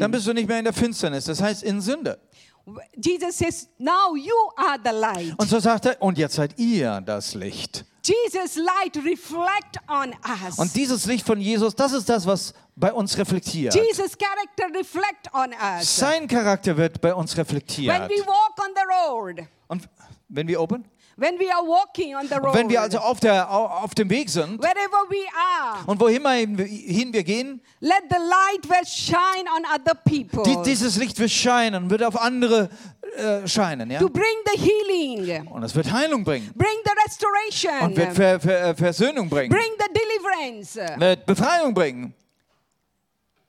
dann 0.00 0.10
bist 0.10 0.26
du 0.26 0.32
nicht 0.32 0.48
mehr 0.48 0.58
in 0.58 0.64
der 0.64 0.72
Finsternis, 0.72 1.24
das 1.24 1.42
heißt 1.42 1.62
in 1.62 1.80
Sünde. 1.80 2.18
Jesus 2.96 3.36
says, 3.36 3.68
Now 3.78 4.16
you 4.16 4.32
are 4.56 4.78
the 4.82 4.90
light. 4.90 5.34
Und 5.38 5.48
so 5.48 5.58
sagt 5.60 5.84
er, 5.84 6.00
und 6.00 6.16
jetzt 6.16 6.36
seid 6.36 6.58
ihr 6.58 7.02
das 7.02 7.34
Licht. 7.34 7.84
Jesus' 8.02 8.56
light 8.56 8.96
reflect 8.96 9.78
on 9.88 10.14
us. 10.46 10.58
Und 10.58 10.74
dieses 10.74 11.06
Licht 11.06 11.26
von 11.26 11.40
Jesus, 11.40 11.74
das 11.74 11.92
ist 11.92 12.08
das, 12.08 12.26
was 12.26 12.52
bei 12.76 12.92
uns 12.92 13.16
reflektiert. 13.18 13.74
Jesus' 13.74 14.16
character 14.18 14.66
reflect 14.76 15.32
on 15.32 15.50
us. 15.78 15.96
Sein 15.96 16.26
Charakter 16.28 16.76
wird 16.76 17.00
bei 17.00 17.14
uns 17.14 17.36
When 17.36 17.44
reflektiert. 17.44 18.08
we 18.10 18.26
walk 18.26 18.58
on 18.58 18.70
the 18.74 18.82
road, 19.10 19.46
Und 19.68 19.88
wenn 20.28 20.48
wir 20.48 20.60
open? 20.60 20.84
when 21.16 21.38
we 21.38 21.48
are 21.54 21.64
walking 21.64 22.16
on 22.16 22.26
the 22.26 22.34
road, 22.34 22.52
Wenn 22.54 22.68
wir 22.68 22.80
also 22.82 22.98
auf, 22.98 23.20
der, 23.20 23.48
au- 23.48 23.66
auf 23.84 23.94
dem 23.94 24.10
Weg 24.10 24.28
sind 24.28 24.60
wherever 24.60 25.08
we 25.08 25.24
are, 25.32 25.84
und 25.86 26.00
wohin 26.00 26.22
wir 26.24 26.64
hin 26.66 27.12
wir 27.12 27.22
gehen, 27.22 27.60
let 27.78 28.02
the 28.10 28.16
light 28.16 28.68
will 28.68 28.84
shine 28.84 29.48
on 29.56 29.64
other 29.72 29.94
people 29.94 30.42
die, 30.42 30.60
dieses 30.68 30.96
Licht 30.96 31.16
wird 31.20 31.30
scheinen, 31.30 31.88
wird 31.88 32.02
auf 32.02 32.20
andere 32.20 32.68
äh, 33.16 33.46
scheinen. 33.46 33.88
Ja? 33.92 34.00
to 34.00 34.08
bring 34.08 34.24
the 34.52 34.60
healing, 34.60 35.46
Und 35.46 35.62
es 35.62 35.72
wird 35.76 35.92
Heilung 35.92 36.24
bringen 36.24 36.50
bring 36.56 36.76
the 36.84 36.90
restoration, 37.06 37.90
und 37.90 37.96
wird 37.96 38.12
Ver, 38.14 38.40
Ver, 38.40 38.74
Versöhnung 38.74 39.28
bringen, 39.28 39.50
bring 39.50 39.70
the 39.78 39.92
deliverance. 39.94 41.00
wird 41.00 41.24
Befreiung 41.26 41.72
bringen. 41.72 42.12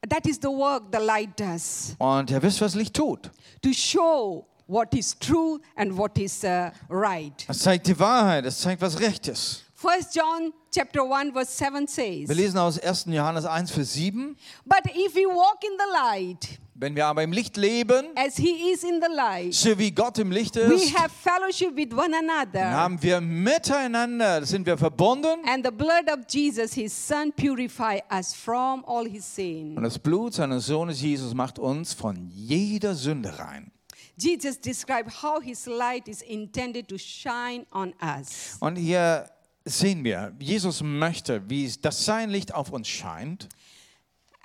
That 0.10 0.26
is 0.28 0.40
the 0.42 0.50
work 0.50 0.84
the 0.92 1.00
light 1.00 1.40
does 1.40 1.96
Und 2.00 2.30
ihr 2.32 2.42
wisst, 2.42 2.62
was 2.62 2.76
Licht 2.76 2.94
tut. 2.96 3.32
to 3.62 3.74
show 3.74 4.46
what 4.68 4.94
is 4.94 5.18
true 5.18 5.60
and 5.76 5.98
what 5.98 6.18
is 6.18 6.44
uh, 6.44 6.70
right. 6.90 7.46
Es 7.48 7.60
zeigt 7.60 7.88
die 7.88 7.98
Wahrheit, 8.00 8.46
es 8.46 8.60
zeigt, 8.60 8.82
was 8.82 9.00
recht 9.00 9.28
ist. 9.28 9.64
First 9.74 10.16
John 10.16 10.54
chapter 10.74 11.02
1 11.04 11.34
verse 11.34 11.52
7 11.52 11.88
says, 11.88 12.28
Wir 12.30 12.36
lesen 12.36 12.58
aus 12.58 12.80
1. 12.80 13.06
Johannes 13.08 13.46
1, 13.46 13.72
Vers 13.72 13.94
7. 13.94 14.36
But 14.66 14.86
if 14.96 15.14
we 15.16 15.26
walk 15.28 15.64
in 15.64 15.78
the 15.78 15.92
light, 15.94 16.60
Wenn 16.78 16.94
wir 16.94 17.06
aber 17.06 17.24
im 17.24 17.32
Licht 17.32 17.56
leben, 17.56 18.08
as 18.18 18.36
he 18.36 18.72
is 18.74 18.84
in 18.84 19.02
the 19.02 19.08
light, 19.16 19.54
so 19.54 19.80
wie 19.80 19.92
Gott 19.92 20.20
im 20.20 20.30
Licht 20.30 20.56
we 20.56 20.74
ist, 20.74 20.94
have 20.94 21.10
fellowship 21.10 21.74
with 21.74 21.94
one 21.94 22.12
dann 22.12 22.30
another. 22.30 22.70
haben 22.70 23.02
wir 23.02 23.22
miteinander, 23.22 24.46
sind 24.46 24.66
wir 24.66 24.78
verbunden. 24.78 25.40
And 25.48 25.66
the 25.66 25.72
blood 25.72 26.12
of 26.12 26.26
Jesus, 26.28 26.74
his 26.74 26.92
son, 26.92 27.32
purify 27.32 28.02
us 28.12 28.34
from 28.34 28.84
all 28.86 29.08
his 29.08 29.24
sin. 29.24 29.78
Und 29.78 29.84
das 29.84 29.98
Blut 29.98 30.34
seines 30.34 30.66
Sohnes 30.66 31.02
Jesus 31.02 31.34
macht 31.34 31.60
uns 31.60 31.94
von 31.94 32.30
jeder 32.34 32.94
Sünde 32.94 33.40
rein. 33.40 33.72
Jesus 34.18 34.60
described 34.60 35.24
how 35.24 35.42
his 35.42 35.66
light 35.68 36.10
is 36.10 36.22
intended 36.22 36.90
to 36.90 36.98
shine 36.98 37.66
on 37.72 37.94
us. 38.02 38.58
Und 38.60 38.76
hier 38.76 39.30
sehen 39.64 40.04
wir, 40.04 40.34
Jesus 40.40 40.82
möchte, 40.84 41.42
wie 41.50 41.72
das 41.82 42.04
sein 42.04 42.30
Licht 42.30 42.54
auf 42.54 42.72
uns 42.72 42.90
scheint. 42.90 43.48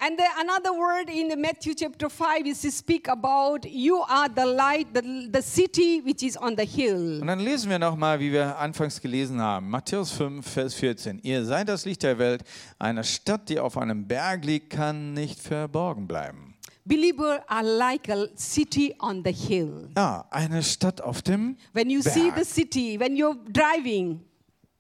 And 0.03 0.17
the, 0.19 0.25
another 0.41 0.73
word 0.73 1.11
in 1.11 1.39
Matthew 1.39 1.75
chapter 1.75 2.09
5 2.09 2.47
is 2.47 2.63
to 2.63 2.71
speak 2.71 3.07
about 3.07 3.67
you 3.67 4.01
are 4.09 4.31
the 4.35 4.47
light, 4.47 4.87
the, 4.95 5.29
the 5.31 5.43
city 5.43 6.01
which 6.01 6.23
is 6.23 6.39
on 6.39 6.57
the 6.57 6.65
hill. 6.65 7.21
Und 7.21 7.27
dann 7.27 7.39
lesen 7.41 7.69
wir 7.69 7.79
nochmal, 7.79 8.19
wie 8.19 8.33
wir 8.33 8.57
anfangs 8.57 8.99
gelesen 9.03 9.43
haben. 9.43 9.69
Matthäus 9.69 10.11
5, 10.13 10.47
Vers 10.47 10.73
14. 10.75 11.21
Ihr 11.23 11.45
seid 11.45 11.69
das 11.69 11.85
Licht 11.85 12.03
der 12.03 12.19
Welt. 12.19 12.45
Eine 12.79 13.05
Stadt, 13.05 13.51
die 13.51 13.59
auf 13.61 13.77
einem 13.77 14.07
Berg 14.09 14.43
liegt, 14.47 14.71
kann 14.71 15.13
nicht 15.13 15.39
verborgen 15.39 16.07
bleiben. 16.09 16.55
Believer 16.87 17.45
are 17.47 17.63
like 17.63 18.09
a 18.09 18.27
city 18.37 18.95
on 19.01 19.23
the 19.23 19.33
hill. 19.33 19.91
Ja, 19.99 20.25
eine 20.31 20.63
Stadt 20.63 21.03
auf 21.03 21.21
dem 21.21 21.59
When 21.75 21.91
you 21.91 22.01
see 22.01 22.31
Berg. 22.31 22.39
the 22.39 22.45
city, 22.45 22.99
when 22.99 23.17
you're 23.17 23.37
driving, 23.53 24.21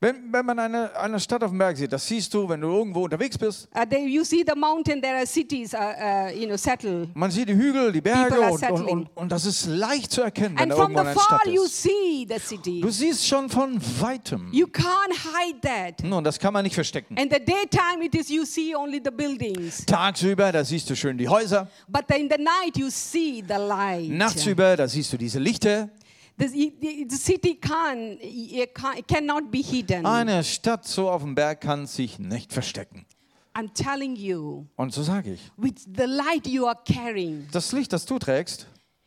Wenn, 0.02 0.32
wenn 0.32 0.46
man 0.46 0.58
eine, 0.58 0.96
eine 0.96 1.20
Stadt 1.20 1.44
auf 1.44 1.50
dem 1.50 1.58
Berg 1.58 1.76
sieht, 1.76 1.92
das 1.92 2.06
siehst 2.06 2.32
du, 2.32 2.48
wenn 2.48 2.62
du 2.62 2.68
irgendwo 2.68 3.04
unterwegs 3.04 3.36
bist. 3.36 3.68
uh, 3.76 3.84
there, 3.84 4.00
you 4.00 4.24
see 4.24 4.42
the 4.46 4.58
mountain, 4.58 4.98
there 5.02 5.14
are 5.14 5.26
cities, 5.26 5.74
uh, 5.74 5.76
uh, 5.76 6.30
you 6.34 6.46
know, 6.46 6.56
settled. 6.56 7.14
Man 7.14 7.30
sieht 7.30 7.50
die 7.50 7.54
Hügel, 7.54 7.92
die 7.92 8.00
Berge 8.00 8.40
und, 8.40 8.62
und, 8.62 8.84
und, 8.86 9.10
und 9.14 9.30
das 9.30 9.44
ist 9.44 9.66
leicht 9.66 10.10
zu 10.10 10.22
erkennen, 10.22 10.54
wenn 10.58 10.62
And 10.62 10.72
da 10.72 10.76
from 10.76 10.92
irgendwo 10.92 11.02
the 11.02 11.08
eine 11.10 11.20
Stadt 11.20 11.42
far 11.42 11.52
you 11.52 11.66
see 11.66 12.26
the 12.26 12.38
city. 12.38 12.80
Du 12.80 12.88
siehst 12.88 13.26
schon 13.26 13.50
von 13.50 13.78
weitem. 14.00 14.48
You 14.52 14.68
can't 14.68 15.12
hide 15.12 15.60
that. 15.60 16.02
Nun, 16.02 16.24
das 16.24 16.38
kann 16.38 16.54
man 16.54 16.64
nicht 16.64 16.74
verstecken. 16.74 17.18
In 17.18 17.28
the 17.30 17.38
daytime, 17.38 18.02
it 18.02 18.14
is 18.14 18.30
you 18.30 18.46
see 18.46 18.74
only 18.74 19.02
the 19.04 19.10
buildings, 19.10 19.84
Tagsüber, 19.84 20.50
da 20.50 20.64
siehst 20.64 20.88
du 20.88 20.96
schön 20.96 21.18
die 21.18 21.28
Häuser. 21.28 21.68
but 21.88 22.04
in 22.16 22.26
the 22.30 22.42
night 22.42 22.74
you 22.78 22.88
see 22.88 23.44
the 23.46 23.54
light. 23.58 24.08
Nachtsüber, 24.08 24.78
da 24.78 24.88
siehst 24.88 25.12
du 25.12 25.18
diese 25.18 25.38
Lichter. 25.38 25.90
The, 26.40 26.72
the, 26.80 27.06
the 27.08 27.16
city 27.16 27.54
can, 27.54 28.18
cannot 29.06 29.50
be 29.50 29.58
hidden. 29.58 30.06
Eine 30.06 30.42
Stadt 30.42 30.86
so 30.86 31.10
auf 31.10 31.20
dem 31.22 31.34
Berg 31.34 31.60
kann 31.60 31.86
sich 31.86 32.18
nicht 32.18 32.52
verstecken. 32.52 33.04
I'm 33.54 33.68
telling 33.74 34.16
you, 34.16 34.64
Und 34.76 34.94
so 34.94 35.02
sage 35.02 35.34
ich, 35.34 35.40
with 35.58 35.84
the 35.94 36.04
light 36.06 36.46
you 36.46 36.66
are 36.66 36.78
carrying, 36.84 37.46
das 37.52 37.72
Licht, 37.72 37.92
das 37.92 38.06
du 38.06 38.18
trägst, 38.18 38.66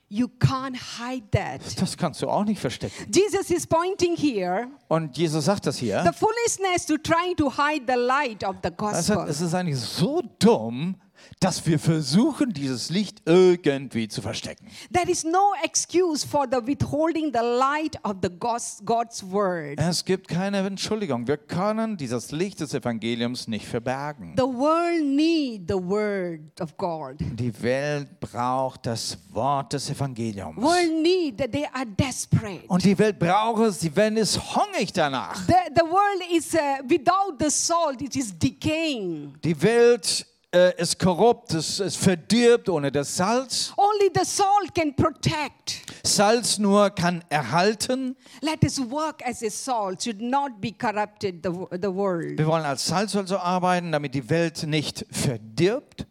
you 0.10 0.28
can't 0.40 0.76
hide 1.00 1.24
that. 1.32 1.62
das 1.82 1.98
kannst 1.98 2.22
du 2.22 2.28
auch 2.30 2.44
nicht 2.44 2.60
verstecken. 2.60 3.10
Jesus 3.12 3.50
is 3.50 3.66
pointing 3.66 4.16
here 4.16 4.68
Und 4.90 5.18
Jesus 5.18 5.46
sagt 5.46 5.66
das 5.66 5.78
the 5.78 5.86
hier. 5.86 6.14
foolishness 6.14 6.86
to 6.86 6.98
trying 6.98 7.36
to 7.36 7.50
hide 7.50 7.86
the 7.88 7.98
light 7.98 8.44
of 8.44 8.58
the 8.64 8.70
gospel. 8.70 9.26
es 9.28 9.42
ist 9.42 9.56
eigentlich 9.56 9.80
so 9.80 10.22
dumm, 10.38 10.98
dass 11.40 11.66
wir 11.66 11.80
versuchen, 11.80 12.54
dieses 12.54 12.90
Licht 12.90 13.22
irgendwie 13.26 14.08
zu 14.08 14.22
verstecken. 14.22 14.68
There 14.92 15.10
is 15.10 15.24
no 15.24 15.54
excuse 15.64 16.26
for 16.26 16.46
the 16.50 16.58
withholding 16.66 17.32
the 17.34 17.42
light 17.42 17.98
of 18.04 18.18
the 18.22 18.30
God's, 18.30 18.82
God's 18.86 19.24
word. 19.24 19.78
Es 19.78 20.06
gibt 20.06 20.28
keine 20.28 20.60
Entschuldigung. 20.60 21.28
Wir 21.28 21.38
können 21.38 21.98
dieses 21.98 22.32
Licht 22.32 22.60
des 22.60 22.74
Evangeliums 22.74 23.48
nicht 23.48 23.66
verbergen. 23.66 24.34
The 24.38 24.44
world 24.44 25.04
need 25.04 25.64
the 25.68 25.76
word 25.76 26.60
of 26.62 26.78
God. 26.78 27.16
Die 27.20 27.54
Welt 27.62 28.20
braucht 28.20 28.86
das 28.86 29.18
Wort 29.32 29.74
des 29.74 29.90
Evangeliums. 29.90 30.58
World 30.58 31.02
need 31.02 31.38
that 31.38 31.52
they 31.52 31.68
are 31.74 31.86
desperate. 31.86 32.64
Und 32.68 32.84
die 32.84 32.98
Welt 32.98 33.20
braucht 33.20 33.64
es, 33.64 33.80
die 33.80 33.96
Welt 33.96 34.18
ist 34.18 34.40
hungrig 34.56 34.94
danach. 34.94 35.36
The, 35.48 35.54
the 35.76 35.82
world 35.82 36.24
is 36.32 36.54
uh, 36.54 36.84
without 36.88 37.38
the 37.40 37.50
salt, 37.50 38.02
it 38.02 38.16
is 38.16 38.38
decaying. 38.38 39.34
Die 39.44 39.62
Welt 39.62 40.26
äh, 40.54 40.80
ist 40.80 41.00
korrupt, 41.00 41.54
es, 41.54 41.80
es 41.80 41.96
verdirbt 41.96 42.70
ohne 42.70 42.92
das 42.92 43.16
Salz. 43.16 43.74
Only 43.76 44.12
the 44.14 44.24
salt 44.24 44.74
can 44.76 44.96
protect. 44.96 45.82
Salz 46.04 46.60
nur 46.60 46.92
kann 46.92 47.24
erhalten. 47.30 48.16
Let 48.42 48.64
us 48.64 48.80
work 48.80 49.26
as 49.26 49.42
a 49.42 49.50
salt, 49.50 50.04
should 50.04 50.22
not 50.22 50.62
be 50.62 50.72
corrupted 50.72 51.44
the, 51.44 51.50
the 51.82 51.94
world. 51.94 52.38
Wir 52.38 52.46
wollen 52.46 52.66
als 52.66 52.86
Salz 52.86 53.16
also 53.16 53.38
arbeiten, 53.38 53.92
damit 53.92 54.14
die 54.14 54.30
Welt 54.30 54.64
nicht 54.64 55.06
verdirbt. 55.10 56.06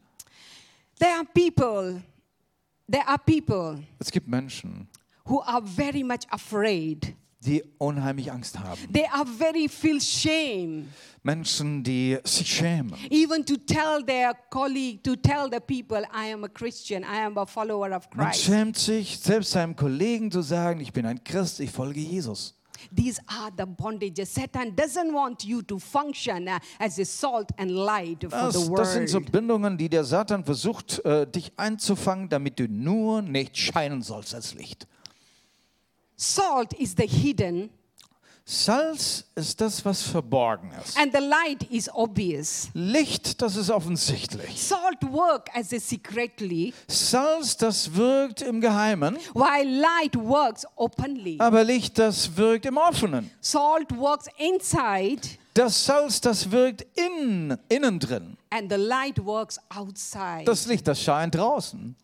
There 0.99 1.13
are 1.13 1.25
people, 1.35 2.03
there 2.91 3.07
are 3.07 3.19
people 3.19 3.83
Es 3.99 4.11
gibt 4.11 4.29
Menschen, 4.29 4.89
who 5.27 5.41
are 5.43 5.63
very 5.63 6.03
much 6.03 6.27
afraid. 6.31 7.15
Die 7.45 7.63
unheimlich 7.79 8.31
Angst 8.31 8.59
haben. 8.59 8.81
They 8.93 9.07
are 9.13 9.25
very 9.27 9.69
feel 9.69 10.01
shame. 10.01 10.89
Menschen, 11.25 11.85
die 11.85 12.19
sich 12.25 12.49
schämen. 12.49 12.95
even 13.11 13.45
to 13.47 13.57
tell 13.57 14.05
their 14.05 14.33
colleague, 14.51 15.03
to 15.05 15.15
tell 15.15 15.49
the 15.51 15.61
people, 15.61 16.03
I 16.13 16.33
am 16.33 16.43
a 16.45 16.49
Christian, 16.49 17.03
I 17.05 17.25
am 17.25 17.39
a 17.39 17.47
follower 17.47 17.93
of 17.97 18.09
Man 18.15 18.27
Christ. 18.31 18.45
schämt 18.45 18.77
sich, 18.77 19.19
selbst 19.21 19.53
seinem 19.53 19.77
Kollegen 19.77 20.31
zu 20.33 20.43
sagen, 20.43 20.81
ich 20.81 20.93
bin 20.93 21.07
ein 21.07 21.23
Christ, 21.23 21.61
ich 21.61 21.71
folge 21.71 22.01
Jesus. 22.01 22.55
These 22.97 23.21
are 23.29 23.53
the 23.57 23.65
bondages. 23.65 24.35
Satan 24.35 24.75
doesn't 24.75 25.13
want 25.15 25.45
you 25.45 25.63
to 25.63 25.79
function 25.79 26.49
uh, 26.49 26.59
as 26.81 26.99
a 26.99 27.05
salt 27.05 27.51
and 27.57 27.71
light 27.71 28.23
for 28.23 28.31
Das, 28.31 28.55
the 28.67 28.75
das 28.75 28.93
sind 28.95 29.09
so 29.09 29.19
world. 29.21 29.31
Bindungen, 29.31 29.79
die 29.79 29.89
der 29.89 30.03
Satan 30.03 30.45
versucht, 30.45 30.99
äh, 31.05 31.25
dich 31.31 31.53
einzufangen, 31.57 32.29
damit 32.29 32.59
du 32.59 32.67
nur 32.69 33.23
nicht 33.23 33.57
scheinen 33.57 34.03
sollst 34.03 34.35
als 34.35 34.55
Licht. 34.55 34.89
Salt 36.17 36.73
is 36.75 36.95
the 36.97 37.07
hidden, 37.07 37.71
Salz 38.45 39.25
ist 39.37 39.61
das, 39.61 39.85
was 39.85 40.03
verborgen 40.03 40.73
ist. 40.83 40.99
and 40.99 41.13
the 41.15 41.21
light 41.21 41.63
is 41.71 41.89
obvious. 41.95 42.69
Licht, 42.75 43.41
das 43.41 43.55
ist 43.57 43.71
offensichtlich. 43.71 44.61
Salt 44.61 45.01
work 45.13 45.49
as 45.55 45.73
a 45.73 45.79
secretly, 45.79 46.75
Salz, 46.89 47.57
das 47.57 47.95
wirkt 47.95 48.43
im 48.43 48.61
Geheimen, 48.61 49.17
while 49.33 49.65
light 49.65 50.17
works 50.17 50.67
openly. 50.77 51.37
aber 51.39 51.63
Licht, 51.63 51.99
das 51.99 52.37
wirkt 52.37 52.67
im 52.67 52.77
Offenen. 52.79 53.31
Salt 53.41 53.97
works 53.97 54.27
inside, 54.39 55.23
Das 55.55 55.85
Salz, 55.85 56.21
das 56.21 56.51
wirkt 56.51 56.85
in, 56.99 57.57
innen 57.69 58.01
drin. 58.01 58.37
and 58.51 58.71
the 58.71 58.77
light 58.79 59.25
works 59.25 59.59
outside. 59.75 60.45
Das 60.47 60.67
Licht, 60.67 60.89
das 60.89 61.01
scheint 61.01 61.37
draußen. 61.37 61.95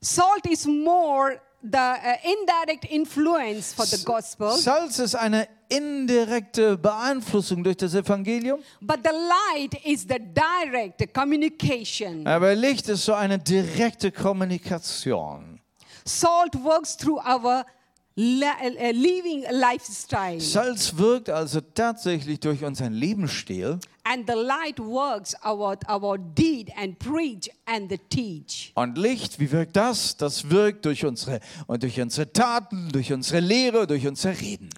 Salt 0.00 0.46
is 0.46 0.64
more 0.66 1.40
the 1.62 1.78
uh, 1.78 2.16
indirect 2.24 2.84
influence 2.90 3.72
for 3.72 3.86
the 3.86 4.02
gospel, 4.04 4.50
Salz 4.56 4.98
ist 4.98 5.14
eine 5.14 5.48
indirekte 5.68 6.76
Beeinflussung 6.76 7.62
durch 7.62 7.76
das 7.76 7.94
Evangelium, 7.94 8.60
but 8.80 8.98
the 9.04 9.10
light 9.10 9.74
is 9.84 10.02
the 10.02 10.18
direct 10.18 11.12
communication. 11.14 12.26
aber 12.26 12.54
Licht 12.54 12.88
ist 12.88 13.04
so 13.04 13.14
eine 13.14 13.38
direkte 13.38 14.10
Kommunikation. 14.12 15.60
Salt 16.04 16.54
works 16.62 16.96
through 16.96 17.20
our 17.24 17.64
living 18.14 19.44
lifestyle, 19.50 20.40
Salz 20.40 20.96
wirkt 20.96 21.30
also 21.30 21.60
tatsächlich 21.60 22.40
durch 22.40 22.62
unseren 22.62 22.92
Lebensstil 22.92 23.78
and 24.04 24.26
the 24.26 24.34
light 24.34 24.78
works 24.78 25.34
our, 25.44 25.76
our 25.88 26.18
deed 26.18 26.70
and 26.76 26.98
preach 26.98 27.48
and 27.66 27.90
the 27.90 27.98
teach. 28.10 28.72
und 28.74 28.98
Licht, 28.98 29.38
wie 29.38 29.50
wirkt 29.50 29.76
das? 29.76 30.16
Das 30.16 30.50
wirkt 30.50 30.84
durch 30.84 31.04
unsere, 31.04 31.40
und 31.66 31.82
durch 31.82 32.00
unsere 32.00 32.30
Taten, 32.32 32.90
durch 32.92 33.12
unsere 33.12 33.40
Lehre, 33.40 33.86
durch 33.86 34.06
unser 34.06 34.38
Reden. 34.38 34.68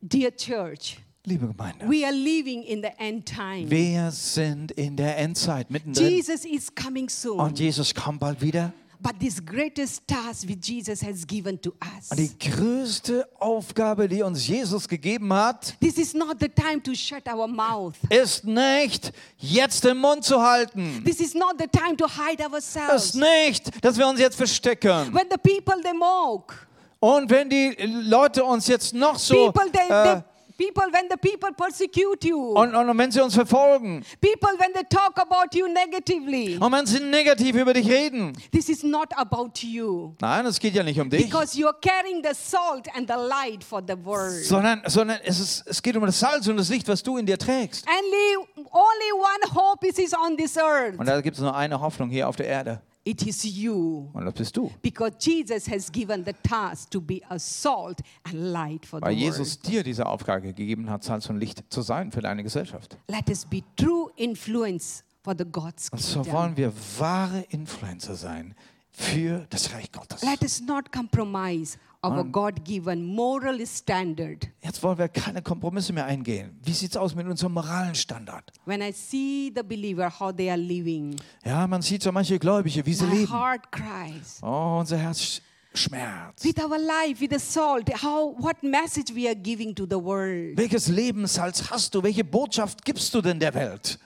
Dear 0.00 0.34
church, 0.34 0.98
Liebe 1.26 1.46
Gemeinde, 1.46 1.86
we 1.86 2.04
are 2.06 2.14
living 2.14 2.62
in 2.62 2.80
the 2.82 2.88
end 2.98 3.26
time. 3.26 3.70
wir 3.70 4.10
sind 4.10 4.72
in 4.72 4.96
der 4.96 5.18
Endzeit 5.18 5.70
mittendrin 5.70 6.08
Jesus 6.08 6.46
is 6.46 6.74
coming 6.74 7.10
soon. 7.10 7.38
und 7.38 7.58
Jesus 7.58 7.94
kommt 7.94 8.20
bald 8.20 8.40
wieder. 8.40 8.72
But 9.02 9.18
this 9.18 9.42
greatest 9.44 10.06
task 10.06 10.46
which 10.46 10.68
Jesus 10.68 11.02
has 11.02 11.26
given 11.26 11.60
to 11.62 11.72
us. 11.80 12.10
Und 12.10 12.18
die 12.18 12.38
größte 12.38 13.26
Aufgabe, 13.38 14.08
die 14.08 14.22
uns 14.22 14.46
Jesus 14.46 14.86
gegeben 14.86 15.32
hat, 15.32 15.74
This 15.80 15.96
is 15.96 16.12
not 16.12 16.36
the 16.38 16.48
time 16.48 16.82
to 16.82 16.94
shut 16.94 17.26
our 17.26 17.46
mouth. 17.48 17.94
ist 18.10 18.44
nicht, 18.44 19.12
jetzt 19.38 19.84
den 19.84 19.96
Mund 19.96 20.24
zu 20.24 20.42
halten. 20.42 21.02
This 21.04 21.20
is 21.20 21.34
not 21.34 21.54
the 21.58 21.66
time 21.66 21.96
to 21.96 22.06
hide 22.06 22.42
Ist 22.42 22.52
ourselves. 22.76 23.14
nicht, 23.14 23.84
dass 23.84 23.96
wir 23.96 24.06
uns 24.06 24.20
jetzt 24.20 24.36
verstecken. 24.36 25.14
When 25.14 25.24
the 25.30 25.38
people 25.38 25.82
they 25.82 25.94
mock, 25.94 26.66
Und 27.00 27.30
wenn 27.30 27.48
die 27.48 27.74
Leute 27.78 28.44
uns 28.44 28.66
jetzt 28.66 28.92
noch 28.92 29.18
so 29.18 29.50
people 29.50 29.70
they, 29.72 29.88
äh, 29.88 30.04
they 30.16 30.22
people 30.60 30.84
when 30.92 31.08
the 31.08 31.16
people 31.16 31.50
persecute 31.56 32.22
you, 32.28 32.52
und, 32.54 32.74
und 32.74 32.98
wenn 32.98 33.10
sie 33.10 33.22
uns 33.22 33.34
verfolgen 33.34 34.04
people 34.20 34.50
when 34.58 34.72
they 34.74 34.84
talk 34.84 35.18
about 35.18 35.56
you 35.56 35.66
negatively, 35.66 36.58
und 36.58 36.72
wenn 36.72 36.86
sie 36.86 37.00
negativ 37.00 37.56
über 37.56 37.72
dich 37.72 37.88
reden. 37.88 38.36
this 38.52 38.68
is 38.68 38.82
not 38.82 39.08
about 39.16 39.50
you. 39.62 40.14
Nein, 40.20 40.44
es 40.46 40.58
geht 40.58 40.74
ja 40.74 40.82
nicht 40.82 41.00
um 41.00 41.08
dich, 41.08 41.24
Because 41.24 41.58
you 41.58 41.66
are 41.66 41.76
carrying 41.80 42.22
the 42.22 42.34
salt 42.34 42.86
and 42.94 43.08
the 43.08 43.16
light 43.16 43.64
for 43.64 43.82
the 43.86 43.94
world. 44.04 44.44
sondern, 44.44 44.82
sondern 44.86 45.18
es, 45.24 45.40
ist, 45.40 45.66
es 45.66 45.82
geht 45.82 45.96
um 45.96 46.04
das 46.04 46.18
Salz 46.18 46.46
und 46.48 46.56
das 46.56 46.68
Licht, 46.68 46.86
was 46.88 47.02
du 47.02 47.16
in 47.16 47.26
dir 47.26 47.38
trägst. 47.38 47.86
Only, 47.86 48.66
only 48.70 49.12
one 49.14 49.54
hope 49.54 49.86
is 49.86 50.12
on 50.14 50.36
this 50.36 50.56
earth. 50.56 50.98
Und 50.98 51.06
da 51.06 51.20
gibt 51.20 51.36
es 51.36 51.42
nur 51.42 51.54
eine 51.54 51.80
Hoffnung 51.80 52.10
hier 52.10 52.28
auf 52.28 52.36
der 52.36 52.46
Erde. 52.46 52.82
It 53.02 53.26
is 53.26 53.42
you. 53.44 54.10
Und 54.12 54.26
das 54.26 54.34
bist 54.34 54.56
du. 54.56 54.70
Because 54.82 55.12
Jesus 55.18 55.68
has 55.70 55.90
given 55.90 56.22
the 56.24 56.34
task 56.42 56.90
to 56.90 57.00
be 57.00 57.20
a 57.30 57.38
salt 57.38 58.00
and 58.24 58.34
light 58.52 58.84
for 58.84 59.00
the 59.00 59.06
Weil 59.06 59.12
world. 59.14 59.20
Jesus 59.20 59.58
dir 59.58 59.82
diese 59.82 60.04
Aufgabe 60.04 60.42
gegeben 60.42 60.90
hat, 60.90 61.02
Salz 61.02 61.28
und 61.30 61.38
Licht 61.38 61.64
zu 61.70 61.80
sein 61.80 62.12
für 62.12 62.20
deine 62.20 62.42
Gesellschaft. 62.42 62.98
Let 63.08 63.28
us 63.30 63.46
be 63.46 63.62
true 63.76 64.10
influence 64.16 65.02
for 65.22 65.34
the 65.36 65.44
God's 65.50 65.88
Und 65.90 66.00
so 66.00 66.20
kingdom. 66.20 66.32
wollen 66.34 66.56
wir 66.58 66.72
wahre 66.98 67.40
Influencer 67.48 68.16
sein 68.16 68.54
für 68.90 69.46
das 69.48 69.72
Reich 69.72 69.90
Gottes. 69.92 70.22
Let 70.22 70.42
us 70.42 70.60
not 70.60 70.92
compromise 70.92 71.78
our 72.02 72.24
God-given 72.24 73.04
moral 73.04 73.64
standard. 73.66 74.48
Jetzt 74.62 74.82
wollen 74.82 74.96
wir 74.98 75.08
keine 75.08 75.42
Kompromisse 75.42 75.92
mehr 75.92 76.06
eingehen. 76.06 76.58
Wie 76.64 76.72
sieht 76.72 76.90
es 76.92 76.96
aus 76.96 77.14
mit 77.14 77.26
unserem 77.26 77.52
moralen 77.52 77.94
Standard? 77.94 78.50
When 78.64 78.80
I 78.80 78.92
see 78.92 79.52
the 79.54 79.62
believer 79.62 80.10
how 80.18 80.32
they 80.34 80.48
are 80.50 80.58
living, 80.58 81.16
Ja, 81.44 81.66
man 81.66 81.82
sieht 81.82 82.02
so 82.02 82.10
manche 82.12 82.38
Gläubige, 82.38 82.84
wie 82.86 82.94
sie 82.94 83.04
my 83.04 83.14
leben. 83.18 83.32
heart 83.32 83.70
cries. 83.70 84.38
Oh, 84.42 84.78
unser 84.80 84.96
Herz 84.96 85.20
sch- 85.20 85.40
schmerzt. 85.74 86.42
With 86.44 86.58
our 86.62 86.78
life, 86.78 87.20
with 87.20 87.30
the 87.32 87.38
salt, 87.38 87.88
how 88.02 88.34
what 88.42 88.62
message 88.62 89.14
we 89.14 89.26
are 89.28 89.36
giving 89.36 89.74
to 89.74 89.84
the 89.84 89.96
world. 90.02 90.56
Welches 90.56 90.88
Lebenssalz 90.88 91.70
hast 91.70 91.94
du? 91.94 92.02
Welche 92.02 92.24
Botschaft 92.24 92.84
gibst 92.84 93.12
du 93.14 93.20
denn 93.20 93.38
der 93.38 93.52
Welt? 93.54 93.98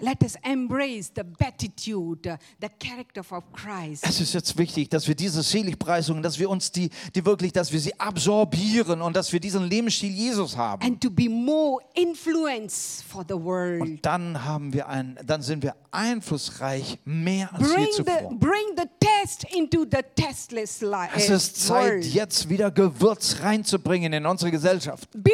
Let 0.00 0.22
us 0.22 0.36
embrace 0.44 1.10
the 1.14 1.22
beatitude, 1.24 2.38
the 2.60 2.68
character 2.78 3.20
of 3.30 3.42
Christ. 3.52 4.04
Es 4.06 4.20
ist 4.20 4.32
jetzt 4.32 4.56
wichtig, 4.56 4.88
dass 4.90 5.08
wir 5.08 5.16
diese 5.16 5.42
Seligpreisungen, 5.42 6.22
dass 6.22 6.38
wir 6.38 6.48
uns 6.48 6.70
die, 6.70 6.90
die 7.16 7.24
wirklich, 7.26 7.52
dass 7.52 7.72
wir 7.72 7.80
sie 7.80 7.98
absorbieren 7.98 9.02
und 9.02 9.16
dass 9.16 9.32
wir 9.32 9.40
diesen 9.40 9.64
Lebensstil 9.64 10.12
Jesus 10.12 10.56
haben. 10.56 10.84
and 10.84 11.00
to 11.00 11.10
be 11.10 11.28
more 11.28 11.82
influence 11.94 13.02
for 13.08 13.24
the 13.28 13.34
world. 13.34 13.80
Und 13.82 14.06
dann 14.06 14.44
haben 14.44 14.72
wir 14.72 14.88
ein, 14.88 15.18
dann 15.26 15.42
sind 15.42 15.64
wir 15.64 15.74
einflussreich 15.90 16.98
mehr 17.04 17.52
als 17.52 17.68
je 17.68 17.74
Bring 17.74 17.86
the, 17.86 18.02
zuvor. 18.04 18.38
bring 18.38 18.76
the 18.76 18.84
test 19.00 19.44
into 19.52 19.80
the 19.90 20.02
testless 20.14 20.80
life. 20.80 21.10
Es 21.16 21.28
ist 21.28 21.66
Zeit, 21.66 22.04
jetzt 22.04 22.48
wieder 22.48 22.70
Gewürz 22.70 23.36
reinzubringen 23.42 24.12
in 24.12 24.26
unsere 24.26 24.52
Gesellschaft. 24.52 25.08
Be 25.12 25.32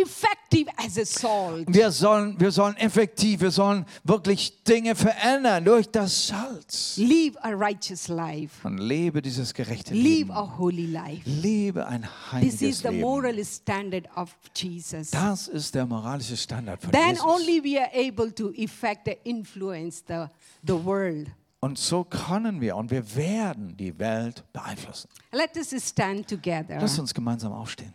effective 0.00 0.70
as 0.78 0.98
a 0.98 1.04
salt. 1.04 1.66
Wir 1.68 1.90
sollen, 1.90 2.38
wir 2.40 2.50
sollen 2.50 2.76
effektiv, 2.76 3.40
wir 3.40 3.50
sollen 3.50 3.84
wirklich 4.06 4.62
Dinge 4.64 4.94
verändern 4.94 5.64
durch 5.64 5.88
das 5.90 6.28
Salz. 6.28 6.96
Live 6.96 7.36
a 7.42 7.50
righteous 7.50 8.08
life. 8.08 8.66
Und 8.66 8.78
lebe 8.78 9.20
dieses 9.22 9.52
gerechte 9.54 9.94
Live 9.94 10.02
Leben. 10.02 10.30
a 10.32 10.58
holy 10.58 10.86
life. 10.86 11.22
Lebe 11.28 11.86
ein 11.86 12.02
This 12.02 12.32
heiliges 12.32 12.62
is 12.62 12.78
the 12.80 12.88
Leben. 12.88 13.00
moral 13.00 13.44
standard 13.44 14.08
of 14.16 14.34
Jesus. 14.54 15.10
Das 15.10 15.48
ist 15.48 15.74
der 15.74 15.86
moralische 15.86 16.36
Standard 16.36 16.80
von 16.80 16.90
Then 16.92 17.10
Jesus. 17.10 17.24
only 17.24 17.62
we 17.62 17.80
are 17.80 17.90
able 17.94 18.32
to 18.34 18.50
effect 18.56 19.06
the 19.06 19.16
influence 19.24 20.02
the, 20.06 20.26
the 20.66 20.72
world. 20.84 21.28
Und 21.60 21.78
so 21.78 22.04
können 22.04 22.60
wir 22.60 22.76
und 22.76 22.90
wir 22.90 23.16
werden 23.16 23.76
die 23.76 23.98
Welt 23.98 24.44
beeinflussen. 24.52 25.08
Let 25.32 25.56
us 25.56 25.70
stand 25.88 26.28
together. 26.28 26.78
Lass 26.80 26.98
uns 26.98 27.12
gemeinsam 27.12 27.52
aufstehen. 27.52 27.92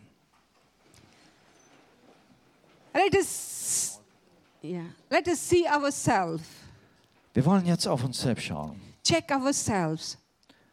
Let 2.94 3.14
us, 3.14 3.26
yeah. 4.62 4.84
Let 5.10 5.28
us 5.28 5.38
see 5.38 5.66
ourselves. 5.66 6.42
Wir 7.34 7.44
wollen 7.44 7.66
jetzt 7.66 7.86
auf 7.86 8.04
uns 8.04 8.20
selbst 8.20 8.44
schauen. 8.44 8.80
Check 9.02 9.30
ourselves. 9.30 10.18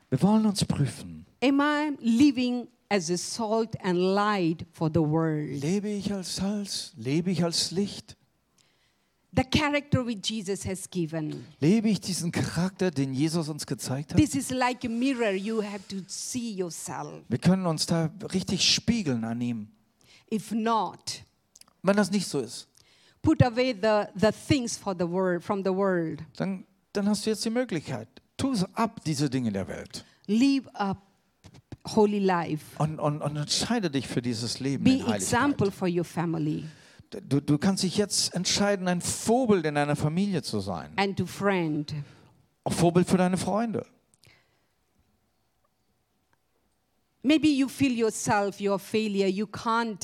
Wir 0.10 0.22
wollen 0.22 0.46
uns 0.46 0.64
prüfen. 0.66 1.26
Am 1.42 1.60
I 1.62 1.96
living 2.02 2.68
as 2.90 3.10
a 3.10 3.18
salt 3.18 3.76
and 3.84 3.98
light 3.98 4.66
for 4.74 4.90
the 4.90 5.00
world? 5.00 5.62
Lebe 5.62 5.90
ich 5.90 6.12
als 6.12 6.36
Salz? 6.36 6.94
Lebe 6.98 7.32
ich 7.32 7.44
als 7.44 7.72
Licht? 7.72 8.18
The 9.32 9.44
character 9.44 10.06
which 10.06 10.28
Jesus 10.28 10.66
has 10.66 10.90
given. 10.90 11.46
Lebe 11.60 11.90
ich 11.90 12.02
diesen 12.02 12.32
Charakter, 12.32 12.90
den 12.90 13.14
Jesus 13.14 13.48
uns 13.48 13.66
gezeigt 13.66 14.12
hat? 14.12 14.18
This 14.20 14.34
is 14.34 14.50
like 14.50 14.84
a 14.84 14.90
mirror. 14.90 15.32
You 15.32 15.62
have 15.62 15.88
to 15.88 15.98
see 16.08 16.52
yourself. 16.52 17.24
Wir 17.30 17.38
können 17.38 17.66
uns 17.68 17.86
da 17.86 18.10
richtig 18.34 18.74
spiegeln 18.74 19.24
an 19.24 19.40
ihm. 19.40 19.68
If 20.32 20.52
not, 20.52 21.24
Wenn 21.82 21.96
das 21.96 22.12
nicht 22.12 22.28
so 22.28 22.40
ist, 22.40 22.68
put 23.22 23.42
away 23.44 23.74
the, 23.74 24.04
the 24.16 24.32
things 24.32 24.78
for 24.78 24.96
the 24.98 25.08
world 25.08 25.44
from 25.44 25.64
the 25.64 25.72
world. 25.72 26.22
dann, 26.38 26.66
dann 26.94 27.08
hast 27.10 27.26
du 27.26 27.30
jetzt 27.30 27.44
die 27.46 27.50
Möglichkeit. 27.50 28.08
Tu 28.38 28.56
ab, 28.74 29.02
diese 29.06 29.30
Dinge 29.30 29.52
der 29.52 29.68
Welt. 29.68 30.06
Live 30.28 30.68
a 30.74 30.96
holy 31.96 32.20
life. 32.20 32.64
Und, 32.78 33.00
und, 33.00 33.22
und 33.22 33.36
entscheide 33.36 33.90
dich 33.90 34.08
für 34.08 34.22
dieses 34.22 34.60
Leben 34.60 34.84
Be 34.84 34.92
in 34.92 34.98
Heiligkeit. 35.08 35.22
example 35.22 35.72
for 35.72 35.88
your 35.90 36.04
family 36.06 36.66
Du, 37.28 37.42
du 37.42 37.58
kannst 37.58 37.82
dich 37.82 37.98
jetzt 37.98 38.36
entscheiden, 38.36 38.88
ein 38.88 39.02
Vorbild 39.02 39.66
in 39.66 39.74
deiner 39.76 39.96
Familie 39.96 40.44
zu 40.44 40.60
sein. 40.60 40.92
and 40.96 41.18
to 41.18 41.26
friend. 41.26 41.92
Auch 42.64 42.74
Vorbild 42.74 43.10
für 43.10 43.18
deine 43.18 43.38
Freunde. 43.38 43.84
Maybe 47.22 47.50
you 47.50 47.68
feel 47.68 47.92
yourself, 47.92 48.62
your 48.62 48.80
failure. 48.80 49.28
You 49.28 49.46
can't 49.46 50.00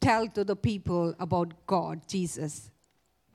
tell 0.00 0.28
to 0.32 0.44
the 0.44 0.56
people 0.56 1.14
about 1.18 1.48
God, 1.66 2.00
Jesus. 2.10 2.70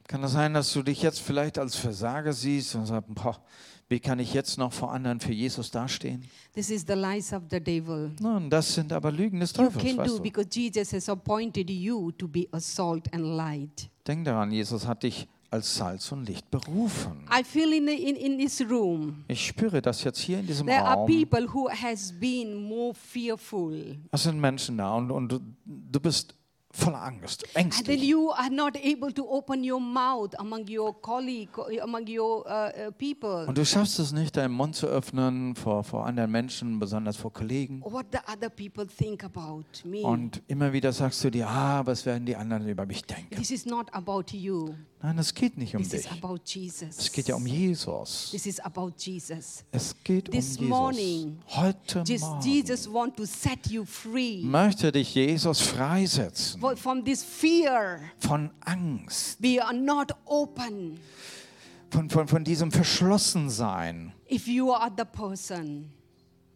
Kann 0.08 0.24
es 0.24 0.34
sein, 0.34 0.54
dass 0.54 0.74
du 0.74 0.84
dich 0.84 1.02
jetzt 1.02 1.22
vielleicht 1.22 1.58
als 1.58 1.76
Versager 1.78 2.34
siehst 2.34 2.76
und 2.76 2.86
sagst, 2.86 3.14
boah, 3.14 3.42
wie 3.88 4.00
kann 4.02 4.20
ich 4.20 4.34
jetzt 4.34 4.58
noch 4.58 4.74
vor 4.74 4.92
anderen 4.92 5.22
für 5.22 5.32
Jesus 5.32 5.72
dastehen? 5.72 6.26
This 6.54 6.70
is 6.70 6.84
the 6.86 6.94
lies 6.94 7.32
of 7.32 7.44
the 7.50 7.62
devil. 7.62 8.12
Nun, 8.20 8.50
das 8.50 8.76
sind 8.76 8.92
aber 8.92 9.12
Lügen 9.12 9.40
des 9.40 9.52
You 9.52 9.64
Teufels. 9.64 9.84
can 9.86 9.98
Weißt 9.98 10.18
do 10.18 10.22
because 10.22 10.48
Jesus 10.52 10.92
has 10.92 11.08
appointed 11.08 11.70
you 11.70 12.12
to 12.14 12.28
be 12.28 12.48
a 12.52 12.60
salt 12.60 13.14
and 13.14 13.24
light. 13.24 13.90
Denk 14.06 14.26
daran, 14.26 14.52
Jesus 14.52 14.86
hat 14.86 15.04
dich 15.04 15.28
als 15.52 15.76
Salz 15.76 16.12
und 16.14 16.26
Licht 16.28 16.50
berufen. 16.50 17.26
I 17.30 17.44
feel 17.44 17.74
in, 17.74 17.88
in, 17.88 18.16
in 18.16 18.38
this 18.40 18.62
room, 18.62 19.26
Ich 19.28 19.46
spüre 19.48 19.82
das 19.82 20.04
jetzt 20.04 20.20
hier 20.20 20.40
in 20.40 20.48
diesem 20.48 20.66
there 20.66 20.82
are 20.84 20.96
Raum. 20.96 21.08
people 21.08 21.46
who 21.54 21.70
has 21.70 22.12
been 22.20 22.56
more 22.56 22.94
fearful. 22.94 23.98
Es 24.12 24.24
sind 24.24 24.40
Menschen 24.40 24.78
da 24.78 24.96
und, 24.96 25.12
und 25.12 25.30
du, 25.30 25.40
du 25.66 26.00
bist 26.00 26.34
voller 26.74 27.02
Angst, 27.02 27.44
And 27.56 27.74
then 27.86 28.00
you 28.00 28.32
are 28.32 28.50
not 28.50 28.76
able 28.78 29.12
to 29.14 29.28
open 29.30 29.64
your 29.64 29.80
mouth 29.80 30.34
among 30.38 30.68
your 30.68 30.94
colleague, 31.02 31.50
among 31.82 32.08
your 32.08 32.46
uh, 32.46 32.88
uh, 32.88 32.92
people. 32.98 33.46
Und 33.48 33.58
du 33.58 33.66
schaffst 33.66 34.00
es 34.00 34.12
nicht, 34.12 34.38
deinen 34.38 34.54
Mund 34.54 34.76
zu 34.76 34.88
öffnen 34.88 35.56
vor, 35.56 35.84
vor 35.84 36.06
anderen 36.06 36.32
Menschen, 36.32 36.80
besonders 36.80 37.18
vor 37.18 37.32
Kollegen. 37.34 37.82
What 37.84 38.08
the 38.12 38.20
other 38.32 38.50
people 38.50 38.86
think 38.88 39.24
about 39.24 39.66
me. 39.84 40.02
Und 40.02 40.42
immer 40.48 40.72
wieder 40.74 40.92
sagst 40.94 41.24
du 41.24 41.30
dir, 41.30 41.48
ah, 41.48 41.86
was 41.86 42.06
werden 42.06 42.26
die 42.26 42.36
anderen 42.36 42.68
über 42.68 42.86
mich 42.86 43.04
denken? 43.04 43.36
This 43.36 43.52
is 43.52 43.66
not 43.66 43.88
about 43.94 44.26
you. 44.32 44.76
Nein, 45.04 45.18
es 45.18 45.34
geht 45.34 45.58
nicht 45.58 45.76
um 45.76 45.82
This 45.82 45.94
is 45.94 46.02
dich. 46.04 46.12
about 46.12 46.40
Jesus. 46.46 46.98
Es 47.00 47.12
geht 47.12 47.28
ja 47.28 47.36
um 47.36 47.48
Jesus. 47.48 48.30
This 48.30 48.46
is 48.46 48.60
about 48.60 48.92
Jesus. 49.00 49.64
Es 49.72 49.96
geht 50.04 50.30
um 50.30 50.32
This 50.32 50.58
Jesus. 50.58 50.70
morning, 50.70 51.40
Heute 51.48 52.04
Just, 52.06 52.24
Morgen 52.24 52.48
Jesus 52.48 52.88
want 52.92 53.18
to 53.18 53.26
set 53.26 53.66
you 53.68 53.84
free 53.84 54.44
möchte 54.44 54.92
dich 54.92 55.16
Jesus 55.16 55.60
freisetzen 55.62 56.61
from 56.78 57.04
this 57.04 57.24
fear. 57.24 58.12
von 58.20 58.52
Angst, 58.66 59.38
We 59.42 59.60
are 59.60 59.74
not 59.74 60.12
open. 60.28 61.00
von, 61.90 62.10
von, 62.10 62.28
von 62.28 62.44
diesem 62.44 62.72
Verschlossensein. 62.72 64.14
If 64.30 64.48
you 64.48 64.72
are 64.72 64.90
the 64.96 65.06
person, 65.06 65.92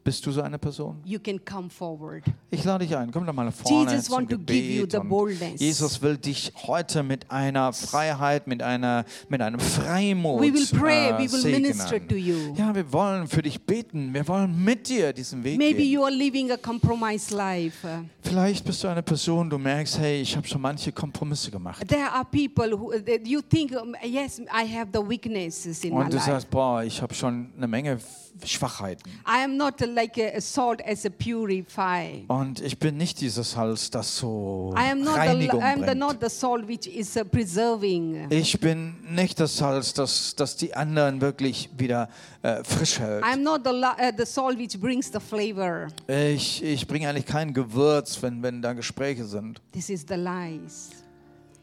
Bist 0.05 0.23
du 0.23 0.31
so 0.31 0.43
eine 0.43 0.59
Person? 0.59 1.01
you 1.03 1.17
can 1.17 1.43
come 1.43 1.67
forward. 1.67 2.23
Ich 2.51 2.63
lade 2.63 2.85
dich 2.85 2.95
ein, 2.95 3.09
komm 3.11 3.25
doch 3.25 3.33
mal 3.33 3.45
nach 3.45 3.51
vorne 3.53 3.89
Jesus 3.91 4.05
zum 4.05 4.15
want 4.17 4.29
to 4.29 4.37
give 4.37 4.53
you 4.55 4.81
Gebet. 4.81 4.91
the 4.91 4.97
und 4.99 5.09
boldness. 5.09 5.59
Jesus 5.59 5.99
will 5.99 6.15
dich 6.15 6.53
heute 6.67 7.01
mit 7.01 7.31
einer 7.31 7.73
Freiheit, 7.73 8.45
mit, 8.45 8.61
einer, 8.61 9.03
mit 9.29 9.41
einem 9.41 9.59
Freimut 9.59 10.41
We 10.43 10.53
will 10.53 10.67
pray, 10.79 11.09
äh, 11.09 11.13
we 11.17 11.31
will 11.31 11.41
segnen. 11.41 11.61
minister 11.63 12.07
to 12.07 12.13
you. 12.13 12.53
Ja, 12.55 12.75
wir 12.75 12.93
wollen 12.93 13.27
für 13.27 13.41
dich 13.41 13.59
beten. 13.59 14.13
Wir 14.13 14.27
wollen 14.27 14.63
mit 14.63 14.87
dir 14.87 15.11
diesen 15.11 15.43
Weg 15.43 15.57
Maybe 15.57 15.77
gehen. 15.79 15.91
you 15.93 16.03
are 16.03 16.13
living 16.13 16.51
a 16.51 16.57
compromised 16.57 17.31
life. 17.31 17.83
Uh, 17.83 18.03
Vielleicht 18.21 18.63
bist 18.63 18.83
du 18.83 18.87
eine 18.87 19.01
Person, 19.01 19.49
du 19.49 19.57
merkst, 19.57 19.97
hey, 19.97 20.21
ich 20.21 20.37
habe 20.37 20.47
schon 20.47 20.61
manche 20.61 20.91
Kompromisse 20.91 21.49
gemacht. 21.49 21.83
There 21.87 22.11
are 22.11 22.25
people 22.25 22.77
who 22.79 22.91
that 22.91 23.25
you 23.25 23.41
think, 23.41 23.71
yes, 24.03 24.39
I 24.39 24.71
have 24.71 24.89
the 24.93 24.99
weaknesses 24.99 25.83
in 25.83 25.95
my 25.95 26.01
Und 26.01 26.13
du 26.13 26.17
life. 26.17 26.27
sagst, 26.27 26.47
boah, 26.51 26.83
ich 26.83 27.01
habe 27.01 27.15
schon 27.15 27.51
eine 27.57 27.67
Menge 27.67 27.97
Schwachheiten. 28.43 29.09
I 29.27 29.43
am 29.43 29.57
not 29.57 29.79
like 29.81 30.17
a, 30.17 30.41
salt 30.41 30.81
as 30.85 31.05
a 31.05 31.09
purify. 31.09 32.23
Und 32.27 32.61
ich 32.61 32.77
bin 32.77 32.97
nicht 32.97 33.21
dieses 33.21 33.51
Salz, 33.51 33.89
das 33.89 34.17
so 34.17 34.73
I 34.77 34.91
am 34.91 35.01
not 35.01 35.15
the, 35.15 35.19
Reinigung 35.19 35.61
I 35.61 35.63
am 35.63 35.79
the, 35.79 35.85
bringt. 35.85 35.99
not 35.99 36.17
the 36.21 36.29
salt 36.29 36.67
which 36.67 36.87
is 36.87 37.15
uh, 37.15 37.23
preserving. 37.23 38.27
Ich 38.29 38.59
bin 38.59 38.95
nicht 39.09 39.39
das 39.39 39.57
Salz, 39.57 39.93
das, 39.93 40.35
das 40.35 40.55
die 40.57 40.73
anderen 40.75 41.21
wirklich 41.21 41.69
wieder 41.77 42.09
äh, 42.41 42.63
frisch 42.63 42.99
hält. 42.99 43.23
I 43.23 43.33
am 43.33 43.43
not 43.43 43.61
the, 43.63 43.71
uh, 43.71 44.11
the 44.17 44.25
salt 44.25 44.57
which 44.57 44.79
brings 44.79 45.11
the 45.11 45.19
flavor. 45.19 45.87
Ich, 46.07 46.63
ich 46.63 46.87
bringe 46.87 47.09
eigentlich 47.09 47.25
kein 47.25 47.53
Gewürz, 47.53 48.21
wenn, 48.21 48.41
wenn 48.43 48.61
da 48.61 48.73
Gespräche 48.73 49.25
sind. 49.25 49.61
This 49.71 49.89
is 49.89 50.05
the 50.07 50.15
lies. 50.15 51.04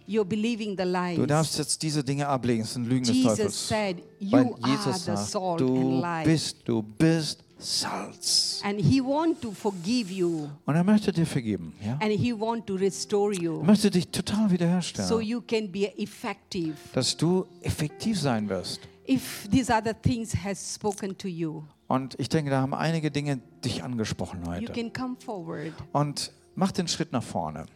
Du 0.06 1.26
darfst 1.26 1.58
jetzt 1.58 1.82
diese 1.82 2.02
Dinge 2.04 2.26
ablegen, 2.28 2.62
es 2.62 2.74
sind 2.74 2.86
Lügen 2.86 3.04
des 3.04 3.14
Jesus 3.16 3.36
Teufels. 3.36 3.68
said, 3.68 3.96
Weil 4.20 4.44
"You 4.46 4.54
are 4.62 4.70
Jesus 4.70 4.94
the 5.04 5.16
sagt, 5.16 5.28
salt 5.28 5.60
and 5.62 5.70
du 5.70 6.00
light." 6.00 6.24
bist, 6.24 6.56
du 6.64 6.82
bist 6.82 7.44
Salz. 7.58 8.60
And 8.64 8.80
He 8.80 9.00
want 9.00 9.40
to 9.40 9.52
forgive 9.52 10.12
you, 10.12 10.48
Und 10.66 10.74
er 10.74 10.82
möchte 10.82 11.12
dir 11.12 11.24
vergeben. 11.26 11.72
Ja? 11.84 11.92
and 12.00 12.10
He 12.10 12.32
want 12.32 12.66
to 12.66 12.74
restore 12.74 13.32
Er 13.34 13.40
you, 13.40 13.62
möchte 13.62 13.90
dich 13.90 14.08
total 14.08 14.50
wiederherstellen. 14.50 15.08
so 15.08 15.20
you 15.20 15.40
can 15.40 15.70
be 15.70 15.86
effective. 15.98 16.74
dass 16.92 17.16
du 17.16 17.46
effektiv 17.60 18.20
sein 18.20 18.48
wirst. 18.48 18.80
If 19.08 19.48
these 19.50 19.72
other 19.72 20.00
things 20.00 20.34
has 20.44 20.74
spoken 20.74 21.16
to 21.18 21.28
you, 21.28 21.62
Und 21.88 22.18
ich 22.18 22.28
denke, 22.28 22.50
da 22.50 22.60
haben 22.62 22.74
einige 22.74 23.10
Dinge 23.10 23.40
dich 23.64 23.82
angesprochen 23.84 24.40
you 24.44 24.50
heute. 24.50 24.72
can 24.72 24.92
come 24.92 25.16
forward. 25.24 25.72
Und 25.92 26.32
mach 26.54 26.72
den 26.72 26.88
Schritt 26.88 27.12
nach 27.12 27.22
vorne. 27.22 27.66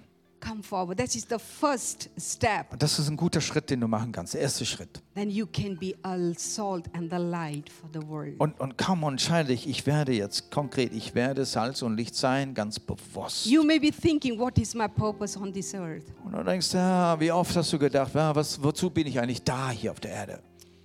Come 0.47 0.63
forward. 0.63 0.99
That 0.99 1.15
is 1.15 1.27
the 1.29 1.39
first 1.39 2.09
step. 2.17 2.71
Und 2.71 2.81
das 2.81 3.01
ist 3.01 3.09
ein 3.09 3.17
guter 3.17 3.41
Schritt, 3.41 3.69
den 3.69 3.81
du 3.81 3.89
machen 3.89 4.13
kannst. 4.13 4.35
Der 4.35 4.43
erste 4.43 4.65
Schritt. 4.65 5.03
Then 5.15 5.29
you 5.29 5.45
can 5.47 5.77
be 5.77 5.95
a 6.03 6.17
salt 6.37 6.87
and 6.95 7.11
the 7.11 7.19
light 7.19 7.69
for 7.69 7.91
the 7.93 8.07
world. 8.07 8.39
Und, 8.39 8.61
und 8.61 8.79
kaum 8.79 9.03
entscheide 9.03 9.49
dich, 9.49 9.69
ich 9.69 9.87
werde 9.87 10.13
jetzt 10.13 10.53
konkret, 10.53 10.93
ich 10.95 11.17
werde 11.17 11.45
Salz 11.45 11.83
und 11.83 11.97
Licht 11.97 12.15
sein, 12.15 12.55
ganz 12.55 12.79
bewusst. 12.79 13.47
You 13.47 13.65
may 13.65 13.81
be 13.81 13.91
thinking, 13.91 14.39
what 14.39 14.57
is 14.59 14.75
my 14.75 14.87
purpose 14.87 15.37
on 15.37 15.53
this 15.53 15.75
earth? 15.75 16.05
Und 16.25 16.33
du 16.33 16.45
denkst, 16.45 16.73
ja, 16.75 17.19
wie 17.19 17.33
oft 17.33 17.57
hast 17.57 17.73
du 17.73 17.79
gedacht, 17.79 18.15
ja, 18.15 18.35
was, 18.35 18.63
wozu 18.63 18.89
bin 18.89 19.09
ich 19.09 19.19
eigentlich 19.19 19.43
da 19.43 19.71
hier 19.71 19.91
auf 19.91 19.99
der 19.99 20.13
Erde? 20.13 20.43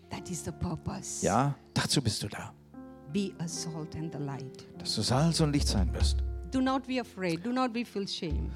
That 0.10 0.28
is 0.30 0.44
the 0.44 0.52
purpose. 0.52 1.24
Ja, 1.24 1.56
dazu 1.74 2.02
bist 2.02 2.24
du 2.24 2.28
da. 2.28 2.52
Be 3.14 3.32
a 3.38 3.48
salt 3.48 3.96
and 3.96 4.12
the 4.12 4.20
light. 4.20 4.66
Dass 4.80 4.96
du 4.96 5.04
Salz 5.04 5.40
und 5.40 5.54
Licht 5.54 5.68
sein 5.68 5.94
wirst. 5.94 6.18
Do 6.52 6.62
not 6.62 6.88
be 6.88 7.00
afraid. 7.00 7.46
Do 7.46 7.52
not 7.52 7.72
be 7.72 7.86
feel 7.86 8.08
shame. 8.08 8.50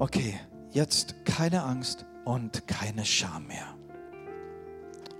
Okay, 0.00 0.38
jetzt 0.70 1.16
keine 1.24 1.64
Angst 1.64 2.06
und 2.24 2.68
keine 2.68 3.04
Scham 3.04 3.48
mehr. 3.48 3.74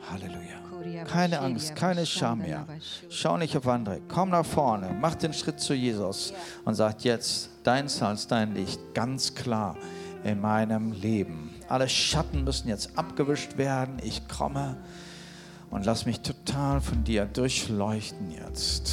Halleluja. 0.08 1.04
Keine 1.04 1.40
Angst, 1.40 1.74
keine 1.74 2.06
Scham 2.06 2.38
mehr. 2.38 2.64
Schau 3.10 3.36
nicht 3.36 3.56
auf 3.56 3.66
andere. 3.66 4.00
Komm 4.06 4.30
nach 4.30 4.46
vorne, 4.46 4.96
mach 5.00 5.16
den 5.16 5.32
Schritt 5.32 5.58
zu 5.58 5.74
Jesus 5.74 6.32
und 6.64 6.76
sag 6.76 7.02
jetzt, 7.02 7.50
dein 7.64 7.88
Salz, 7.88 8.28
dein 8.28 8.54
Licht, 8.54 8.78
ganz 8.94 9.34
klar 9.34 9.76
in 10.22 10.40
meinem 10.40 10.92
Leben. 10.92 11.50
Alle 11.68 11.88
Schatten 11.88 12.44
müssen 12.44 12.68
jetzt 12.68 12.96
abgewischt 12.96 13.58
werden. 13.58 13.96
Ich 14.04 14.28
komme 14.28 14.76
und 15.70 15.84
lass 15.84 16.06
mich 16.06 16.20
total 16.20 16.80
von 16.80 17.02
dir 17.02 17.26
durchleuchten 17.26 18.30
jetzt. 18.30 18.92